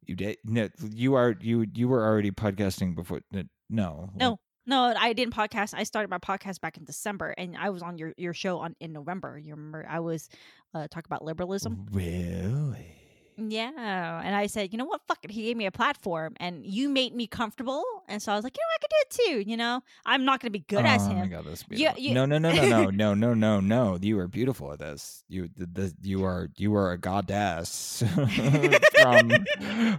[0.05, 0.69] You did no.
[0.91, 3.21] You are you you were already podcasting before.
[3.69, 5.73] No, No, no, I didn't podcast.
[5.75, 8.75] I started my podcast back in December, and I was on your your show on
[8.79, 9.37] in November.
[9.37, 10.29] You remember I was
[10.73, 11.87] uh, talking about liberalism.
[11.91, 13.04] Really?
[13.37, 15.31] Yeah, and I said, you know what, fuck it.
[15.31, 18.55] He gave me a platform, and you made me comfortable, and so I was like,
[18.55, 18.95] you know, I could do
[19.35, 19.49] it too.
[19.51, 21.29] You know, I'm not going to be good as oh my him.
[21.29, 23.97] god, Yeah, you- no, no, no, no, no, no, no, no, no.
[24.01, 25.23] You are beautiful at this.
[25.27, 28.03] You, the, the, you are, you are a goddess
[29.01, 29.31] from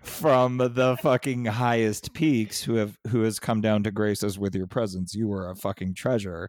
[0.02, 4.54] from the fucking highest peaks who have who has come down to grace us with
[4.54, 5.14] your presence.
[5.14, 6.48] You are a fucking treasure.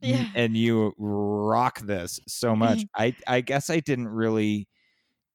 [0.00, 0.26] Yeah.
[0.34, 2.84] and you rock this so much.
[2.94, 4.68] I, I guess I didn't really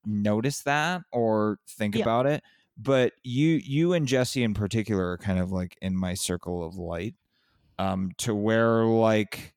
[0.06, 2.08] notice that or think Yeah.
[2.08, 2.44] about it
[2.78, 6.76] but you you and jesse in particular are kind of like in my circle of
[6.76, 7.16] light
[7.80, 9.56] um to where like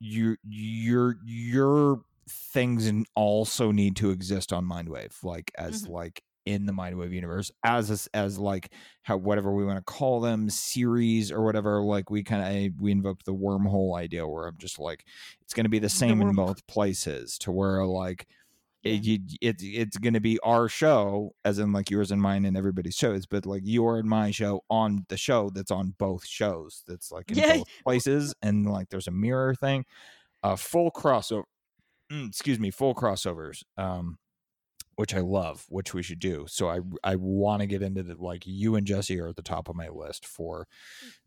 [0.00, 5.88] your your your things and also need to exist on mindwave like as Mhm.
[5.88, 10.20] like in the mindwave universe as as, as like how whatever we want to call
[10.20, 14.56] them series or whatever like we kind of we invoked the wormhole idea where i'm
[14.58, 15.04] just like
[15.42, 18.26] it's going to be the same in both places to where like.
[18.88, 22.44] It, you, it's it's going to be our show as in like yours and mine
[22.44, 26.26] and everybody's shows but like your and my show on the show that's on both
[26.26, 27.56] shows that's like in Yeah.
[27.56, 29.84] both places and like there's a mirror thing
[30.42, 31.44] uh full crossover
[32.12, 34.18] mm, excuse me full crossovers um
[34.96, 36.46] which I love, which we should do.
[36.48, 39.42] So I I want to get into the like you and Jesse are at the
[39.42, 40.66] top of my list for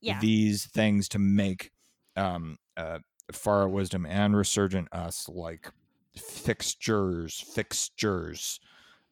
[0.01, 1.71] Yeah, these things to make
[2.15, 2.99] um uh
[3.31, 5.71] far wisdom and resurgent us like
[6.15, 8.59] fixtures fixtures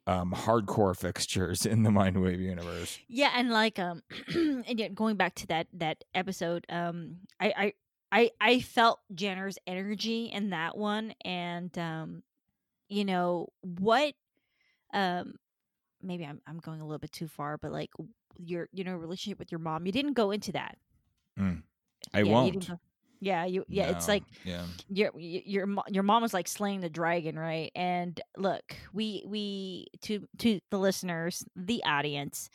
[0.08, 4.02] um hardcore fixtures in the mindwave universe yeah, and like um,
[4.36, 7.74] and yet going back to that that episode, um, I I
[8.12, 12.24] I I felt Jenner's energy in that one, and um,
[12.88, 14.14] you know what,
[14.94, 15.36] um,
[16.02, 17.90] maybe I'm I'm going a little bit too far, but like
[18.38, 20.78] your you know relationship with your mom, you didn't go into that.
[21.38, 21.64] Mm.
[22.14, 22.68] I Yeah, won't.
[22.68, 22.80] go-
[23.20, 27.38] yeah, you yeah, it's like yeah your your your mom was like slaying the dragon,
[27.38, 27.72] right?
[27.76, 32.50] And look, we we to to the listeners, the audience,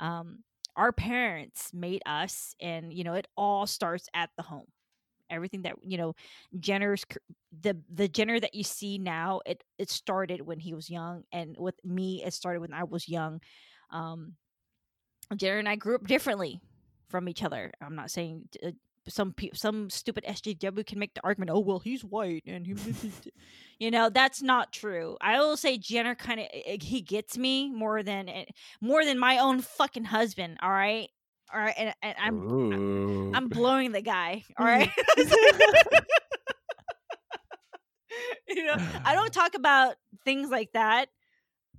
[0.00, 0.40] um,
[0.76, 4.66] our parents made us, and you know it all starts at the home.
[5.30, 6.14] Everything that you know,
[6.58, 7.04] Jenner's
[7.60, 11.56] the the Jenner that you see now, it it started when he was young, and
[11.58, 13.40] with me, it started when I was young.
[13.90, 14.34] Um,
[15.36, 16.60] Jenner and I grew up differently
[17.08, 17.72] from each other.
[17.80, 18.72] I'm not saying uh,
[19.08, 22.74] some pe- some stupid SJW can make the argument, oh well, he's white and he,
[22.74, 23.20] misses,
[23.78, 25.16] you know, that's not true.
[25.20, 26.46] I will say Jenner kind of
[26.82, 28.44] he gets me more than eh,
[28.80, 30.58] more than my own fucking husband.
[30.62, 31.08] All right,
[31.52, 33.32] all right, and, and I'm Ooh.
[33.34, 34.44] I'm blowing the guy.
[34.58, 34.90] All right.
[38.48, 41.08] you know, I don't talk about things like that.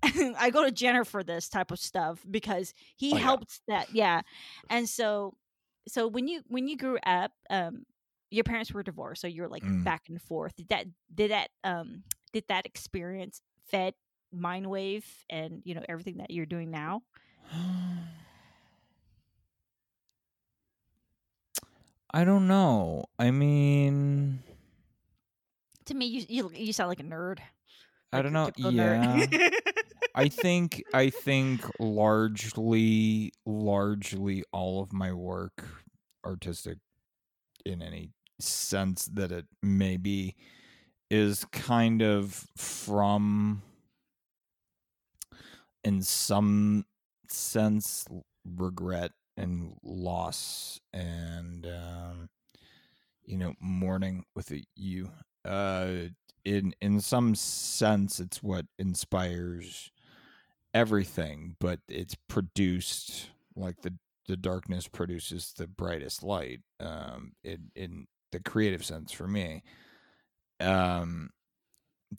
[0.04, 3.22] I go to Jenner for this type of stuff because he Oh, yeah.
[3.24, 3.88] helped that.
[3.94, 4.22] Yeah.
[4.70, 5.36] And so
[5.88, 7.86] so when you when you grew up, um
[8.32, 9.84] your parents were divorced, so you're like Mm.
[9.84, 10.56] back and forth.
[10.56, 12.04] Did that did that um
[12.34, 13.94] did that experience fed
[14.32, 17.02] mind wave and you know everything that you're doing now?
[22.12, 23.06] I don't know.
[23.20, 24.40] I mean,
[25.86, 27.40] To me, you you, you sound like a nerd.
[28.14, 28.52] I don't know.
[28.58, 29.26] Yeah.
[30.16, 35.66] I think I think largely largely all of my work
[36.26, 36.78] artistic
[37.66, 40.36] in any sense that it may be
[41.10, 43.64] is kind of from
[45.84, 46.86] in some
[47.30, 48.06] sense
[48.46, 52.30] regret and loss and um,
[53.26, 55.12] you know mourning with you.
[55.46, 56.10] Uh
[56.46, 59.92] in in some sense it's what inspires
[60.74, 63.94] everything but it's produced like the
[64.28, 69.62] the darkness produces the brightest light um in in the creative sense for me
[70.60, 71.30] um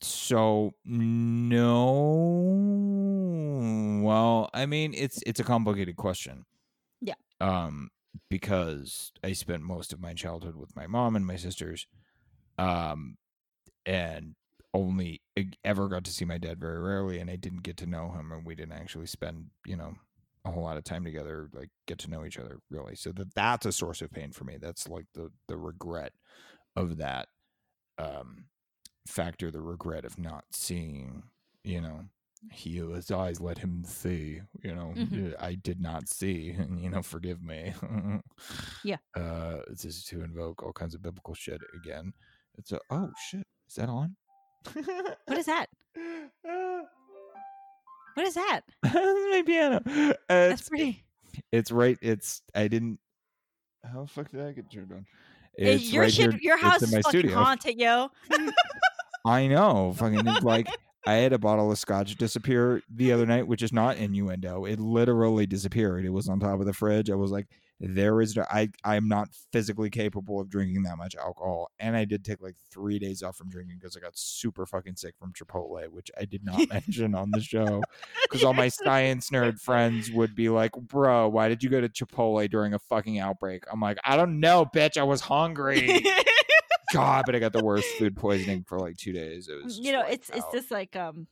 [0.00, 1.90] so no
[4.02, 6.44] well i mean it's it's a complicated question
[7.00, 7.14] Yeah.
[7.40, 7.90] um
[8.30, 11.86] because i spent most of my childhood with my mom and my sisters
[12.58, 13.16] um
[13.86, 14.34] and
[14.74, 15.22] only
[15.64, 18.32] ever got to see my dad very rarely and i didn't get to know him
[18.32, 19.94] and we didn't actually spend you know
[20.46, 22.94] a whole lot of time together like get to know each other really.
[22.96, 24.58] So that that's a source of pain for me.
[24.60, 26.12] That's like the the regret
[26.76, 27.28] of that
[27.98, 28.46] um
[29.06, 31.24] factor the regret of not seeing
[31.64, 32.04] you know
[32.52, 35.34] he who has eyes let him see you know Mhm.
[35.40, 37.72] i did not see and you know forgive me.
[38.82, 38.98] Yeah.
[39.16, 42.12] uh this is to invoke all kinds of biblical shit again.
[42.58, 43.46] It's a oh shit.
[43.68, 44.16] Is that on
[44.72, 45.66] What is that?
[48.14, 48.60] What is that?
[48.84, 51.04] That's my piano uh, That's it's, pretty.
[51.50, 53.00] it's right it's i didn't
[53.82, 55.04] how the fuck did i get turned on
[55.56, 57.76] Hey, it's your right shit, here your it's house in is my fucking studio haunted,
[57.78, 58.08] yo.
[59.24, 59.94] I know.
[59.96, 60.66] Fucking like
[61.06, 64.64] I had a bottle of scotch disappear the other night, which is not innuendo.
[64.64, 66.04] It literally disappeared.
[66.04, 67.10] It was on top of the fridge.
[67.10, 67.46] I was like,
[67.80, 71.70] there is no I I'm not physically capable of drinking that much alcohol.
[71.78, 74.96] And I did take like three days off from drinking because I got super fucking
[74.96, 77.82] sick from Chipotle, which I did not mention on the show.
[78.22, 81.88] Because all my science nerd friends would be like, bro, why did you go to
[81.88, 83.64] Chipotle during a fucking outbreak?
[83.70, 84.96] I'm like, I don't know, bitch.
[84.96, 86.04] I was hungry.
[86.92, 89.48] God, but I got the worst food poisoning for like two days.
[89.48, 91.26] It was, you know, it's it's just like um.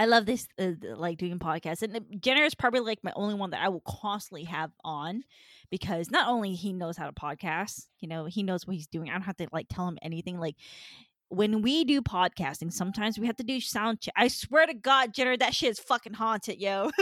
[0.00, 3.34] I love this, uh, like doing podcasts, and uh, Jenner is probably like my only
[3.34, 5.24] one that I will constantly have on,
[5.70, 9.10] because not only he knows how to podcast, you know, he knows what he's doing.
[9.10, 10.40] I don't have to like tell him anything.
[10.40, 10.56] Like
[11.28, 14.14] when we do podcasting, sometimes we have to do sound check.
[14.16, 16.90] I swear to God, Jenner, that shit is fucking haunted, yo.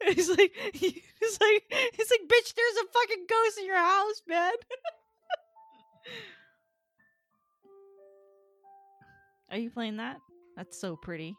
[0.00, 4.52] it's like it's like it's like bitch there's a fucking ghost in your house man
[9.50, 10.18] are you playing that
[10.56, 11.34] that's so pretty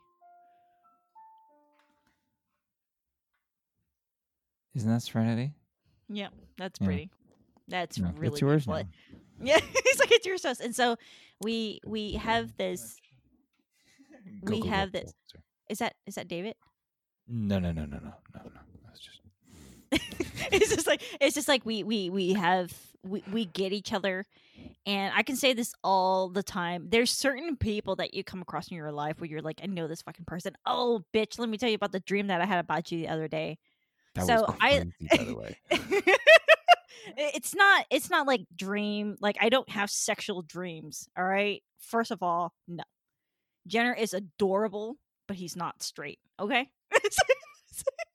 [4.75, 5.53] Isn't that Serenity?
[6.09, 6.85] yep that's Yeah.
[6.85, 7.09] pretty
[7.67, 8.83] that's No, really it's yours now.
[9.41, 10.95] yeah it's like it's your sauce and so
[11.41, 12.97] we we have this
[14.45, 14.99] Go, we go, have go.
[14.99, 15.13] this-
[15.69, 16.55] is that is that david
[17.27, 18.61] No, no, no, no, no, no, no.
[18.85, 19.19] That's just
[20.51, 22.71] it's just like it's just like we we we have
[23.03, 24.25] we, we get each other
[24.85, 28.69] and i can say this all the time there's certain people that you come across
[28.69, 30.53] in your life where you're like i know this fucking person.
[30.65, 33.07] Oh bitch let me tell you about the dream that i had about you the
[33.09, 33.57] other day.
[34.15, 35.57] That So was I- by the way.
[37.17, 41.63] it's not it's not like dream like i don't have sexual dreams all right?
[41.79, 42.83] First of all no.
[43.67, 44.97] Jenner is adorable
[45.27, 46.69] but he's not straight okay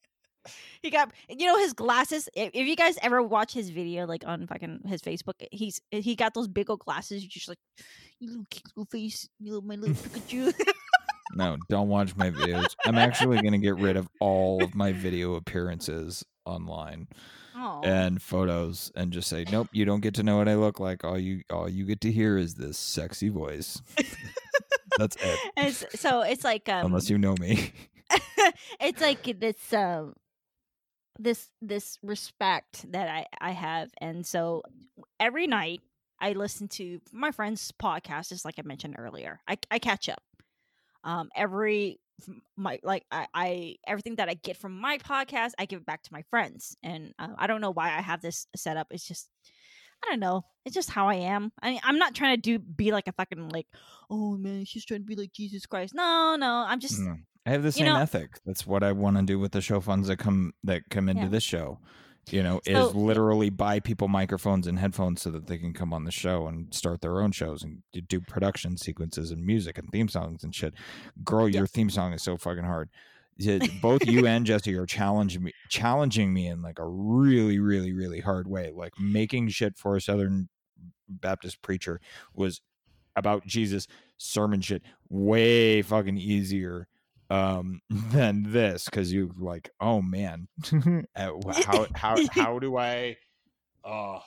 [0.83, 4.25] he got you know his glasses if, if you guys ever watch his video like
[4.27, 7.59] on fucking his facebook he's he got those big old glasses you're just like
[8.21, 10.53] you little cute little face you little my little pikachu
[11.35, 12.77] No, don't watch my videos.
[12.85, 17.09] I'm actually going to get rid of all of my video appearances online
[17.57, 20.81] oh and photos and just say, "Nope, you don't get to know what I look
[20.81, 21.05] like.
[21.05, 23.81] All you all you get to hear is this sexy voice."
[24.99, 25.39] That's it.
[25.57, 27.73] it's, so it's like um Unless you know me.
[28.81, 30.15] it's like this um
[31.23, 34.63] this this respect that I I have and so
[35.21, 35.81] every night
[36.21, 39.41] I listen to my friend's podcast just like I mentioned earlier.
[39.49, 40.23] I I catch up.
[41.05, 42.01] Um every
[42.57, 46.03] my like I, I everything that I get from my podcast I give it back
[46.05, 48.89] to my friends and uh, I don't know why I have this set up.
[48.91, 49.29] It's just
[50.05, 50.45] I don't know.
[50.65, 51.53] It's just how I am.
[51.63, 53.67] I I'm not trying to do be like a fucking like
[54.11, 55.95] oh man she's trying to be like Jesus Christ.
[55.95, 56.65] No, no.
[56.67, 57.17] I'm just No.
[57.45, 58.41] I have the You same know- ethic.
[58.47, 61.23] That's what I want to do with the show funds that come that come into
[61.23, 61.29] Yeah.
[61.29, 61.81] this show.
[62.31, 65.93] You know, So- is literally buy people microphones and headphones so that they can come
[65.93, 69.91] on the show and start their own shows and do production sequences and music and
[69.91, 70.73] theme songs and shit.
[71.25, 72.91] Girl, your theme song is so fucking hard.
[73.81, 78.21] Both you and Jesse are challenging me, challenging me in like a really, really, really
[78.21, 78.71] hard way.
[78.73, 80.49] Like making shit for a Southern
[81.09, 82.01] Baptist preacher
[82.35, 82.61] was
[83.17, 86.87] about Jesus sermon shit way fucking easier
[87.33, 90.49] um than this because you like oh man
[91.17, 91.31] Uh,
[91.65, 93.17] how how how do i
[93.85, 94.19] uh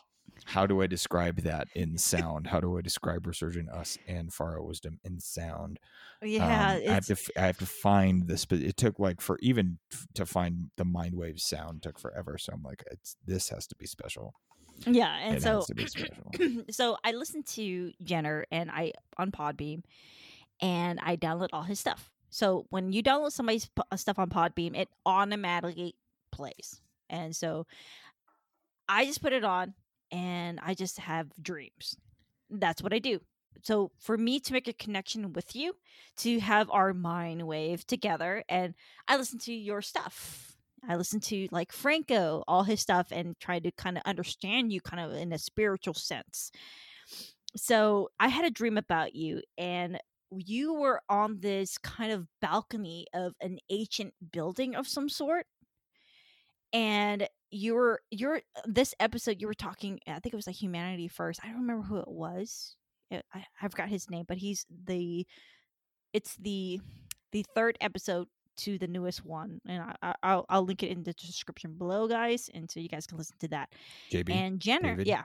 [0.46, 4.60] how do i describe that in sound how do i describe resurgent us and Far
[4.60, 5.80] Out wisdom in sound
[6.22, 9.22] Yeah, um, I have to f- I have to find this, but it took like
[9.22, 9.78] for even
[10.16, 12.38] to find the mind wave sound took forever.
[12.38, 14.34] So I'm like, it's this has to be special.
[14.88, 16.32] yeah, and it so has to be special.
[16.72, 19.84] so I listened to Jenner and I on Podbean,
[20.62, 22.12] and I download all his stuff.
[22.36, 25.96] So when you download somebody's uh, stuff on Podbean, it automatically
[26.34, 27.66] plays, and so
[28.90, 29.74] I just put it on,
[30.12, 31.96] and I just have dreams.
[32.50, 33.22] That's what I do.
[33.62, 35.78] So for me to make a connection with you,
[36.18, 38.74] to have our mind wave together, and
[39.08, 40.58] I listen to your stuff.
[40.86, 44.82] I listen to like Franco, all his stuff, and try to kind of understand you
[44.82, 46.52] kind of in a spiritual sense.
[47.56, 50.02] So I had a dream about you, and
[50.38, 55.46] you were on this kind of balcony of an ancient building of some sort.
[56.74, 60.56] And you were you're uh, this episode you were talking I think it was like
[60.56, 61.40] humanity first.
[61.44, 62.76] I don't remember who it was.
[63.10, 65.26] It- I, I forgot his name, but he's the
[66.14, 66.80] it's the
[67.32, 71.04] the third episode to the newest one, and I, I, I'll I'll link it in
[71.04, 73.70] the description below, guys, and so you guys can listen to that.
[74.12, 75.08] JB, And Jenner, David?
[75.08, 75.24] yeah.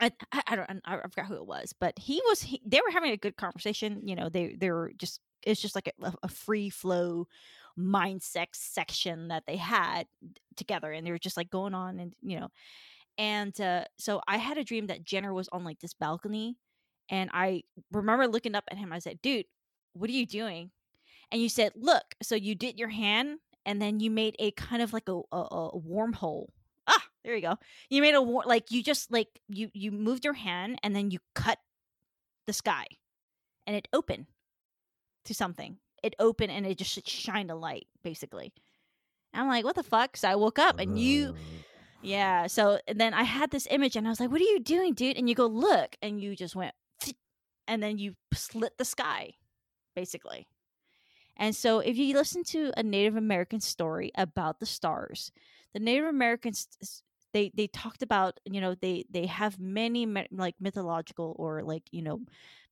[0.00, 0.10] I,
[0.46, 3.16] I, don't I forgot who it was, but he was he, they were having a
[3.16, 4.00] good conversation.
[4.06, 7.28] You know, they they were just it's just like a, a free flow
[7.76, 10.06] mind sex section that they had
[10.56, 12.48] together, and they were just like going on and you know,
[13.18, 16.56] and uh, so I had a dream that Jenner was on like this balcony,
[17.08, 17.62] and I
[17.92, 18.92] remember looking up at him.
[18.92, 19.46] I said, "Dude,
[19.92, 20.70] what are you doing?"
[21.30, 24.82] And you said, "Look." So you did your hand, and then you made a kind
[24.82, 26.48] of like a a, a wormhole.
[27.24, 27.56] There you go.
[27.88, 31.10] You made a war like you just like you you moved your hand, and then
[31.10, 31.58] you cut
[32.46, 32.86] the sky,
[33.66, 34.26] and it opened
[35.24, 35.78] to something.
[36.02, 38.52] It opened, and it just shined a light, basically.
[39.32, 41.34] And I'm like, "What the fuck?" So I woke up, and you.
[42.04, 42.48] Yeah.
[42.48, 44.92] So and then I had this image and I was like, what are you doing,
[44.92, 45.16] dude?
[45.16, 45.96] And you go, look.
[46.02, 46.74] And you just went,
[47.66, 49.32] and then you slit the sky,
[49.96, 50.46] basically.
[51.36, 55.32] And so if you listen to a Native American story about the stars,
[55.72, 56.68] the Native Americans
[57.34, 61.84] they they talked about you know they they have many me- like mythological or like
[61.92, 62.22] you know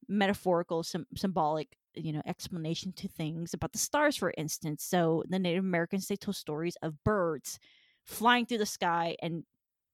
[0.08, 4.84] metaphorical sym symbolic you know explanation to things about the stars for instance.
[4.84, 7.58] So the native americans they told stories of birds
[8.06, 9.44] flying through the sky and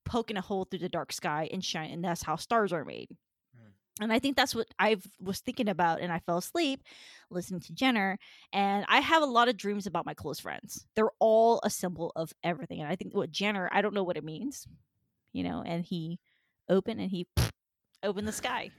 [0.05, 3.09] poking a hole through the dark sky and shine and that's how stars are made
[4.01, 6.83] and i think that's what i was thinking about and i fell asleep
[7.31, 8.19] listening to jenner
[8.53, 10.87] and i have a lot of dreams about my close friends.
[10.95, 14.17] They're all a symbol of everything and i think what jenner i don't know what
[14.17, 14.67] it means
[15.33, 16.19] you know and he
[16.69, 17.27] opened and he
[18.03, 18.71] opened the sky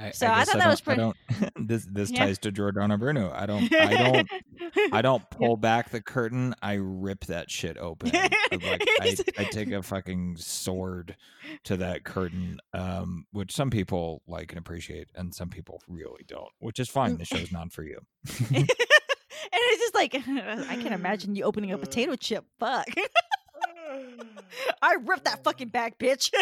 [0.00, 1.12] I, So I guess thought that was pretty-
[1.56, 2.26] this this Yeah.
[2.26, 3.30] ties to Giordano Bruno.
[3.32, 3.72] I don't.
[3.72, 4.28] I don't.
[4.92, 6.54] I don't pull back the curtain.
[6.60, 8.10] I rip that shit open.
[8.12, 8.32] Like
[9.00, 11.16] I, I take a fucking sword
[11.64, 16.50] to that curtain, um, which some people like and appreciate, and some people really don't.
[16.58, 17.16] Which is fine.
[17.16, 18.00] The show's not for you.
[18.50, 18.68] and
[19.52, 22.44] it's just like I can't imagine you opening a potato chip.
[22.58, 22.88] Fuck.
[24.82, 26.32] I ripped that fucking bag, bitch.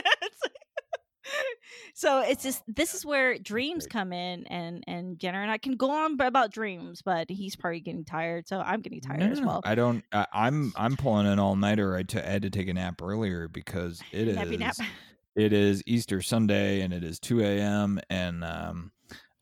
[1.95, 5.77] So it's just this is where dreams come in, and and Jenner and I can
[5.77, 9.41] go on about dreams, but he's probably getting tired, so I'm getting tired No, as
[9.41, 9.61] well.
[9.65, 10.05] I don't.
[10.13, 11.97] I, I'm I'm pulling an all nighter.
[11.97, 14.77] I, t- I had to take a nap earlier because it is nap.
[15.37, 18.01] it is Easter Sunday and it is 2 a.m.
[18.11, 18.93] and um,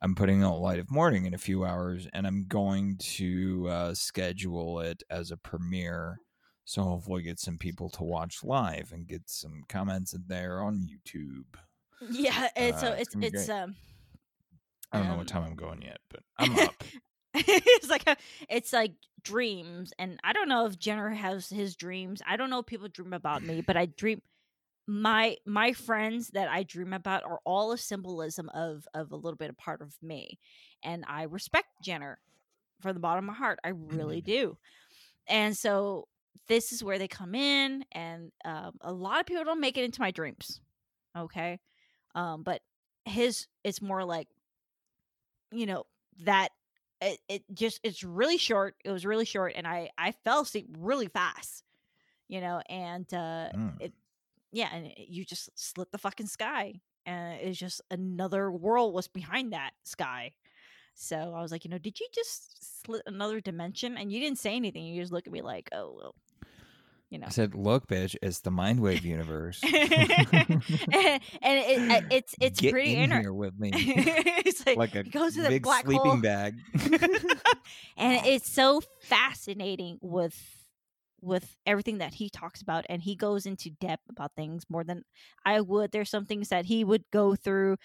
[0.02, 3.94] I'm putting out Light of Morning in a few hours and I'm going to uh,
[3.94, 6.18] schedule it as a premiere.
[6.64, 10.86] So hopefully get some people to watch live and get some comments in there on
[10.86, 11.44] YouTube.
[12.10, 12.48] Yeah,
[12.78, 13.76] so Uh, it's it's it's um
[14.92, 16.82] I don't know Um, what time I'm going yet, but I'm up.
[17.34, 18.16] it's like a,
[18.48, 22.22] it's like dreams and i don't know if jenner has his dreams.
[22.26, 24.22] I don't know if people dream about me but i dream
[24.86, 29.36] my my friends that i dream about are all a symbolism of of a little
[29.36, 30.38] bit of part of me
[30.82, 32.18] and i respect jenner
[32.80, 34.56] from the bottom of my heart i really do.
[35.28, 36.08] And so
[36.48, 39.84] this is where they come in and um, a lot of people don't make it
[39.84, 40.60] into my dreams
[41.16, 41.60] okay
[42.14, 42.60] um but
[43.04, 44.28] his it's more like
[45.52, 45.84] you know
[46.24, 46.48] that
[47.00, 50.66] it, it just it's really short it was really short and i i fell asleep
[50.78, 51.64] really fast
[52.28, 53.72] you know and uh Mm.
[53.80, 53.92] it
[54.52, 59.08] yeah and it, you just slit the fucking sky and it's just another world was
[59.08, 60.32] behind that sky
[60.94, 64.38] so i was like you know did you just slit another dimension and you didn't
[64.38, 66.14] say anything you just look at me like oh well
[67.10, 67.26] you know.
[67.26, 69.72] I said, "Look, bitch, it's the Mindwave universe." and,
[70.92, 74.94] and it, uh, it's it's Get pretty in inter- here with me, it's like, like
[74.94, 76.20] a he goes to the big black sleeping hole.
[76.20, 76.54] bag.
[77.96, 80.36] and it's so fascinating with
[81.22, 85.02] with everything that he talks about and he goes into depth about things more than
[85.44, 87.76] I would there's some things that he would go through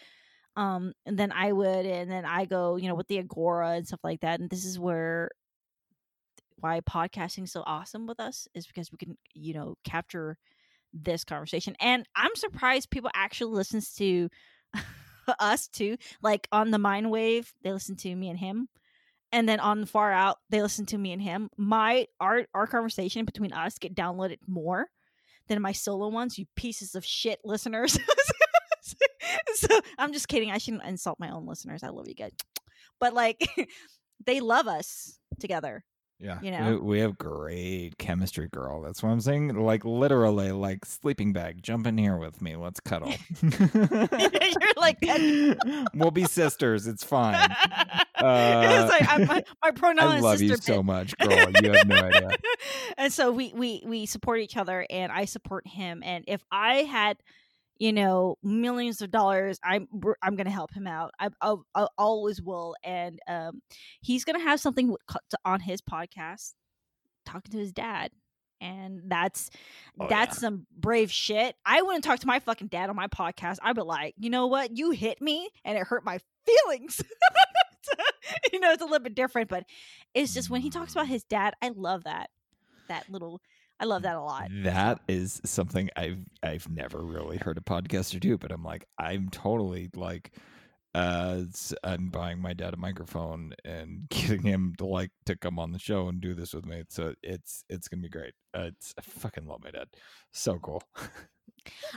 [0.55, 3.85] um and then I would and then I go you know with the agora and
[3.85, 5.31] stuff like that and this is where
[6.65, 10.35] why podcasting is so awesome with us is because we can you know capture
[10.93, 14.29] this conversation and I'm surprised people actually listens to
[15.39, 18.67] us too like on the mind wave they listen to me and him
[19.31, 21.49] and then on far out they listen to me and him.
[21.55, 24.87] My our our conversation between us get downloaded more
[25.47, 27.99] than my solo ones you pieces of shit listeners.
[29.55, 32.33] So i'm just kidding i shouldn't insult my own listeners i love you guys.
[32.99, 33.47] But like
[34.25, 35.83] they love us together
[36.19, 36.77] Yeah, You we- know?
[36.77, 38.81] we, have great chemistry, girl.
[38.81, 39.49] That's what I'm saying.
[39.55, 41.61] Like literally, like sleeping bag.
[41.61, 42.55] Jump in here with me.
[42.55, 43.11] Let's cuddle.
[43.41, 44.97] you're like
[45.93, 46.87] we'll be sisters.
[46.87, 47.35] It's fine.
[47.51, 51.51] it's Uh, like I'm, my, my pronoun I is love you sister so much, girl.
[51.61, 52.29] You have no idea.
[52.97, 56.77] and so we we we support each other and i support him and if i
[56.83, 57.17] had
[57.77, 59.87] you know millions of dollars i'm
[60.21, 61.11] i'm gonna help him out.
[61.19, 63.61] I, I, I always will and um
[64.01, 64.95] he's gonna have something
[65.43, 66.53] on his podcast
[67.25, 68.11] talking to his dad
[68.61, 69.49] and that's
[69.99, 71.55] Oh, that's some brave shit.
[71.65, 73.57] I wouldn't talk to my fucking dad on my podcast.
[73.61, 74.77] I'd be like you know what?
[74.77, 77.01] You hit me and it hurt my feelings.
[78.51, 79.65] You know it's a little bit different but
[80.15, 82.31] it's just when he talks about his dad i love that
[82.87, 83.39] that little
[83.79, 88.19] i love that a lot That is something I've I've never really heard a podcaster
[88.19, 90.31] do, but I'm like I'm totally like
[90.93, 91.41] uh
[91.83, 95.79] I'm buying my dad a microphone and getting him to like to come on the
[95.79, 96.83] show and do this with me.
[96.89, 98.33] So it's it's gonna be great.
[98.53, 99.87] Uh, it's I fucking love my dad.
[100.31, 100.81] So cool.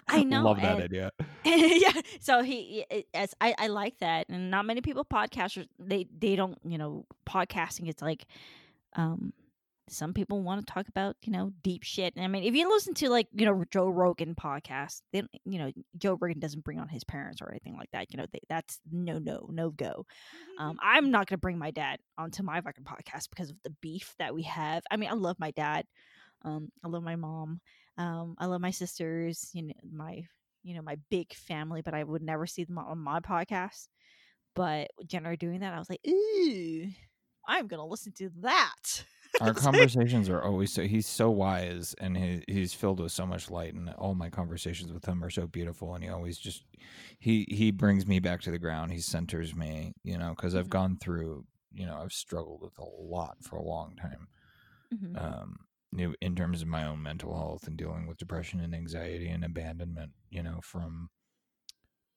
[0.08, 1.10] I know, love that and- idea.
[1.44, 2.84] yeah so he
[3.14, 7.06] as I, I like that and not many people podcasters they they don't you know
[7.26, 8.26] podcasting it's like
[8.96, 9.32] um
[9.90, 12.68] some people want to talk about you know deep shit and i mean if you
[12.68, 16.78] listen to like you know joe rogan podcast then you know joe rogan doesn't bring
[16.78, 20.06] on his parents or anything like that you know they, that's no no no go.
[20.58, 24.14] Um i'm not gonna bring my dad onto my fucking podcast because of the beef
[24.18, 24.82] that we have.
[24.90, 25.84] I mean i love my dad
[26.42, 27.60] um i love my mom
[27.96, 30.22] um i love my sisters you know my
[30.62, 33.88] you know my big family but i would never see them on my podcast.
[34.54, 36.86] But jenner doing that i was like ooh
[37.46, 39.04] i'm gonna listen to that
[39.40, 43.50] Our conversations are always so he's so wise and he, he's filled with so much
[43.50, 46.64] light and all my conversations with him are so beautiful and he always just
[47.20, 50.68] he he brings me back to the ground he centers me you know because i've
[50.68, 50.70] Mhm.
[50.70, 54.26] gone through you know i've struggled with a lot for a long time
[54.90, 55.16] Mhm.
[55.16, 58.74] um you know, in terms of my own mental health and dealing with depression and
[58.74, 61.10] anxiety and abandonment you know from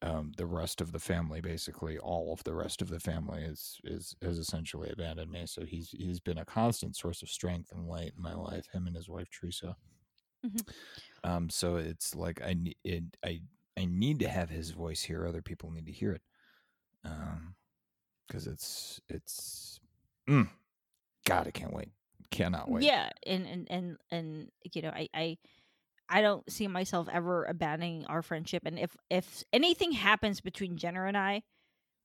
[0.03, 3.79] um, the rest of the family, basically all of the rest of the family, is
[3.83, 5.45] is has essentially abandoned me.
[5.45, 8.67] So he's he's been a constant source of strength and light in my life.
[8.73, 9.77] Him and his wife Teresa.
[10.43, 10.61] Mhm.
[11.23, 13.41] Um, so it's like I ne- it, I
[13.77, 15.25] I need to have his voice here.
[15.27, 16.21] Other people need to hear it.
[17.05, 17.55] Um,
[18.27, 19.79] because it's it's,
[20.29, 20.49] mm,
[21.25, 21.91] God, I can't wait.
[22.31, 22.91] Cannot wait.
[22.91, 25.37] yeah and and and and you know i i
[26.11, 31.05] i don't see myself ever abandoning our friendship and if if anything happens between jenner
[31.05, 31.41] and i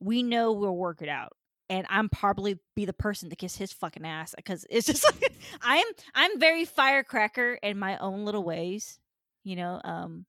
[0.01, 1.33] we know we'll work it out
[1.69, 5.33] and i'm probably be the person to kiss his fucking ass because it's just like
[5.63, 8.99] i'm i'm very firecracker in my own little ways
[9.45, 10.25] you know um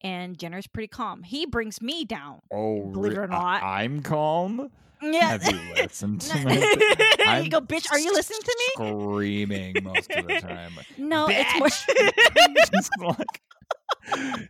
[0.00, 3.62] and jenner's pretty calm he brings me down Oh, Believe it or not.
[3.62, 4.70] I, am calm.
[5.02, 5.38] Yeah.
[5.38, 6.54] Have you listened to me?
[6.54, 7.90] you go bitch.
[7.90, 8.64] Are you listening to me?
[8.74, 10.72] Screaming most of the time.
[10.96, 13.16] no it's more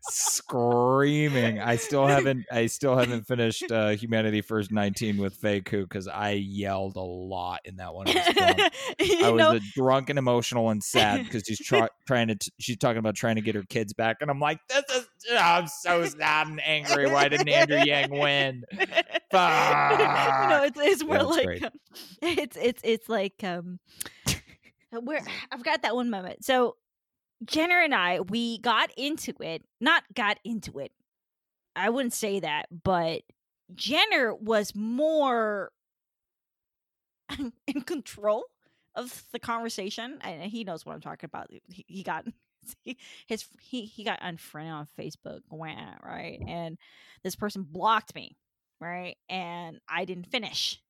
[0.03, 1.61] screaming.
[1.61, 2.47] I still haven't.
[2.51, 7.61] I still haven't finished uh, Humanity First 19 with Feiku because I yelled a lot
[7.65, 8.09] in that one.
[8.09, 8.61] I was drunk.
[9.25, 12.37] I was uh, drunk and emotional and sad because she's try- trying to.
[12.37, 15.09] T- she's talking about trying to get her kids back, and I'm like, "This is."
[15.39, 17.11] I'm so sad and angry.
[17.11, 18.65] Why didn't Andrew Yang win?
[19.33, 21.71] no, it's it's more Yeah, like um,
[22.23, 23.79] it's it's it's like um
[24.91, 26.45] where I've got that one moment.
[26.45, 26.77] So
[27.45, 30.93] Jenner and I we got into it, not got into it.
[31.77, 33.23] I wouldn't say that, but
[33.75, 35.71] Jenner was more
[37.67, 38.45] in control
[38.95, 41.51] of the conversation, and he knows what I'm talking about.
[41.51, 42.25] He, he got
[43.27, 46.41] his he he got unfriended on Facebook, wah, right?
[46.47, 46.79] And
[47.23, 48.37] this person blocked me,
[48.81, 49.17] right?
[49.29, 50.81] And I didn't finish.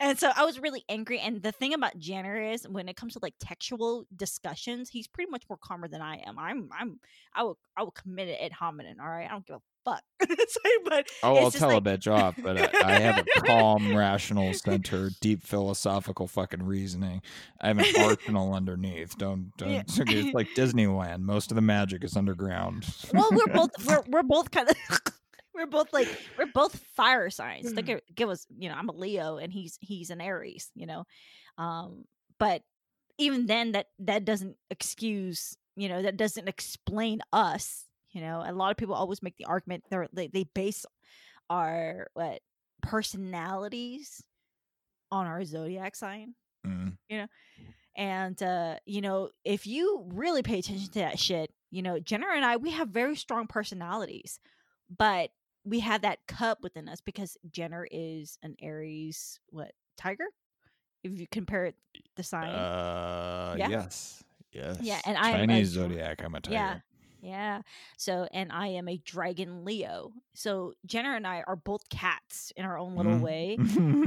[0.00, 1.18] And so I was really angry.
[1.20, 5.30] And the thing about Jenner is, when it comes to like textual discussions, he's pretty
[5.30, 6.38] much more calmer than I am.
[6.38, 7.00] I'm, I'm,
[7.34, 8.96] I will, I will commit it ad hominem.
[9.00, 10.02] All right, I don't give a fuck.
[10.48, 13.40] so, but Oh, it's I'll tell like- a bitch off, but I, I have a
[13.40, 17.22] calm, rational center, deep philosophical fucking reasoning.
[17.60, 19.16] I have an arsenal underneath.
[19.16, 19.70] Don't, don't.
[19.70, 19.82] Yeah.
[19.86, 21.20] It's like Disneyland.
[21.20, 22.86] Most of the magic is underground.
[23.12, 24.76] well, we're both, we're, we're both kind of.
[25.60, 26.08] We're both like
[26.38, 27.70] we're both fire signs.
[27.70, 30.86] Think of- give us, you know, I'm a Leo and he's he's an Aries, you
[30.86, 31.04] know.
[31.58, 32.04] Um,
[32.38, 32.62] but
[33.18, 38.42] even then that that doesn't excuse, you know, that doesn't explain us, you know.
[38.44, 40.86] A lot of people always make the argument they're, they they base
[41.50, 42.40] our what
[42.82, 44.24] personalities
[45.12, 46.34] on our zodiac sign.
[46.66, 46.96] Mm.
[47.10, 47.26] You know?
[47.96, 52.30] And uh, you know, if you really pay attention to that shit, you know, Jenner
[52.30, 54.40] and I, we have very strong personalities,
[54.96, 55.30] but
[55.64, 60.24] we have that cup within us because Jenner is an Aries, what tiger?
[61.02, 61.76] If you compare it,
[62.16, 63.68] the sign, Uh, Yeah.
[63.68, 64.22] yes,
[64.52, 64.78] yes.
[64.80, 66.22] Yeah, and I am a Chinese zodiac.
[66.22, 66.54] I'm a tiger.
[66.54, 66.78] yeah,
[67.22, 67.62] yeah.
[67.96, 70.12] So, and I am a dragon Leo.
[70.34, 73.20] So Jenner and I are both cats in our own little Mhm.
[73.20, 73.56] way.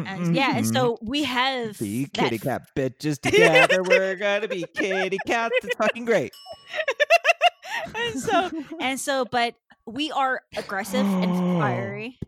[0.08, 3.82] And yeah, and so we have be that kitty cat bitches together.
[3.84, 5.54] We're gonna be kitty cats.
[5.64, 6.32] It's fucking great.
[7.96, 8.50] and so
[8.80, 9.56] and so but
[9.86, 11.60] we are aggressive and oh.
[11.60, 12.20] fiery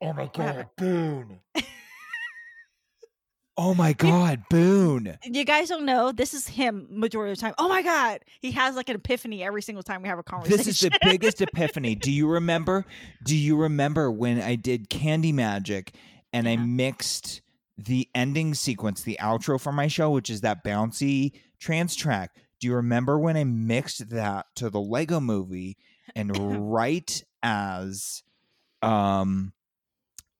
[0.00, 0.68] Oh my happened?
[0.76, 1.38] Boonn.
[3.56, 5.16] oh my god, Boonn.
[5.22, 8.50] you guys don't know this is him majority of the time oh my god he
[8.50, 11.40] has like an epiphany every single time we have a conversation This is the biggest
[11.40, 11.94] epiphany.
[11.94, 12.84] Do you remember?
[13.24, 15.94] Do you remember when I did Candy Magic
[16.32, 17.42] and I mixed
[17.78, 22.34] the ending sequence, the outro for my show, which is that bouncy trance track?
[22.58, 25.76] Do you remember when I mixed that to the Lego movie
[26.14, 26.36] and
[26.72, 28.22] right as
[28.82, 29.52] um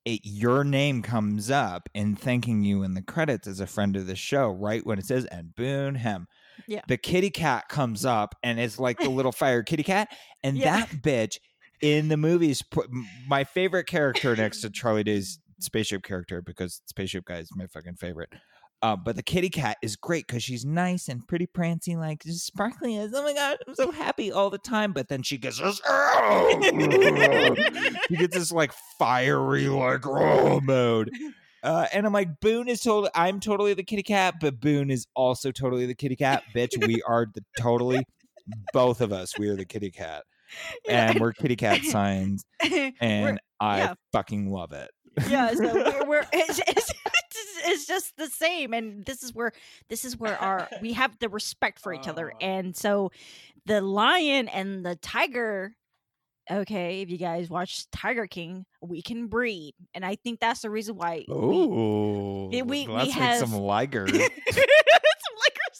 [0.04, 4.08] it, your name comes up in thanking you in the credits as a friend of
[4.08, 6.26] the show, right when it says and Boonn Hem.
[6.66, 6.80] Yeah.
[6.88, 10.08] The kitty cat comes up and it's like the little fire kitty cat.
[10.42, 10.78] And Yeah.
[10.86, 11.36] that bitch
[11.80, 12.88] in the movies put
[13.28, 17.94] my favorite character next to Charlie Day's spaceship character because spaceship guy is my fucking
[17.94, 18.30] favorite.
[18.82, 22.44] Uh, but the kitty cat is great because she's nice and pretty prancy, like just
[22.44, 24.92] sparkly as oh my god, I'm so happy all the time.
[24.92, 25.80] But then she gets this,
[28.08, 31.12] she gets this like fiery like oh mode.
[31.62, 33.10] Uh, and I'm like, Boonn is totally.
[33.14, 36.42] I'm totally the kitty cat, but Boonn is also totally the kitty cat.
[36.54, 38.04] Bitch, we are the totally.
[38.72, 40.24] Both of us, we are the kitty cat,
[40.88, 42.44] and we're kitty cat signs,
[43.00, 43.94] and I yeah.
[44.12, 44.90] fucking love it.
[45.28, 49.52] Yeah so we're, we're it's, it's, it's, it's just the same and this is where
[49.88, 52.38] this is where our we have the respect for each other Oh.
[52.40, 53.10] and so
[53.66, 55.74] the lion and the tiger
[56.50, 60.70] okay if you guys watch tiger king we can breed and i think that's the
[60.70, 64.06] reason why we- Oh, we- we let's make have- some liger.
[64.08, 65.78] Some liquors.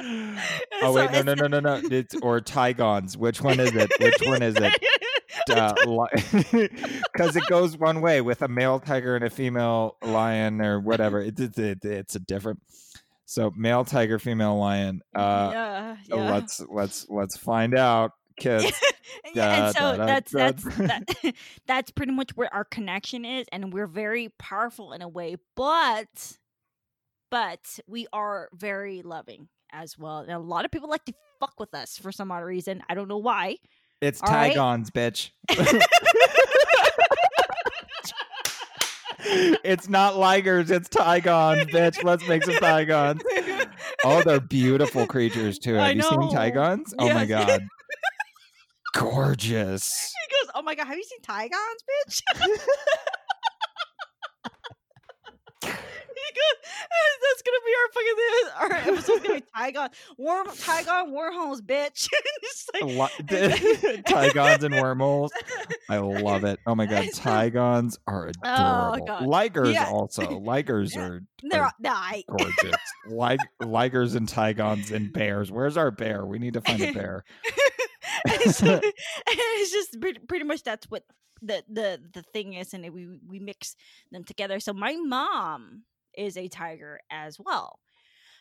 [0.00, 0.36] oh
[0.80, 1.88] So wait, no, no, no, no, no.
[1.90, 3.16] It's or Tigons.
[3.16, 3.90] Which one is it?
[4.00, 4.82] Which one is it?
[7.12, 11.20] Because it goes one way with a male tiger and a female lion or whatever.
[11.20, 12.60] It, it, it- it's a different.
[13.24, 15.02] So male tiger, female lion.
[15.14, 16.30] Uh, yeah, yeah.
[16.30, 18.64] let's let's let's find out, kids.
[19.34, 20.38] yeah, and so da, da, that's da.
[20.38, 21.34] that's that,
[21.66, 26.38] that's pretty much where our connection is, and we're very powerful in a way, but
[27.30, 30.20] but we are very loving as well.
[30.20, 32.82] And a lot of people like to fuck with us for some odd reason.
[32.88, 33.58] I don't know why.
[34.00, 34.54] It's All right.
[34.54, 35.30] Tigons, bitch.
[39.64, 42.02] it's not ligers, it's Tigons, bitch.
[42.04, 43.20] Let's make some Tigons.
[44.04, 45.74] Oh, they're beautiful creatures too.
[45.74, 46.28] Have I you seen know.
[46.28, 46.94] Tigons?
[46.98, 47.62] Oh my god.
[48.94, 50.14] Gorgeous.
[50.28, 52.58] He goes, "Oh my god, have you seen Tigons, bitch?" he goes,
[57.22, 58.50] "That's gonna be our fucking this.
[58.58, 59.88] our episode's gonna be Tigon,
[60.18, 62.08] Worm, Tigon wormholes, bitch."
[62.82, 65.32] Like- Li- Tigons and wormholes.
[65.88, 66.60] I love it.
[66.66, 69.06] Oh my god, Tigons are Oh, adorable.
[69.06, 69.22] God.
[69.22, 69.88] Ligers Yeah.
[69.90, 70.22] also.
[70.40, 72.76] Ligers are They're are I- gorgeous.
[73.06, 75.50] Lig- ligers and Tigons and bears.
[75.50, 76.26] Where's our bear?
[76.26, 77.24] We need to find a bear.
[78.28, 81.04] and so it's just pretty, pretty much that's what
[81.40, 83.76] the the the thing is, and we we mix
[84.12, 84.60] them together.
[84.60, 85.84] So my mom
[86.18, 87.78] is a tiger as well.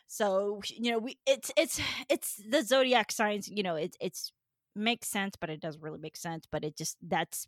[0.07, 1.79] So you know, we it's it's
[2.09, 3.47] it's the zodiac signs.
[3.47, 4.31] You know, it's it's
[4.75, 6.45] makes sense, but it doesn't really make sense.
[6.51, 7.47] But it just that's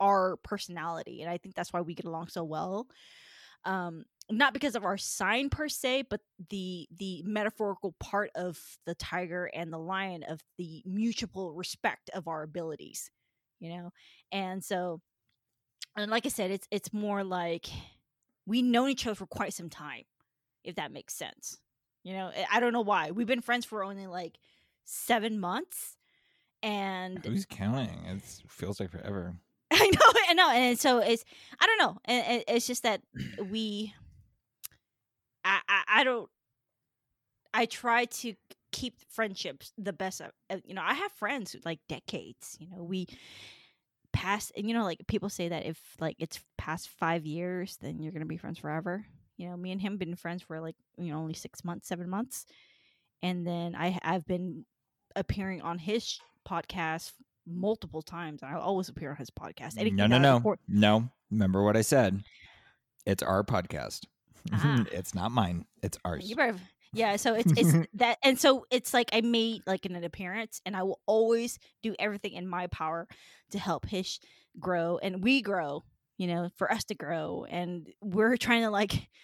[0.00, 2.86] our personality, and I think that's why we get along so well.
[3.64, 6.20] Um, not because of our sign per se, but
[6.50, 12.28] the the metaphorical part of the tiger and the lion of the mutual respect of
[12.28, 13.10] our abilities,
[13.58, 13.90] you know.
[14.30, 15.00] And so,
[15.96, 17.68] and like I said, it's it's more like
[18.48, 20.02] we known each other for quite some time,
[20.64, 21.58] if that makes sense.
[22.02, 23.10] You know, I- I don't know why.
[23.12, 24.38] We've been friends for only like
[24.84, 25.96] seven months,
[26.62, 28.04] and Who's counting?
[28.06, 29.36] It feels like forever.
[29.70, 31.24] I know, I know, and so it's
[31.60, 33.02] I don't know, and and it's just that
[33.50, 33.92] we,
[35.44, 36.28] I, I, I don't,
[37.52, 38.34] I try to
[38.72, 40.20] keep friendships the best.
[40.20, 42.56] Of, uh, you know, I have friends like decades.
[42.60, 43.06] You know, we
[44.18, 48.02] past, and you know, like people say that if like it's past five years, then
[48.02, 49.06] you're gonna be friends forever.
[49.36, 52.08] You know, me and him been friends for like you know only six months, seven
[52.10, 52.44] months,
[53.22, 54.64] and then I I've been
[55.14, 56.18] appearing on his
[56.48, 57.12] podcast
[57.46, 58.42] multiple times.
[58.42, 59.78] and I always appear on his podcast.
[59.78, 61.08] Anything No, no, no, record- no.
[61.30, 62.22] Remember what I said?
[63.06, 64.04] It's our podcast.
[64.52, 64.84] Ah.
[64.92, 65.64] it's not mine.
[65.82, 66.28] It's ours.
[66.28, 66.56] You better,
[66.92, 67.16] yeah.
[67.16, 70.82] So it's it's that, and so it's like I made like an appearance, and I
[70.82, 73.06] will always do everything in my power
[73.50, 74.20] to help Hish
[74.58, 75.84] grow, and we grow.
[76.16, 78.92] You know, for us to grow, and we're trying to like.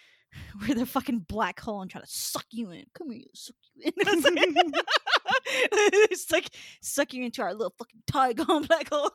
[0.67, 2.83] We're the fucking black hole and trying to suck you in.
[2.93, 3.93] Come here, suck you in.
[4.05, 6.49] It's like- it's like
[6.81, 9.11] suck you into our little fucking Tigon black hole.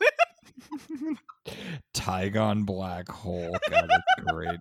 [1.95, 3.57] Tigon black hole.
[3.71, 4.61] God, that's great.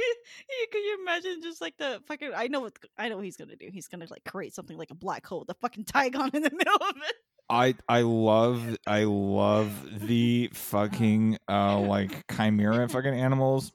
[0.72, 2.32] can, you imagine just like the fucking?
[2.34, 3.68] I know what I know what he's gonna do.
[3.72, 6.50] He's gonna like create something like a black hole, with a fucking Tigon in the
[6.56, 7.14] middle of it.
[7.48, 9.72] I I love I love
[10.06, 13.72] the fucking uh like chimera fucking animals.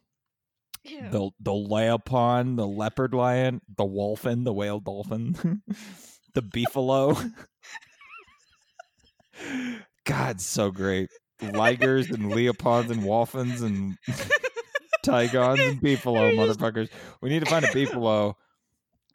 [0.83, 1.09] Yeah.
[1.09, 5.61] The the leopon, the leopard lion, the wholphin, the whale dolphin,
[6.33, 7.31] the beefalo.
[10.05, 11.09] God, so great.
[11.41, 13.97] Ligers and leopards and wholphins and
[15.05, 16.89] tigons and beefalo, motherfuckers.
[17.21, 18.35] We need to find a beefalo.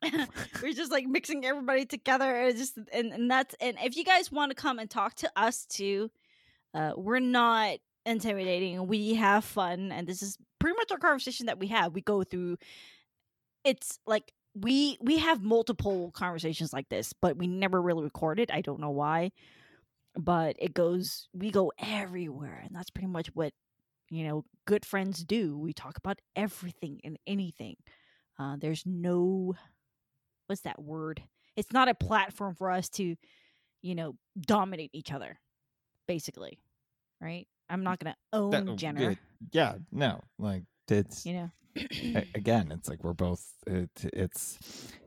[0.62, 2.34] We're just like mixing everybody together.
[2.34, 5.30] And just and, and that's and if you guys want to come and talk to
[5.36, 6.10] us too,
[6.72, 8.86] uh, we're not intimidating.
[8.86, 11.94] We have fun, and this is pretty much our conversation that we have.
[11.94, 12.56] We go through.
[13.64, 18.50] It's like we we have multiple conversations like this, but we never really record it.
[18.52, 19.32] I don't know why,
[20.16, 21.28] but it goes.
[21.34, 23.52] We go everywhere, and that's pretty much what
[24.10, 25.58] you know good friends do.
[25.58, 27.76] We talk about everything and anything.
[28.38, 29.54] Uh, there's no
[30.46, 31.22] what's that word?
[31.56, 33.16] It's not a platform for us to,
[33.82, 35.38] you know, dominate each other,
[36.08, 36.58] basically.
[37.20, 37.46] Right?
[37.68, 39.12] I'm not gonna own That- Jenner.
[39.12, 39.18] it-
[39.52, 41.50] yeah, no, like it's You know.
[42.34, 43.46] again, it's like we're both.
[43.66, 44.58] It, it's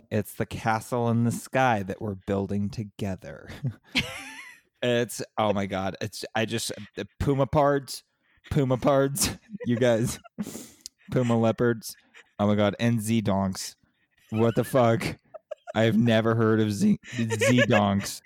[0.10, 3.50] it's the castle in the sky that we're building together.
[4.82, 5.98] it's oh my god!
[6.02, 8.04] It's I just the puma pards,
[8.52, 9.38] puma pards.
[9.66, 10.20] You guys,
[11.12, 11.96] puma leopards.
[12.40, 12.76] Oh my god!
[12.80, 13.76] And z donks.
[14.30, 15.18] What the fuck?
[15.76, 18.22] I've never heard of z z donks.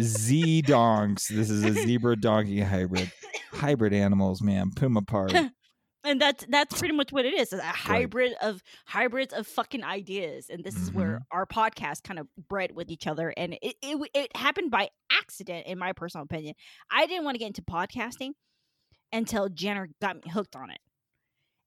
[0.00, 1.28] Z donks.
[1.28, 3.10] This is a zebra donkey hybrid.
[3.52, 4.70] Hybrid animals, man.
[4.74, 5.32] Puma pard.
[6.06, 7.52] and that's that's pretty much what it is.
[7.52, 10.48] It's a hybrid of hybrids of fucking ideas.
[10.48, 11.36] And this is where mm-hmm.
[11.36, 13.32] our podcast kind of bred with each other.
[13.36, 16.54] And it, it it happened by accident, in my personal opinion.
[16.90, 18.32] I didn't want to get into podcasting
[19.12, 20.78] until Jenner got me hooked on it.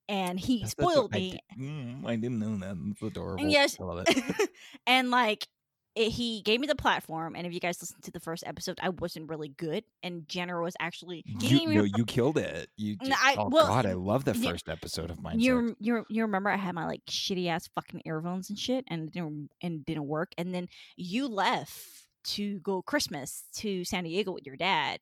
[0.07, 1.31] And he That's- that's spoiled what I me.
[1.31, 2.75] did- mm, I didn't know that.
[2.83, 3.41] That's adorable.
[3.43, 4.49] And yes, I love it.
[4.87, 5.47] and like
[5.95, 7.35] it, he gave me the platform.
[7.35, 10.61] And if you guys listened to the first episode, I wasn't really good, and Jenner
[10.61, 12.69] was actually You, no, you killed it.
[12.77, 15.75] You just, I- oh well, god, I love the yeah, first episode of mine you
[15.79, 19.49] you you remember I had my like shitty ass fucking earphones and shit, and didn't
[19.61, 20.31] and it didn't work.
[20.39, 21.77] And then you left
[22.25, 24.99] to go Christmas to San Diego with your dad,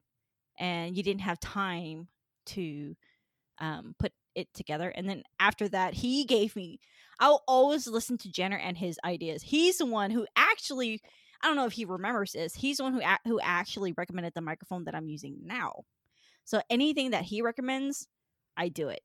[0.60, 2.08] and you didn't have time
[2.48, 2.96] to
[3.60, 4.90] um, put it together.
[4.90, 6.80] And then after that, he gave me.
[7.20, 9.42] I'll always listen to Jenner and his ideas.
[9.42, 11.02] He's the one who actually.
[11.42, 12.56] I don't know if he remembers this.
[12.56, 15.84] He's the one who a- who actually recommended the microphone that I'm using now.
[16.46, 18.08] So anything that he recommends,
[18.56, 19.02] I do it.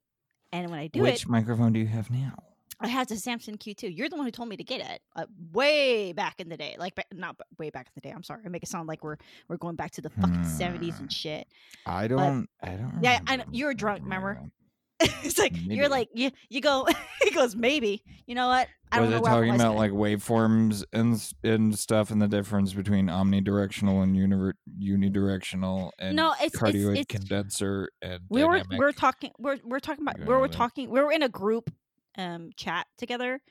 [0.51, 2.52] And when I do it, Which microphone do you have now?
[2.83, 3.95] I had the Samson Q2.
[3.97, 6.75] You're the one who told me to get it uh, way back in the day.
[6.77, 8.13] Like not way back in the day.
[8.13, 8.41] I'm sorry.
[8.45, 11.03] I make it sound like we're we're going back to the fucking 70s Hmm.
[11.03, 11.47] and shit.
[11.85, 12.47] I don't.
[12.61, 12.99] I don't.
[13.01, 14.41] Yeah, I you were drunk, remember?
[14.99, 15.75] it's like Maybe.
[15.75, 16.85] you're like you you go.
[17.23, 18.03] he goes maybe.
[18.27, 18.67] You know what?
[18.91, 19.27] I Was don't know.
[19.27, 24.53] it talking about like waveforms and and stuff, and the difference between omnidirectional and univer-
[24.79, 29.79] unidirectional and No, it's- it's- cardioid it's- condenser and we were we're talking we're we're
[29.79, 31.71] talking about we were talking we were in a group
[32.17, 33.41] um chat together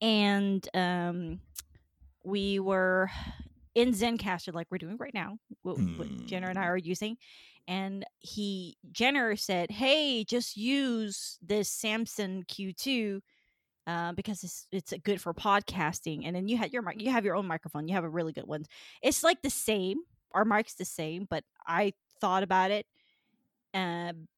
[0.00, 1.40] and um
[2.24, 3.10] we were
[3.74, 6.68] in Zencastr like we're doing right now what, what Jenner and I Mm.
[6.68, 7.16] are using
[7.66, 13.20] and he Jenner said hey just use this Samson Q2
[13.86, 17.10] uh, because it's it's uh, good for podcasting and then you had your mic you
[17.10, 18.64] have your own microphone you have a really good one
[19.02, 19.98] it's like the same
[20.32, 22.86] our mic's the same but I thought about it
[23.74, 24.28] um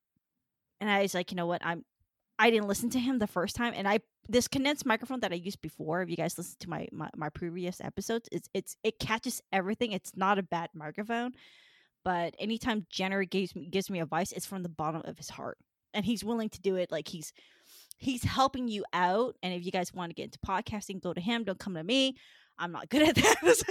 [0.81, 1.85] and I was like, you know what, I'm
[2.41, 5.35] I didn't listen to him the first time, and I this condensed microphone that I
[5.35, 6.01] used before.
[6.01, 9.93] If you guys listen to my my, my previous episodes, it's it's it catches everything.
[9.93, 11.33] It's not a bad microphone,
[12.03, 15.59] but anytime Jenner gives me gives me advice, it's from the bottom of his heart,
[15.93, 16.91] and he's willing to do it.
[16.91, 17.35] Like he's
[17.99, 19.37] he's helping you out.
[19.43, 21.45] And if you guys want to get into podcasting, go to him.
[21.45, 22.17] Don't come to me.
[22.59, 23.65] I'm not good at that.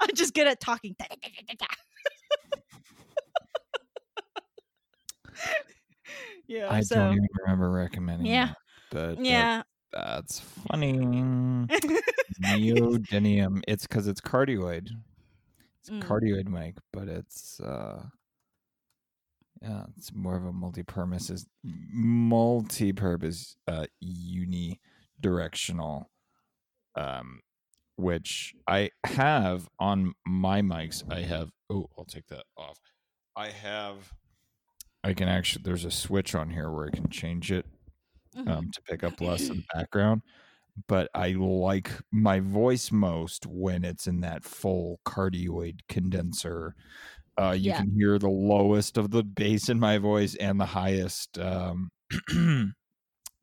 [0.00, 0.96] I'm just good at talking.
[6.48, 6.70] yeah.
[6.70, 8.26] I so, don't even remember recommending.
[8.26, 8.52] Yeah.
[8.90, 9.58] that, but yeah.
[9.58, 10.92] that- that's funny.
[12.42, 13.62] Neodymium.
[13.66, 14.90] It's because it's cardioid.
[15.80, 16.02] It's Mm.
[16.02, 18.02] cardioid mic, but it's uh
[19.62, 26.04] yeah, it's more of a multi-purpose multi-purpose uh unidirectional
[26.96, 27.40] um
[27.96, 31.02] which I have on my mics.
[31.10, 32.76] I have oh, I'll take that off.
[33.34, 34.12] I have
[35.06, 37.66] I can actually there's a switch on here where I can change it
[38.36, 38.48] Mhm.
[38.50, 40.22] um, to pick up less of the background.
[40.88, 46.74] But I like my voice most when it's in that full cardioid condenser.
[47.38, 47.78] Uh, you Yeah.
[47.78, 51.90] can hear the lowest of the bass in my voice and the highest um,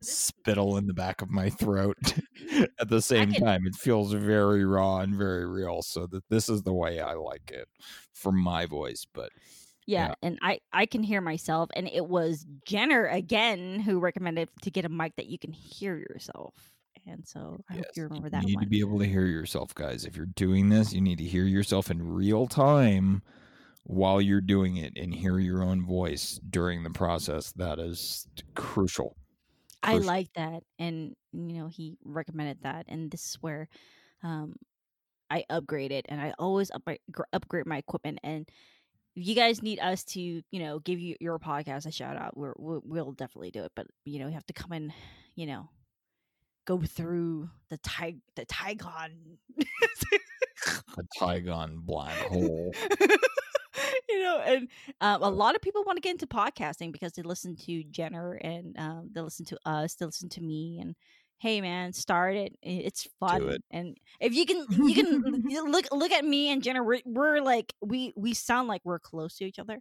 [0.02, 1.96] spittle in the back of my throat
[2.80, 3.66] at the same can- time.
[3.66, 5.82] It feels very raw and very real.
[5.82, 7.68] So that this is the way I like it
[8.14, 9.06] for my voice.
[9.12, 9.30] But
[9.86, 10.14] yeah, Yeah.
[10.22, 14.84] and I I can hear myself, and it was Jenner again who recommended to get
[14.84, 16.54] a mic that you can hear yourself,
[17.06, 18.64] and so I hope you remember that you need one.
[18.64, 20.04] to be able to hear yourself, guys.
[20.04, 23.22] If you're doing this, you need to hear yourself in real time
[23.84, 27.52] while you're doing it and hear your own voice during the process.
[27.52, 29.16] That is crucial.
[29.82, 33.68] I like that, and you know he recommended that, and this is where
[34.22, 34.54] um,
[35.30, 37.00] I upgraded, and I always upgrade
[37.32, 38.20] upgrade my equipment.
[38.22, 38.48] And
[39.16, 42.36] if you guys need us to, you know, give you your podcast a shout out,
[42.36, 43.72] we're, we'll we'll definitely do it.
[43.76, 44.92] But you know, you have to come in,
[45.36, 45.68] you know,
[46.64, 49.38] go through the tig the Tigon.
[50.96, 52.72] A Tigon black hole.
[54.08, 54.68] you know, and
[55.00, 58.34] um, a lot of people want to get into podcasting because they listen to Jenner
[58.34, 60.94] and um, they listen to us, they listen to me, and
[61.38, 62.56] hey, man, start it.
[62.62, 63.62] It's fun, it.
[63.70, 67.72] and if you can, you can look look at me and jenner We're, we're like
[67.82, 69.80] we we sound like we're close to each other,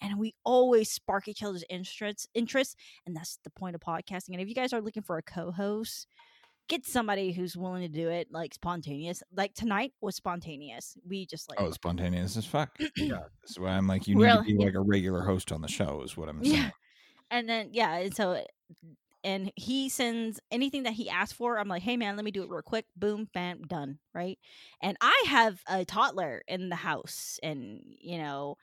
[0.00, 2.76] and we always spark each other's interests interests,
[3.06, 4.30] and that's the point of podcasting.
[4.32, 6.06] And if you guys are looking for a co-host.
[6.68, 9.20] Get somebody who's willing to do it like spontaneous.
[9.36, 10.96] Like tonight was spontaneous.
[11.06, 12.70] We just like Oh, spontaneous as fuck.
[12.96, 13.24] yeah.
[13.42, 16.02] That's why I'm like, you need to be like a regular host on the show,
[16.02, 16.56] is what I'm saying.
[16.56, 16.70] Yeah.
[17.32, 18.42] And then yeah, and so
[19.24, 21.58] and he sends anything that he asks for.
[21.58, 22.86] I'm like, hey man, let me do it real quick.
[22.96, 23.98] Boom, bam, done.
[24.14, 24.38] Right.
[24.80, 28.56] And I have a toddler in the house, and you know,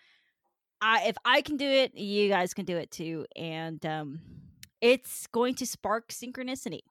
[0.81, 3.25] I if I can do it, you guys can do it too.
[3.35, 4.19] And um,
[4.81, 6.81] it's going to spark synchronicity.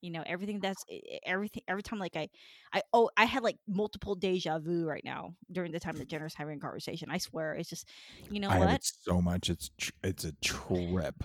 [0.00, 0.84] You know, everything that's
[1.24, 2.28] everything every time like I
[2.72, 6.34] I oh I had like multiple deja vu right now during the time that Jenner's
[6.34, 7.08] having a conversation.
[7.08, 7.88] I swear it's just
[8.28, 8.82] you know I what?
[8.82, 9.48] so much.
[9.48, 11.22] It's tr- it's a trip.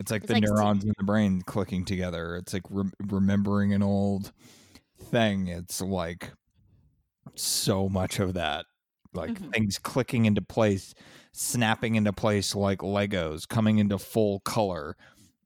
[0.00, 2.36] It's like It's the like neurons in the brain clicking together.
[2.36, 4.32] It's like rem- remembering an old
[5.10, 5.48] thing.
[5.48, 6.32] It's like
[7.34, 8.66] so much of that,
[9.12, 9.52] like Mhm.
[9.52, 10.94] things clicking into place,
[11.32, 14.96] snapping into place like Legos, coming into full color.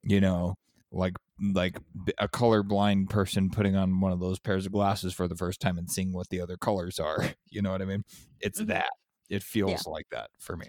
[0.03, 0.55] You know,
[0.91, 1.13] like
[1.53, 1.77] like
[2.19, 5.77] a colorblind person putting on one of those pairs of glasses for the first time
[5.77, 7.17] and seeing what the other colors are.
[7.49, 8.03] You know what I mean?
[8.41, 8.67] It's Mhm.
[8.67, 8.89] that.
[9.29, 10.67] It feels like that for me.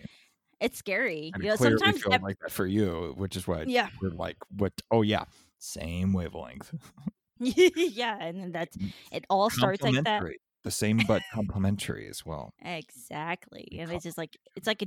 [0.64, 1.30] It's scary.
[1.34, 4.10] And You know, sometimes feels ep- like that for you, which is why yeah, we're
[4.10, 4.72] like, what?
[4.90, 5.24] Oh yeah,
[5.58, 6.74] same wavelength.
[7.38, 8.76] yeah, and that's
[9.12, 9.24] it.
[9.28, 10.22] All starts like that.
[10.62, 12.54] The same but complementary as well.
[12.64, 14.86] Exactly, and it's just like it's like a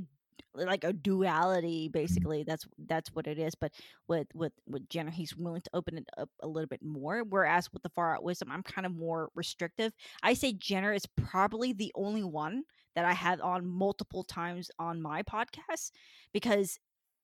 [0.54, 1.92] like a duality mm-hmm.
[1.92, 3.72] basically that's that's what it is but
[4.08, 7.72] with with with jenner he's willing to open it up a little bit more whereas
[7.72, 9.92] with the far out wisdom i'm kind of more restrictive.
[10.22, 15.00] I say jenner is probably the only one that i have on multiple times on
[15.00, 15.90] my podcast
[16.32, 16.78] because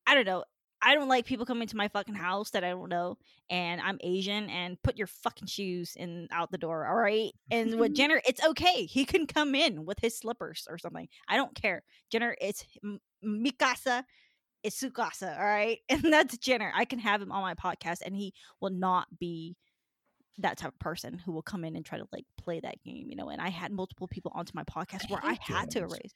[0.07, 0.45] i don't know
[0.85, 3.17] I don't like people coming to my fucking house that I don't know,
[3.49, 7.33] and I'm Asian, and put your fucking shoes in out the door, all right?
[7.51, 8.85] And with Jenner, it's okay.
[8.85, 11.09] He can come in with his slippers or something.
[11.27, 11.83] I don't care.
[12.13, 12.65] Jenner, it's
[13.25, 14.05] Mikasa,
[14.63, 15.79] it's Sukasa, all right?
[15.89, 16.73] And that's Jenner.
[16.75, 19.57] I can have him on my podcast, and he will not be
[20.39, 23.09] that type of person who will come in and try to like play that game,
[23.09, 23.31] you know.
[23.31, 26.15] And I had multiple people onto my podcast where I hate had to erase.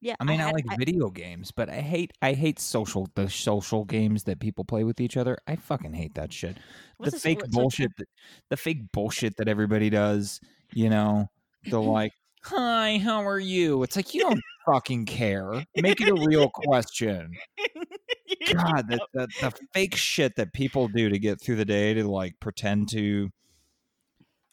[0.00, 3.28] Yeah, I mean, I, had- like video games, but I hate I hate social the
[3.28, 5.36] social games that people play with each other.
[5.46, 6.56] I fucking hate that shit.
[6.98, 8.08] the fake bullshit that,
[8.48, 10.40] the fake bullshit that everybody does,
[10.72, 11.28] you know,
[11.64, 12.12] the like,
[12.44, 15.64] "Hi, how are you?" It's like you don't fucking care.
[15.76, 17.32] Make it a real question.
[18.54, 22.08] God, the, the the fake shit that people do to get through the day to
[22.08, 23.28] like pretend to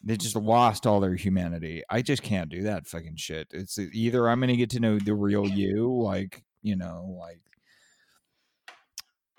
[0.02, 1.82] they just lost all their humanity.
[1.90, 3.48] I just can't do that fucking shit.
[3.52, 7.40] It's either I'm gonna get to know the real you, like you know, like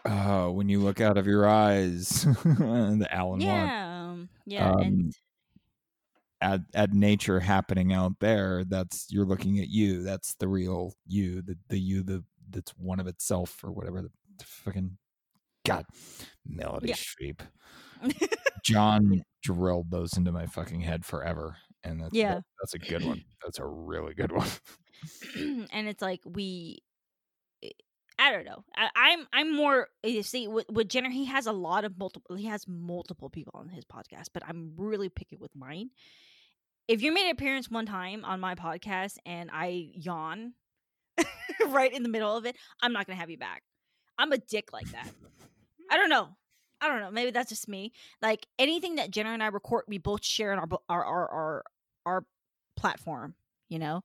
[0.06, 4.10] uh, when you look out of your eyes, the Alan yeah, one.
[4.12, 5.14] um, yeah, Um, and
[6.42, 10.04] At at nature happening out there, that's you're looking at you.
[10.04, 14.10] That's the real you, the the you the that's one of itself or whatever the,
[14.46, 14.98] fucking
[15.66, 15.86] God,
[16.48, 16.96] Melody Yeah.
[16.96, 17.42] Streep.
[18.64, 22.36] John drilled those into my fucking head forever, and that's Yeah.
[22.36, 23.24] that- that's a good one.
[23.44, 24.48] That's a really good one.
[25.72, 26.84] and it's like we
[27.64, 27.70] eh,
[28.20, 28.66] I don't know.
[28.76, 31.10] I, I'm I'm more you see with, with Jenner.
[31.10, 32.36] He has a lot of multiple.
[32.36, 35.92] He has multiple people on his podcast, but I'm really picky with mine.
[36.90, 40.54] If you made an appearance one time on my podcast and I yawn
[41.70, 43.64] right in the middle of it, I'm not gonna have you back.
[44.18, 45.10] I'm a dick like that.
[45.90, 46.28] I don't know.
[46.82, 47.12] I don't know.
[47.12, 47.92] Maybe that's just me.
[48.22, 51.64] Like anything that Jenner and I record, we both share in our our our our,
[52.06, 52.26] our
[52.76, 53.36] platform.
[53.70, 54.04] You know,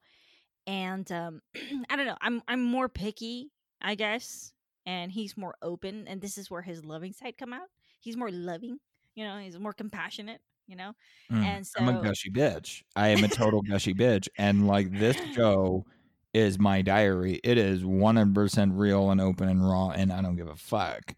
[0.67, 1.43] and um,
[1.91, 2.17] I don't know.
[2.21, 4.53] I'm I'm more picky, I guess,
[4.87, 7.69] and he's more open, and this is where his loving side come out.
[8.01, 8.79] He's more loving.
[9.15, 10.41] You know, he's more compassionate.
[10.67, 10.95] You know,
[11.31, 12.83] Mm, and I'm a gushy bitch.
[12.97, 15.85] I am a total gushy bitch, and like this show
[16.33, 17.41] is my diary.
[17.45, 21.15] It is 100% real and open and raw, and I don't give a fuck.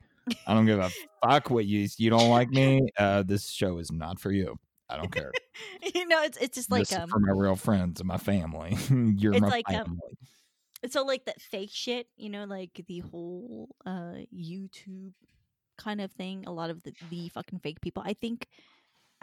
[0.46, 0.90] I don't give a
[1.24, 2.88] fuck what you you don't like me.
[2.98, 4.56] Uh, this show is not for you.
[4.88, 5.32] I don't care.
[5.94, 8.76] you know, it's it's just like um, for my real friends and my family.
[8.90, 10.18] You're It's my like, um, family.
[10.88, 15.12] so like that fake shit you know like the whole uh youtube
[15.78, 18.46] kind of thing a lot of the, the fucking fake people i think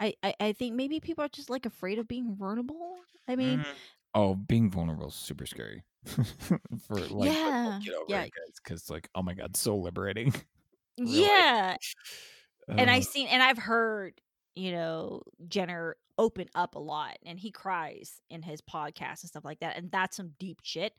[0.00, 2.96] I, I i think maybe people are just like afraid of being vulnerable
[3.28, 3.64] i mean Mhm.
[4.14, 5.82] oh, being vulnerable is super scary.
[6.86, 8.26] for like, Yeah, like, yeah.
[8.62, 10.32] because like, oh my god, so liberating.
[10.96, 11.76] Yeah.
[12.76, 14.20] And i Uh, seen and i've heard
[14.54, 19.44] you know jenner open up a lot and he cries in his podcast and stuff
[19.44, 20.92] like that and that's some deep shit.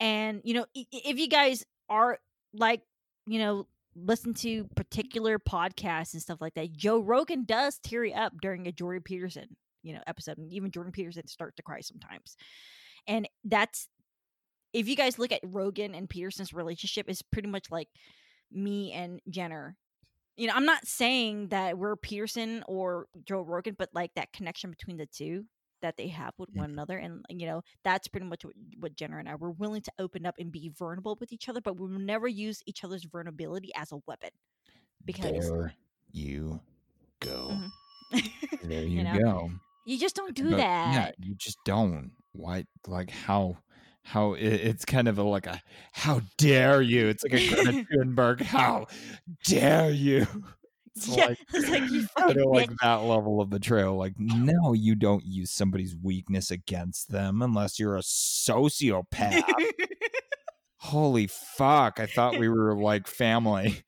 [0.00, 2.18] And you know if you guys are
[2.52, 2.82] like
[3.26, 3.66] you know
[3.96, 8.72] listen to particular podcasts and stuff like that joe rogan does teary up during a
[8.72, 12.36] jordan peterson you know episode and even jordan peterson starts to cry sometimes.
[13.06, 13.88] And that's
[14.72, 17.88] if you guys look at rogan and peterson's relationship is pretty much like
[18.52, 19.76] me and jenner
[20.36, 24.70] you know, I'm not saying that we're Peterson or Joe Rogan, but like that connection
[24.70, 25.46] between the two
[25.82, 26.60] that they have with Yeah.
[26.60, 29.82] one another, and you know, that's pretty much what, what Jenner and I were willing
[29.82, 32.84] to open up and be vulnerable with each other, but we will never use each
[32.84, 34.30] other's vulnerability as a weapon.
[35.04, 35.74] because- there
[36.12, 36.60] you
[37.18, 37.50] go.
[37.50, 37.70] Mhm.
[38.62, 39.50] There You you, know, go.
[39.86, 40.94] you just don't do But, that.
[41.18, 42.12] Yeah, you just don't.
[42.30, 42.64] Why?
[42.86, 43.58] Like how?
[44.08, 45.60] How it, it's kind of a, like a
[45.92, 47.08] how dare you?
[47.08, 48.40] It's like a Greta Thunberg.
[48.40, 48.86] How
[49.44, 50.26] dare you?
[50.96, 53.96] It's yeah, like, it's like you kind fucking of like that level of betrayal.
[53.96, 59.42] Like, no, you don't use somebody's weakness against them unless you're a sociopath.
[60.78, 62.00] Holy fuck!
[62.00, 63.82] I thought we were like family.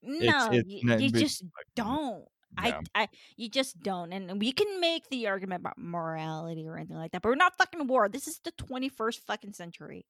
[0.00, 1.50] no, it's you, you but- just mm.
[1.74, 2.24] don't.
[2.62, 2.80] Yeah.
[2.94, 6.96] I, I, you just don't, and we can make the argument about morality or anything
[6.96, 8.08] like that, but we're not fucking war.
[8.08, 10.06] This is the twenty first fucking century,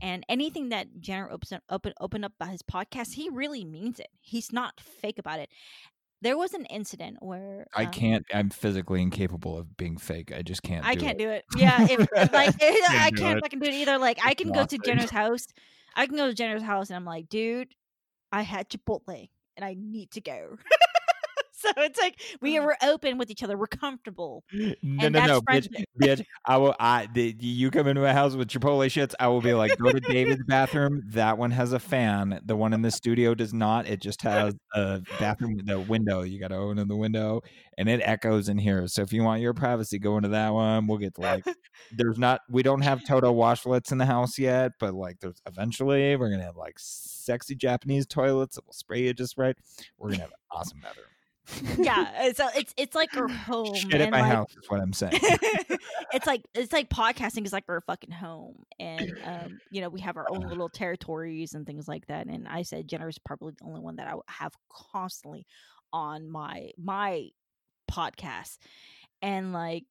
[0.00, 4.00] and anything that Jenner opens up, open open up about his podcast, he really means
[4.00, 4.08] it.
[4.20, 5.50] He's not fake about it.
[6.22, 8.26] There was an incident where I um, can't.
[8.32, 10.32] I'm physically incapable of being fake.
[10.34, 10.84] I just can't.
[10.84, 11.24] I do can't it.
[11.24, 11.44] do it.
[11.56, 13.42] Yeah, if, if, like I Can't do can't it.
[13.42, 13.98] fucking do it either.
[13.98, 14.78] Like I can go to.
[14.78, 15.48] Jenner's house.
[15.94, 17.68] I can go to Jenner's house and I'm like, dude,
[18.32, 20.56] I had Chipotle and I need to go.
[21.64, 22.64] so it's like we mm.
[22.64, 23.56] were open with each other.
[23.56, 24.44] We're comfortable.
[24.52, 26.24] No, And no, that's no, bitch, bitch.
[26.44, 26.74] I will.
[26.78, 29.14] I the, you come into my house with Chipotle shits.
[29.18, 31.02] I will be like, go to David's bathroom.
[31.10, 32.40] That one has a fan.
[32.44, 33.88] The one in the studio does not.
[33.88, 35.60] It just has a bathroom.
[35.64, 36.22] The window.
[36.22, 37.40] You got to open in the window,
[37.78, 38.86] and it echoes in here.
[38.88, 40.86] So if you want your privacy, go into that one.
[40.86, 41.44] We'll get like.
[41.92, 42.40] There's not.
[42.48, 46.44] We don't have Toto washlets in the house yet, but like, there's eventually we're gonna
[46.44, 49.56] have like sexy Japanese toilets that will spray you just right.
[49.98, 51.06] We're gonna have an awesome bathroom.
[51.78, 52.32] Yeah.
[52.32, 53.74] So it's it's like our home.
[53.74, 55.20] Shit at my like, house is what I'm saying.
[56.14, 60.00] it's like it's like podcasting is like our fucking home and um you know we
[60.00, 63.52] have our own little territories and things like that and i said jenner is probably
[63.58, 65.46] the only one that i have constantly
[65.92, 67.28] on my my
[67.90, 68.58] podcast
[69.22, 69.84] and like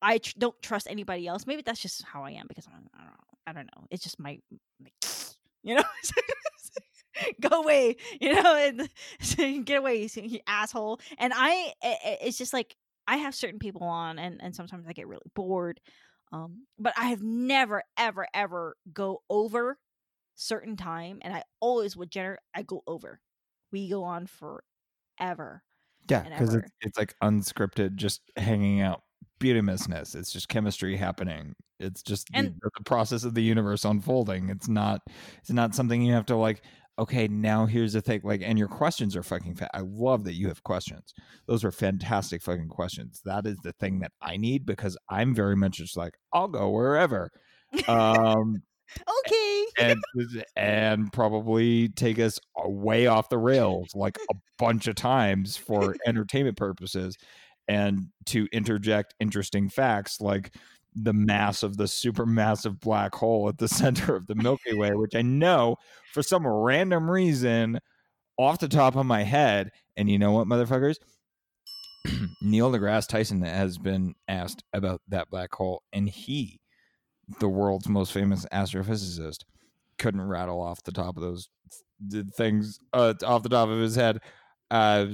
[0.00, 2.98] i tr- don't trust anybody else maybe that's just how i am because I'm, i
[2.98, 4.38] don't know i don't know it's just my
[4.82, 4.94] like,
[5.62, 5.82] you know
[7.40, 8.88] go away you know and
[9.66, 12.76] get away you asshole and i i- i- it's just like
[13.06, 15.80] i have certain people on and and sometimes i get really bored
[16.32, 19.78] um but i have never ever ever go over
[20.34, 23.20] certain time, and I always with Jenner, I go over.
[23.70, 25.62] We go on forever.
[26.08, 29.02] Yeah, because it's it's like unscripted, just hanging out,
[29.40, 30.14] beautinessness.
[30.16, 31.54] It's just chemistry happening.
[31.78, 34.48] It's just the, the process of the universe unfolding.
[34.48, 35.02] It's not
[35.38, 36.62] it's not something you have to like.
[37.02, 38.20] Okay, now here's the thing.
[38.22, 39.56] Like, and your questions are fucking.
[39.56, 41.12] Fa- I love that you have questions.
[41.48, 43.20] Those are fantastic fucking questions.
[43.24, 46.70] That is the thing that I need because I'm very much just like I'll go
[46.70, 47.30] wherever.
[47.88, 48.62] Um,
[49.26, 49.64] Okay.
[49.78, 50.02] and
[50.54, 56.58] and probably take us way off the rails like a bunch of times for entertainment
[56.58, 57.16] purposes
[57.68, 60.54] and to interject interesting facts like
[60.94, 65.14] the mass of the supermassive black hole at the center of the Milky Way which
[65.14, 65.76] I know
[66.12, 67.80] for some random reason
[68.38, 70.96] off the top of my head and you know what motherfuckers
[72.42, 76.60] Neil deGrasse Tyson has been asked about that black hole and he
[77.38, 79.44] the world's most famous astrophysicist
[79.98, 81.48] couldn't rattle off the top of those
[82.10, 84.18] th- things uh, off the top of his head.
[84.70, 85.06] Uh,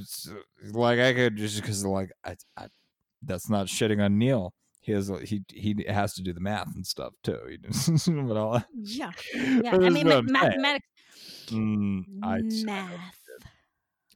[0.73, 2.69] like I could just because like I, I,
[3.23, 4.53] that's not shitting on Neil.
[4.89, 7.39] He has he he has to do the math and stuff too.
[7.51, 9.11] He just, but all, Yeah.
[9.35, 9.77] Yeah.
[9.77, 10.87] I mean, what ma- I'm mathematics.
[11.49, 13.21] Mm, I, math.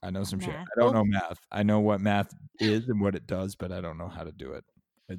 [0.03, 0.55] I know some shit.
[0.55, 1.39] I don't know math.
[1.51, 4.32] I know what math is and what it does, but I don't know how to
[4.32, 4.65] do it.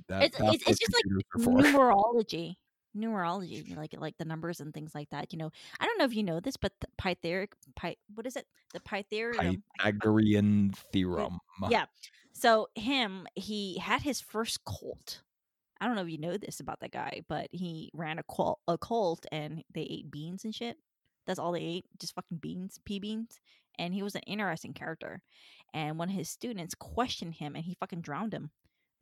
[0.07, 1.93] That, It's- it's- it's just like computers are for.
[1.93, 2.55] numerology
[2.97, 5.49] numerology like like the numbers and things like that you know
[5.79, 8.79] i don't know if you know this but the pythagorean Py, what is it the
[8.81, 11.39] pythagorean Pythagorean theorem.
[11.71, 11.85] yeah
[12.33, 15.23] so him he had his first cult
[15.81, 18.59] i don't know if you know this about that guy but he ran a cult
[18.67, 20.77] a cult and they ate beans and shit
[21.25, 23.39] that's all they ate just fucking beans pea beans
[23.79, 25.21] and he was an interesting character
[25.73, 28.51] and one of his students questioned him and he fucking drowned him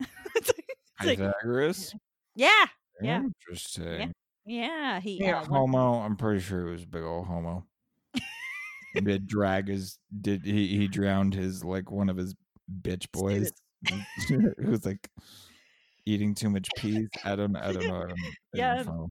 [0.36, 0.66] It's like-
[1.00, 1.94] it's like, Pythagoras.
[2.36, 2.66] yeah
[3.00, 3.22] Yeah.
[3.22, 4.12] Interesting.
[4.46, 5.94] yeah he Yeah, uh, homo.
[6.00, 7.66] I'm pretty sure it was a big old homo.
[8.94, 12.34] Did drag his did he he drowned his like one of his
[12.82, 13.50] bitch boys.
[14.28, 15.08] it was like
[16.06, 17.08] eating too much peas.
[17.24, 17.96] I don't I don't know.
[17.96, 18.82] I don't, I don't Yeah.
[18.84, 19.08] know.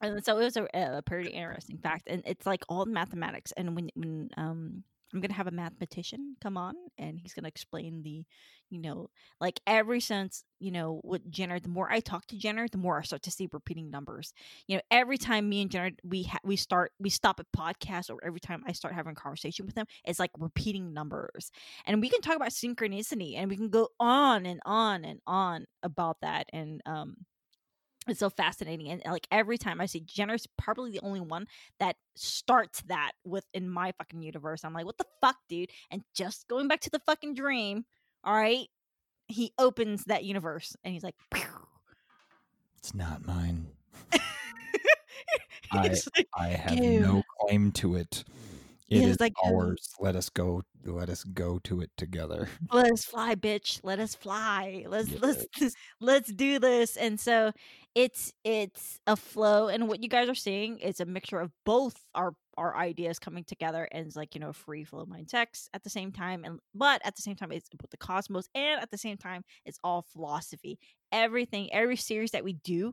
[0.00, 3.74] and so it was a, a pretty interesting fact and it's like all mathematics and
[3.74, 8.24] when when um i'm gonna have a mathematician come on and he's gonna explain the
[8.70, 9.08] you know
[9.40, 12.98] like every sense you know with jenner the more i talk to jenner the more
[12.98, 14.32] i start to see repeating numbers.
[14.66, 18.10] You know every time me and jenner we ha- we start we stop a podcast
[18.10, 21.50] or every time i start having a conversation with them, it's like repeating numbers.
[21.86, 25.66] And we can talk about synchronicity and we can go on and on and on
[25.82, 27.16] about that and um
[28.08, 28.88] it's so fascinating.
[28.88, 31.46] And like every time i see jenner's probably the only one
[31.78, 34.64] that starts that within my fucking universe.
[34.64, 35.70] I'm like what the fuck dude?
[35.90, 37.84] And just going back to the fucking dream
[38.24, 38.68] all right
[39.28, 41.14] he opens that universe and he's like
[42.78, 43.66] It's not mine.
[45.82, 47.00] he's like I have Ew.
[47.00, 48.24] no claim to it.
[48.88, 49.92] It is like, ours.
[50.00, 50.62] Let us go.
[50.82, 52.48] Let us go to it together.
[52.72, 55.18] let us fly bitch let us fly let's Yeah.
[55.20, 57.52] let's let's do this and so
[57.94, 62.02] it's it's a flow and what you guys are seeing is a mixture of both
[62.14, 65.70] our our ideas coming together and it's like you know free flow of mind sex
[65.72, 68.82] at the same time and but at the same time it's about the cosmos and
[68.82, 70.78] at the same time it's all philosophy.
[71.12, 72.92] Everything every series that we do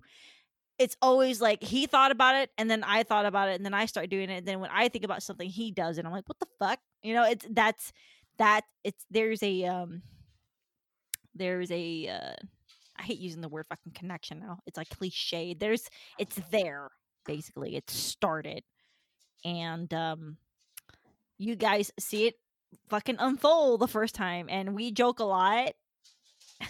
[0.78, 3.74] it's always like he thought about it and then I thought about it and then
[3.74, 6.14] I start doing it and then when I think about something he does and I'm
[6.14, 6.80] like what the fuck?
[7.02, 7.92] You know it's that's
[8.38, 10.04] that it's there's a um
[11.34, 12.46] there's a uh
[12.98, 15.90] I hate using the word fucking connection now it's like cliche there's
[16.20, 16.90] it's there
[17.26, 18.64] basically it started
[19.46, 20.38] and um
[21.38, 22.36] you guys see it
[22.90, 25.72] fucking unfold the first time and we joke a lot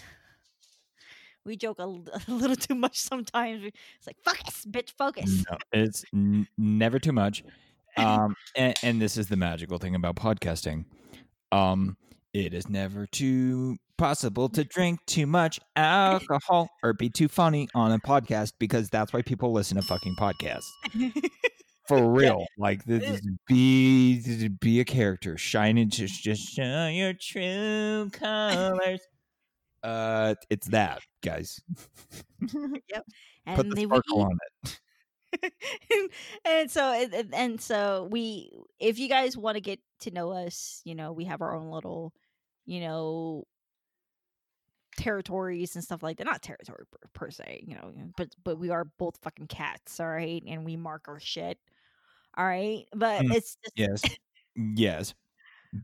[1.44, 6.46] we joke a little too much sometimes it's like focus bitch focus No, it's n-
[6.56, 7.42] never too much.
[7.98, 10.84] Um, and, and this is the magical thing about podcasting.
[11.50, 11.96] Um,
[12.34, 17.92] it is never too possible to drink too much alcohol or be too funny on
[17.92, 20.68] a podcast because that's why people listen to fucking podcasts.
[21.88, 27.12] For real, like this is be be a character, shine and just just show your
[27.12, 29.00] true colors.
[29.82, 31.60] Uh, it's that, guys.
[32.52, 33.04] yep
[33.54, 34.80] Put and the they sparkle we- on it.
[36.44, 38.50] and so and- and, and so we
[38.80, 41.70] if you guys want to get to know us you know we have our own
[41.70, 42.12] little
[42.64, 43.44] you know
[44.96, 48.70] territories and stuff like that not territory per, per se you know but but we
[48.70, 51.58] are both fucking cats all right and we mark our shit
[52.36, 54.02] all right but Mm, it's just Yes.
[54.56, 55.14] yes.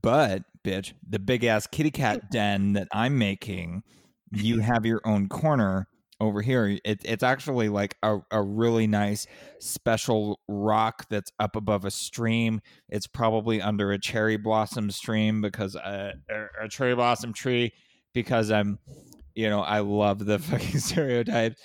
[0.03, 3.83] But, bitch, the big ass kitty cat den that I'm making,
[4.33, 5.87] you have your own corner
[6.21, 6.79] over here.
[6.85, 9.27] It, it's actually like a, a really nice
[9.59, 12.61] special rock that's up above a stream.
[12.89, 17.73] It's probably under a cherry blossom stream because uh, a, a cherry blossom tree
[18.15, 18.79] because I'm,
[19.35, 21.61] you know, I love the fucking stereotypes.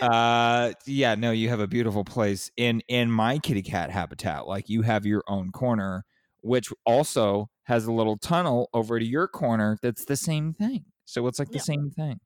[0.00, 4.46] Uh, yeah, no, you have a beautiful place in in my kitty cat habitat.
[4.46, 6.04] Like you have your own corner,
[6.42, 9.78] which also has a little tunnel over to your corner.
[9.82, 10.84] That's the same thing.
[11.04, 11.62] So it's like the Yeah.
[11.62, 12.20] same thing.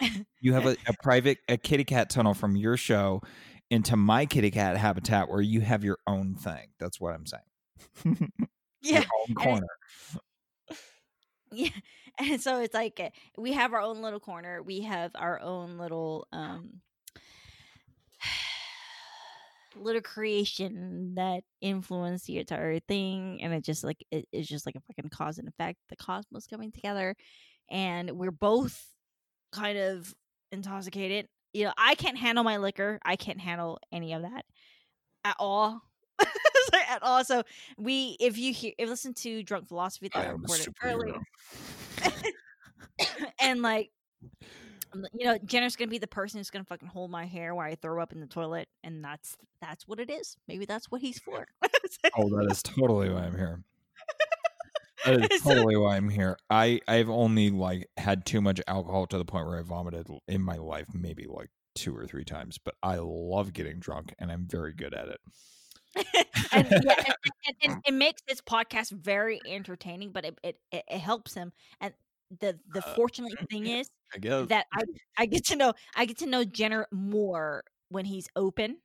[0.40, 3.22] You have a, a private a kitty cat tunnel from your show
[3.70, 6.66] into my kitty cat habitat where you have your own thing.
[6.78, 8.32] That's what I'm saying.
[8.82, 8.98] Yeah.
[9.00, 9.66] Your own corner.
[11.50, 11.68] Yeah.
[12.18, 14.62] And so it's like uh, we have our own little corner.
[14.62, 16.80] We have our own little um
[19.76, 24.76] little creation that influenced the entire thing and it just like it, it's just like
[24.76, 27.16] a fucking cause and effect the cosmos coming together
[27.70, 28.86] and we're both
[29.50, 30.14] kind of
[30.52, 34.44] intoxicated you know i can't handle my liquor i can't handle any of that
[35.24, 35.82] at all
[36.88, 37.42] at all so
[37.76, 40.38] we if you hear if you listen to drunk philosophy that I i am a
[40.38, 41.18] recorded earlier
[43.40, 43.90] and like
[45.12, 47.74] you know jenner's gonna be the person who's gonna fucking hold my hair while i
[47.74, 51.18] throw up in the toilet and that's that's what it is maybe that's what he's
[51.18, 51.46] for
[52.16, 53.62] Oh, that is totally why I'm here.
[55.04, 56.38] That is totally why I'm here.
[56.48, 60.40] I I've only like had too much alcohol to the point where I vomited in
[60.40, 62.56] my life, maybe like two or three times.
[62.56, 65.20] But I love getting drunk, and I'm very good at it.
[66.52, 67.16] and yeah, and,
[67.46, 71.52] and, and it makes this podcast very entertaining, but it it, it, helps him.
[71.80, 71.94] And
[72.40, 74.82] the the Uh, fortunate thing is I that I
[75.18, 78.78] I get to know I get to know Jenner more when he's open,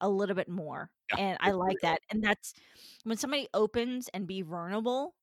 [0.00, 2.00] a little bit more, Yeah, and I like that.
[2.10, 2.54] And that's
[3.04, 5.14] when somebody opens and be vulnerable.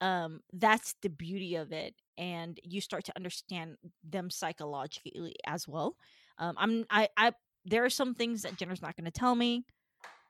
[0.00, 5.96] Um, that's the beauty of it, and you start to understand them psychologically as well.
[6.38, 7.32] Um, I'm I I
[7.64, 9.64] there are some things that Jenner's not going to tell me.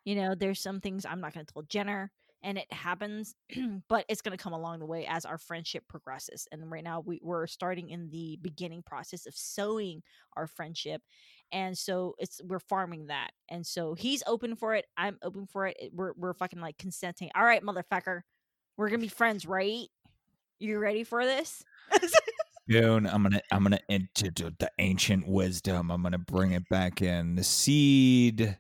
[0.04, 2.10] You know, there's some things I'm not going to tell Jenner,
[2.42, 3.34] and it happens,
[3.88, 6.46] but it's going to come along the way as our friendship progresses.
[6.50, 10.02] And right now, we, we're starting in the beginning process of sowing
[10.36, 11.02] our friendship,
[11.52, 13.30] and so it's we're farming that.
[13.48, 14.86] And so he's open for it.
[14.96, 15.76] I'm open for it.
[15.92, 17.30] We're we're fucking like consenting.
[17.36, 18.22] All right, motherfucker,
[18.76, 19.86] we're gonna be friends, right?
[20.58, 21.62] You ready for this?
[22.68, 25.90] June, I'm gonna I'm gonna enter the ancient wisdom.
[25.90, 27.34] I'm gonna bring it back in.
[27.34, 28.56] The seed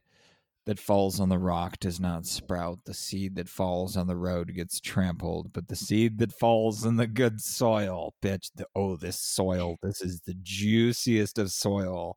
[0.66, 2.78] that falls on the rock does not sprout.
[2.84, 6.96] The seed that falls on the road gets trampled, but the seed that falls in
[6.96, 12.16] the good soil, bitch, the, oh, this soil, this is the juiciest of soil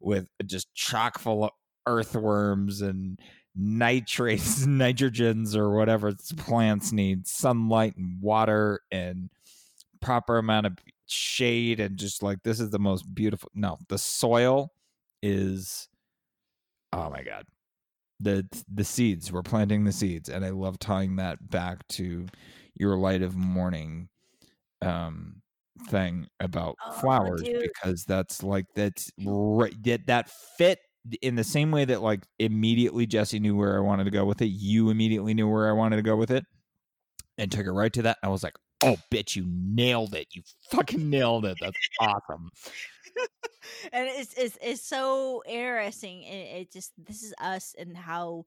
[0.00, 1.50] with just chock full of
[1.86, 3.18] earthworms and
[3.56, 9.30] nitrates, nitrogens, or whatever plants need, sunlight and water and
[10.00, 10.76] proper amount of
[11.06, 14.72] shade and just like this is the most beautiful no the soil
[15.22, 15.88] is
[16.92, 17.44] oh my god
[18.22, 22.26] the the seeds we're planting the seeds and i love tying that back to
[22.74, 24.08] your light of morning
[24.80, 25.42] um
[25.88, 27.62] thing about Oh, flowers dude.
[27.62, 30.78] because that's like that's right that that fit
[31.20, 34.40] in the same way that like immediately jesse knew where i wanted to go with
[34.42, 36.44] it you immediately knew where i wanted to go with it
[37.38, 40.42] and took it right to that i was like oh bitch you nailed it you
[40.70, 42.50] fucking nailed it that's awesome
[43.92, 46.22] and it's it's it's so interesting.
[46.22, 48.44] It, it just this is us and how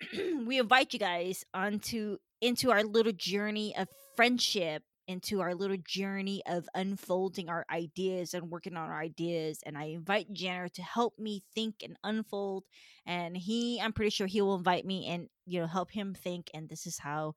[0.46, 6.42] we invite you guys onto into our little journey of friendship, into our little journey
[6.46, 9.60] of unfolding our ideas and working on our ideas.
[9.64, 12.64] And I invite Jenner to help me think and unfold.
[13.06, 16.50] And he, I'm pretty sure he will invite me and you know help him think.
[16.54, 17.34] And this is how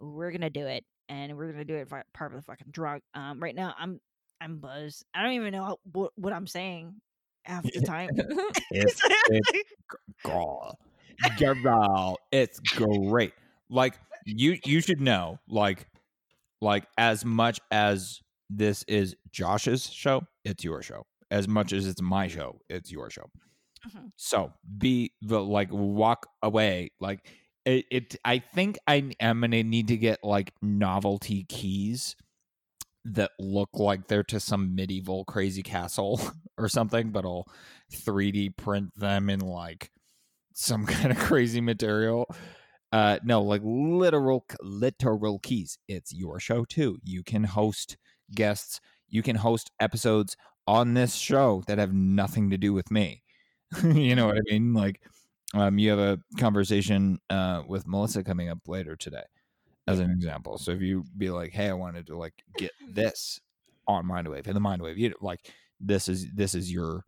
[0.00, 0.84] we're gonna do it.
[1.08, 3.00] And we're gonna do it part of the fucking drug.
[3.14, 4.00] Um, right now I'm
[4.40, 5.04] I'm buzzed.
[5.14, 6.94] I don't even know what, what I'm saying
[7.44, 8.10] half the time.
[8.70, 9.02] it's
[10.24, 10.78] girl
[11.38, 13.32] girl it's great
[13.70, 15.86] like you you should know like
[16.60, 18.20] like as much as
[18.50, 23.08] this is josh's show it's your show as much as it's my show it's your
[23.10, 23.24] show
[23.86, 24.10] Mhm.
[24.16, 27.30] so be the like walk away like
[27.66, 32.16] it, it i think i am gonna need to get like novelty keys
[33.04, 36.20] that look like they're to some medieval crazy castle
[36.58, 37.46] or something but i'll
[37.92, 39.90] 3d print them in like
[40.54, 42.26] some kind of crazy material.
[42.92, 45.78] Uh no like literal literal keys.
[45.88, 46.98] It's your show too.
[47.04, 47.96] You can host
[48.34, 48.80] guests.
[49.08, 50.36] You can host episodes
[50.66, 53.22] on this show that have nothing to do with me.
[53.84, 54.74] You know what i mean?
[54.74, 55.00] Like
[55.54, 59.24] um you have a conversation uh with melissa coming up later today
[59.86, 63.40] as an example so if you be like hey i wanted to like get this
[63.88, 64.46] on Mindwave.
[64.46, 67.04] And the Mindwave, you know, like this is this is your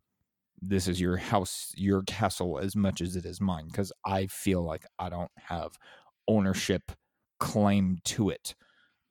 [0.61, 4.63] this is your house, your castle as much as it is mine because I feel
[4.63, 5.79] like I don't have
[6.29, 6.93] ownership
[7.41, 8.55] claim to it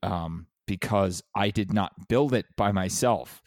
[0.03, 3.41] um, because I did not build it by myself.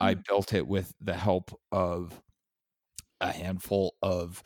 [0.00, 0.24] I Mm.
[0.28, 2.22] built it with the help of
[3.20, 4.42] a handful of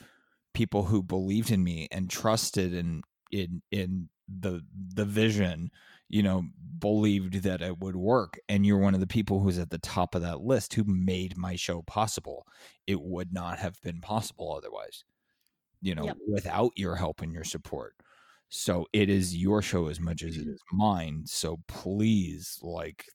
[0.58, 3.02] people who believed in me and trusted in
[3.32, 4.62] in in the
[4.94, 5.70] the vision
[6.08, 6.44] you know
[6.80, 10.14] believed that it would work and you're one of the people who's at the top
[10.14, 12.46] of that list who made my show possible.
[12.86, 15.04] It would not have been possible otherwise
[15.82, 16.16] you know Yep.
[16.26, 17.94] without your help and your support.
[18.50, 23.06] So it is your show as much as it is mine so please like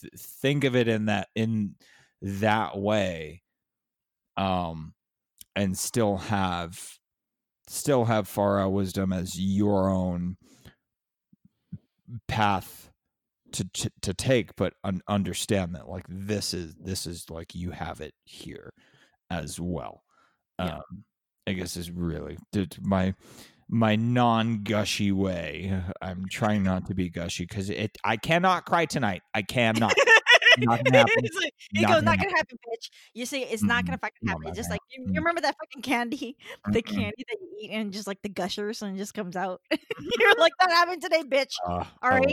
[0.00, 1.76] th- think of it in that in
[2.22, 3.42] that way.
[4.36, 4.94] Um
[5.56, 6.98] and still have
[7.66, 10.36] still have far out wisdom as your own
[12.28, 12.90] path
[13.52, 17.70] to to, to take but un- understand that like this is this is like you
[17.70, 18.72] have it here
[19.30, 20.02] as well.
[20.58, 20.76] Yeah.
[20.76, 21.04] um
[21.46, 22.38] i guess is really
[22.80, 23.14] my
[23.68, 25.82] my non-gushy way.
[26.00, 29.22] I'm trying not to be gushy because it i cannot cry tonight.
[29.34, 29.94] I cannot
[30.58, 31.14] Not gonna happen.
[31.24, 32.90] It's like, he Not goes, gonna not gonna happen, bitch.
[33.14, 34.42] You see, it's not gonna fucking happen.
[34.48, 36.86] It's just like you, you remember that fucking candy, the Mm-mm.
[36.94, 39.60] candy that you eat and just like the gushers and it just comes out.
[39.70, 41.52] You're like that happened today, bitch.
[41.66, 42.26] Uh, All oh,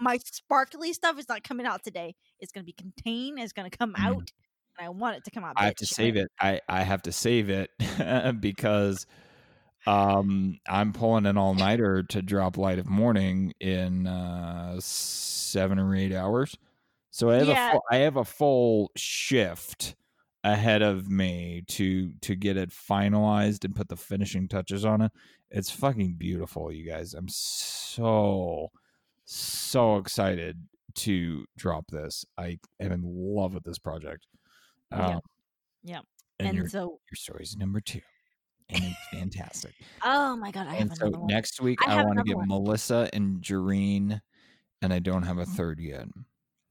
[0.00, 2.14] my sparkly stuff is not coming out today.
[2.40, 3.38] It's gonna be contained.
[3.38, 4.04] It's gonna come Mm.
[4.06, 4.30] out,
[4.78, 5.54] and I want it to come out.
[5.56, 6.30] I have to save it.
[6.40, 7.70] I I have to save it
[8.40, 9.06] because
[9.86, 15.94] um I'm pulling an all nighter to drop light of morning in uh seven or
[15.94, 16.56] eight hours.
[17.12, 17.68] So I have Yeah.
[17.68, 19.94] a full, I have a full shift
[20.44, 25.12] ahead of me to to get it finalized and put the finishing touches on it.
[25.50, 27.14] It's fucking beautiful, you guys.
[27.14, 28.70] I'm so
[29.24, 32.24] so excited to drop this.
[32.38, 34.26] I am in love with this project.
[34.90, 35.06] Yeah.
[35.16, 35.20] Um,
[35.84, 36.00] Yeah.
[36.38, 38.00] and, And your so, your story's number two,
[38.70, 39.74] and it's fantastic.
[40.02, 41.26] oh my god, I have and so another one.
[41.28, 42.48] next week I I, want to get one.
[42.48, 44.20] Melissa and Jareen,
[44.80, 45.54] and I don't have a Mhm.
[45.56, 46.08] third yet.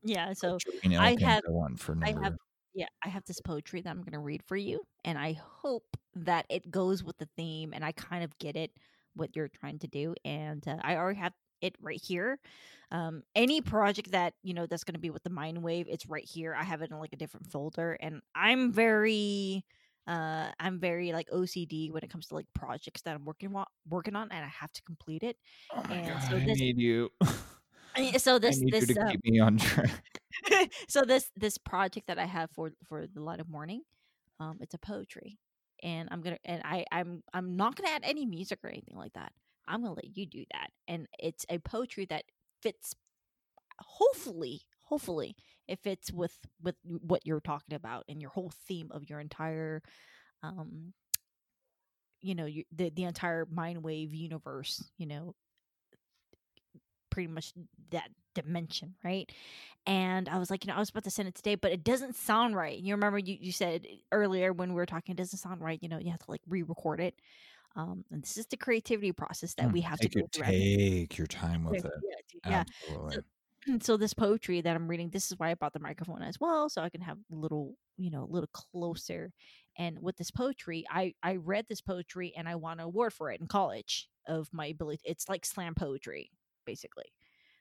[0.04, 0.34] Yeah.
[0.34, 0.58] So
[1.00, 2.36] I have- I want for I have
[2.74, 5.98] yeah, I have this poetry that I'm going to read for you and I hope
[6.16, 8.72] that it goes with the theme and I kind of get it
[9.14, 12.40] what you're trying to do and uh, I already have it right here.
[12.92, 16.08] Um any project that, you know, that's going to be with the mind wave, it's
[16.08, 16.56] right here.
[16.58, 19.66] I have it in like a different folder and I'm very
[20.08, 23.66] uh I'm very like OCD when it comes to like projects that I'm working on
[23.88, 25.36] working on and I have to complete it.
[25.76, 27.10] oh and god, so I this- need you.
[28.18, 30.22] So this I need this you to uh, keep me on track.
[30.88, 33.82] so this this project that I have for for the light of morning,
[34.40, 35.38] um, it's a poetry,
[35.84, 39.14] and I'm gonna and I I'm I'm not gonna add any music or anything like
[39.14, 39.32] that.
[39.68, 42.24] I'm gonna let you do that, and it's a poetry that
[42.62, 42.96] fits.
[43.80, 45.36] Hopefully, hopefully,
[45.68, 49.82] it fits with with what you're talking about and your whole theme of your entire,
[50.44, 50.94] um,
[52.22, 54.84] you know, you, the the entire mind wave universe.
[54.98, 55.36] You know,
[57.12, 57.54] pretty much
[57.92, 59.30] that dimension, right?
[59.86, 61.84] And I was like, you know, I was about to send it today, but it
[61.84, 62.78] doesn't sound right.
[62.80, 65.80] You remember you, you said earlier when we were talking, it doesn't sound right.
[65.82, 67.20] You know, you have to like re-record it.
[67.76, 70.30] Um, and this is the creativity process that Mm, we have take to your go
[70.34, 70.44] through.
[70.46, 72.04] I think- take your time with yeah, it.
[72.46, 72.64] yeah, yeah.
[72.84, 73.18] Absolutely.
[73.82, 76.68] So this poetry that I'm reading, this is why I bought the microphone as well,
[76.68, 79.32] so I can have a little, you know, a little closer.
[79.78, 83.30] And with this poetry, I I read this poetry and I won an award for
[83.32, 85.02] it in college of my ability.
[85.06, 86.32] It's like slam poetry,
[86.72, 87.12] basically.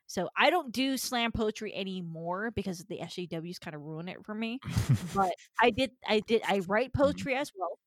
[0.07, 4.35] So I don't do slam poetry anymore because the SJWs kind of ruin it for
[4.35, 4.61] me.
[5.03, 7.79] But I did, I did, I write poetry as well.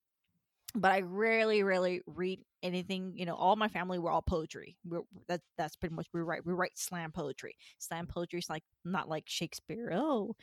[0.75, 3.13] But I rarely, rarely read anything.
[3.15, 4.77] You know, all my family were all poetry.
[4.85, 6.45] We're, that that's pretty much we write.
[6.45, 7.55] We write slam poetry.
[7.79, 9.91] Slam poetry is like not like Shakespeare.
[9.93, 10.35] Oh,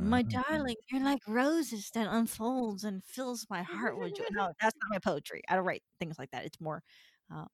[0.00, 0.28] my Mhm.
[0.48, 4.24] darling, you're like roses that unfolds and fills my heart with joy.
[4.32, 5.42] No, that's not my poetry.
[5.48, 6.44] I don't write things like that.
[6.46, 6.82] It's more,
[7.34, 7.46] uh,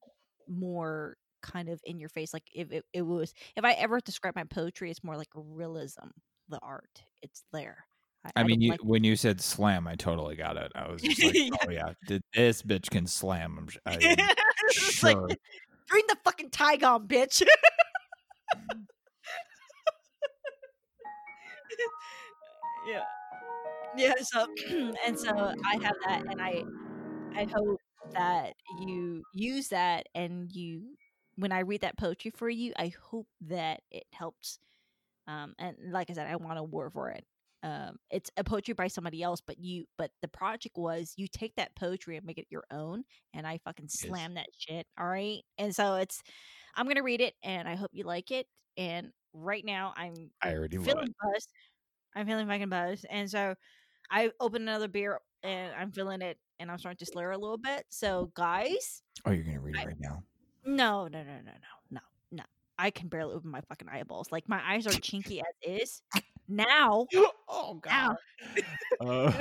[0.49, 2.33] more kind of in your face.
[2.33, 6.07] Like if it, it was, if I ever describe my poetry, it's more like realism.
[6.49, 7.85] The art, it's there.
[8.37, 10.73] I mean, don't you, like- when you said slam, I totally got it.
[10.75, 11.51] I was just like, Yeah.
[11.67, 11.93] oh yeah,
[12.35, 13.69] this bitch can slam.
[13.87, 14.17] I'm, I
[14.69, 15.17] It's like,
[15.89, 17.43] bring the fucking Tigon, bitch.
[18.57, 18.85] Mm.
[22.89, 23.03] yeah.
[23.97, 24.47] Yeah, so
[25.07, 26.63] and so I have that and I
[27.35, 27.79] I hope
[28.13, 30.97] that you use that and you
[31.41, 34.59] when I read that poetry for you, I hope that it helps.
[35.27, 37.25] Um and like I said, I want a award for it.
[37.63, 41.55] Um it's a poetry by somebody else, but you but the project was you take
[41.57, 43.05] that poetry and make it your own
[43.35, 44.87] and I fucking slam that shit.
[44.99, 45.41] All right.
[45.59, 46.23] And so it's
[46.75, 48.47] I'm gonna read it and I hope you like it.
[48.77, 51.51] And right now I'm I already feeling buzzed.
[52.15, 53.55] I'm feeling fucking buzzed, and so
[54.11, 57.57] I open another beer and I'm feeling it, and I'm starting to slur a little
[57.59, 57.85] bit.
[57.89, 60.23] So, guys, Oh, you're gonna read it right now.
[60.77, 61.53] No, no, no, no, no,
[61.91, 62.01] no,
[62.33, 62.43] no.
[62.79, 64.33] I can barely open my fucking eyeballs.
[64.33, 66.03] Like my eyes are chinky as is.
[66.49, 67.07] Now,
[67.49, 68.17] Oh now,
[69.01, 69.33] Uh,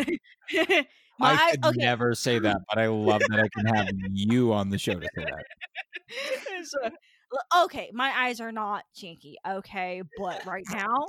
[1.20, 1.78] my I could okay.
[1.78, 5.08] never say that, but I love that I can have you on the show to
[5.16, 5.46] say that.
[6.66, 6.90] So,
[7.64, 11.06] okay, my eyes are not chinky, okay, but right now,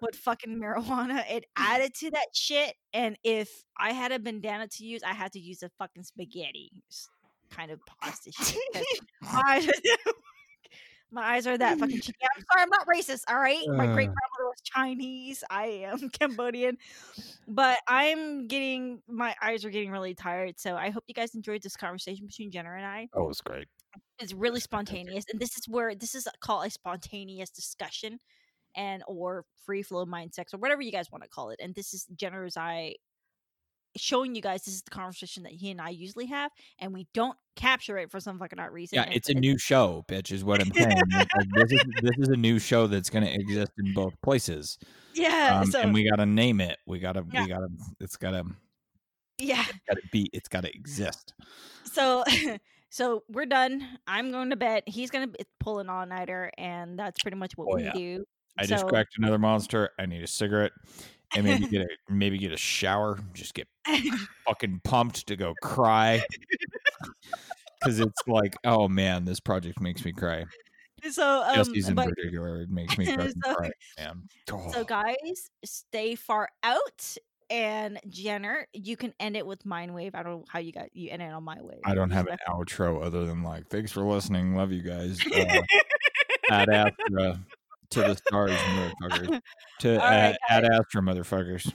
[0.00, 2.74] with fucking marijuana, it added to that shit.
[2.92, 6.70] And if I had a bandana to use, I had to use a fucking spaghetti
[7.54, 8.30] kind of pasta
[11.12, 12.12] My eyes, are that fucking chinky.
[12.36, 13.22] I'm sorry, I'm not racist.
[13.28, 14.14] All right, my great Uh.
[14.14, 15.44] grandmother was Chinese.
[15.48, 16.76] I am Cambodian,
[17.46, 20.58] but I'm getting my eyes are getting really tired.
[20.58, 23.40] So I hope you guys enjoyed this conversation between Jenner and I Oh, it was
[23.42, 23.68] great.
[24.18, 28.18] it's really spontaneous and this is where this is called a spontaneous discussion
[28.74, 31.76] and or free flow mind sex or whatever you guys want to call it and
[31.76, 32.96] this is Jenner's I
[33.96, 37.06] showing you guys this is the conversation that he and I usually have and we
[37.14, 40.32] don't capture it for some fucking odd reason Yeah, and it's a new show, bitch,
[40.32, 41.00] is what I'm saying.
[41.12, 44.78] Like, this, is, this is a new show that's going to exist in both places,
[45.14, 46.78] yeah um, so and we got to name it.
[46.86, 47.42] We got to, Yeah.
[47.44, 47.68] we got to,
[48.00, 48.44] it's got to,
[49.38, 51.34] yeah got to be, it's got to exist.
[51.84, 52.24] so
[52.90, 56.96] so we're done I'm going to bed he's gonna be- pull an all nighter and
[56.98, 57.92] that's pretty much what Oh, we yeah.
[57.92, 58.24] do
[58.56, 59.90] I just cracked another monster.
[59.98, 60.70] I need a cigarette,
[61.36, 63.18] and maybe get a maybe get a shower.
[63.32, 63.68] Just get
[64.46, 66.22] fucking pumped to go cry.
[67.80, 70.44] Because it's like, oh man, this project makes me cry.
[71.10, 74.22] so um Jesse's in but particular, it makes me So- cry, man.
[74.52, 74.70] Oh.
[74.72, 77.16] So, guys, stay far out.
[77.50, 80.14] And Jenner, you can end it with Mind Wave.
[80.14, 81.80] I don't know how you got you end it on my wave.
[81.84, 84.56] I don't have an outro other than like, thanks for listening.
[84.56, 85.20] Love you guys.
[85.26, 85.60] Uh,
[86.50, 87.38] ad Astra
[87.94, 89.40] to the stars, motherfuckers.
[89.80, 91.72] To right, uh, Astra, motherfuckers.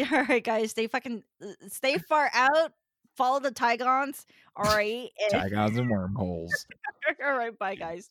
[0.12, 2.72] All right, guys, stay fucking uh, stay far out.
[3.16, 4.24] Follow the Tigons.
[4.56, 5.08] All right.
[5.32, 6.66] Tigons and wormholes.
[7.24, 8.10] all right, bye, guys.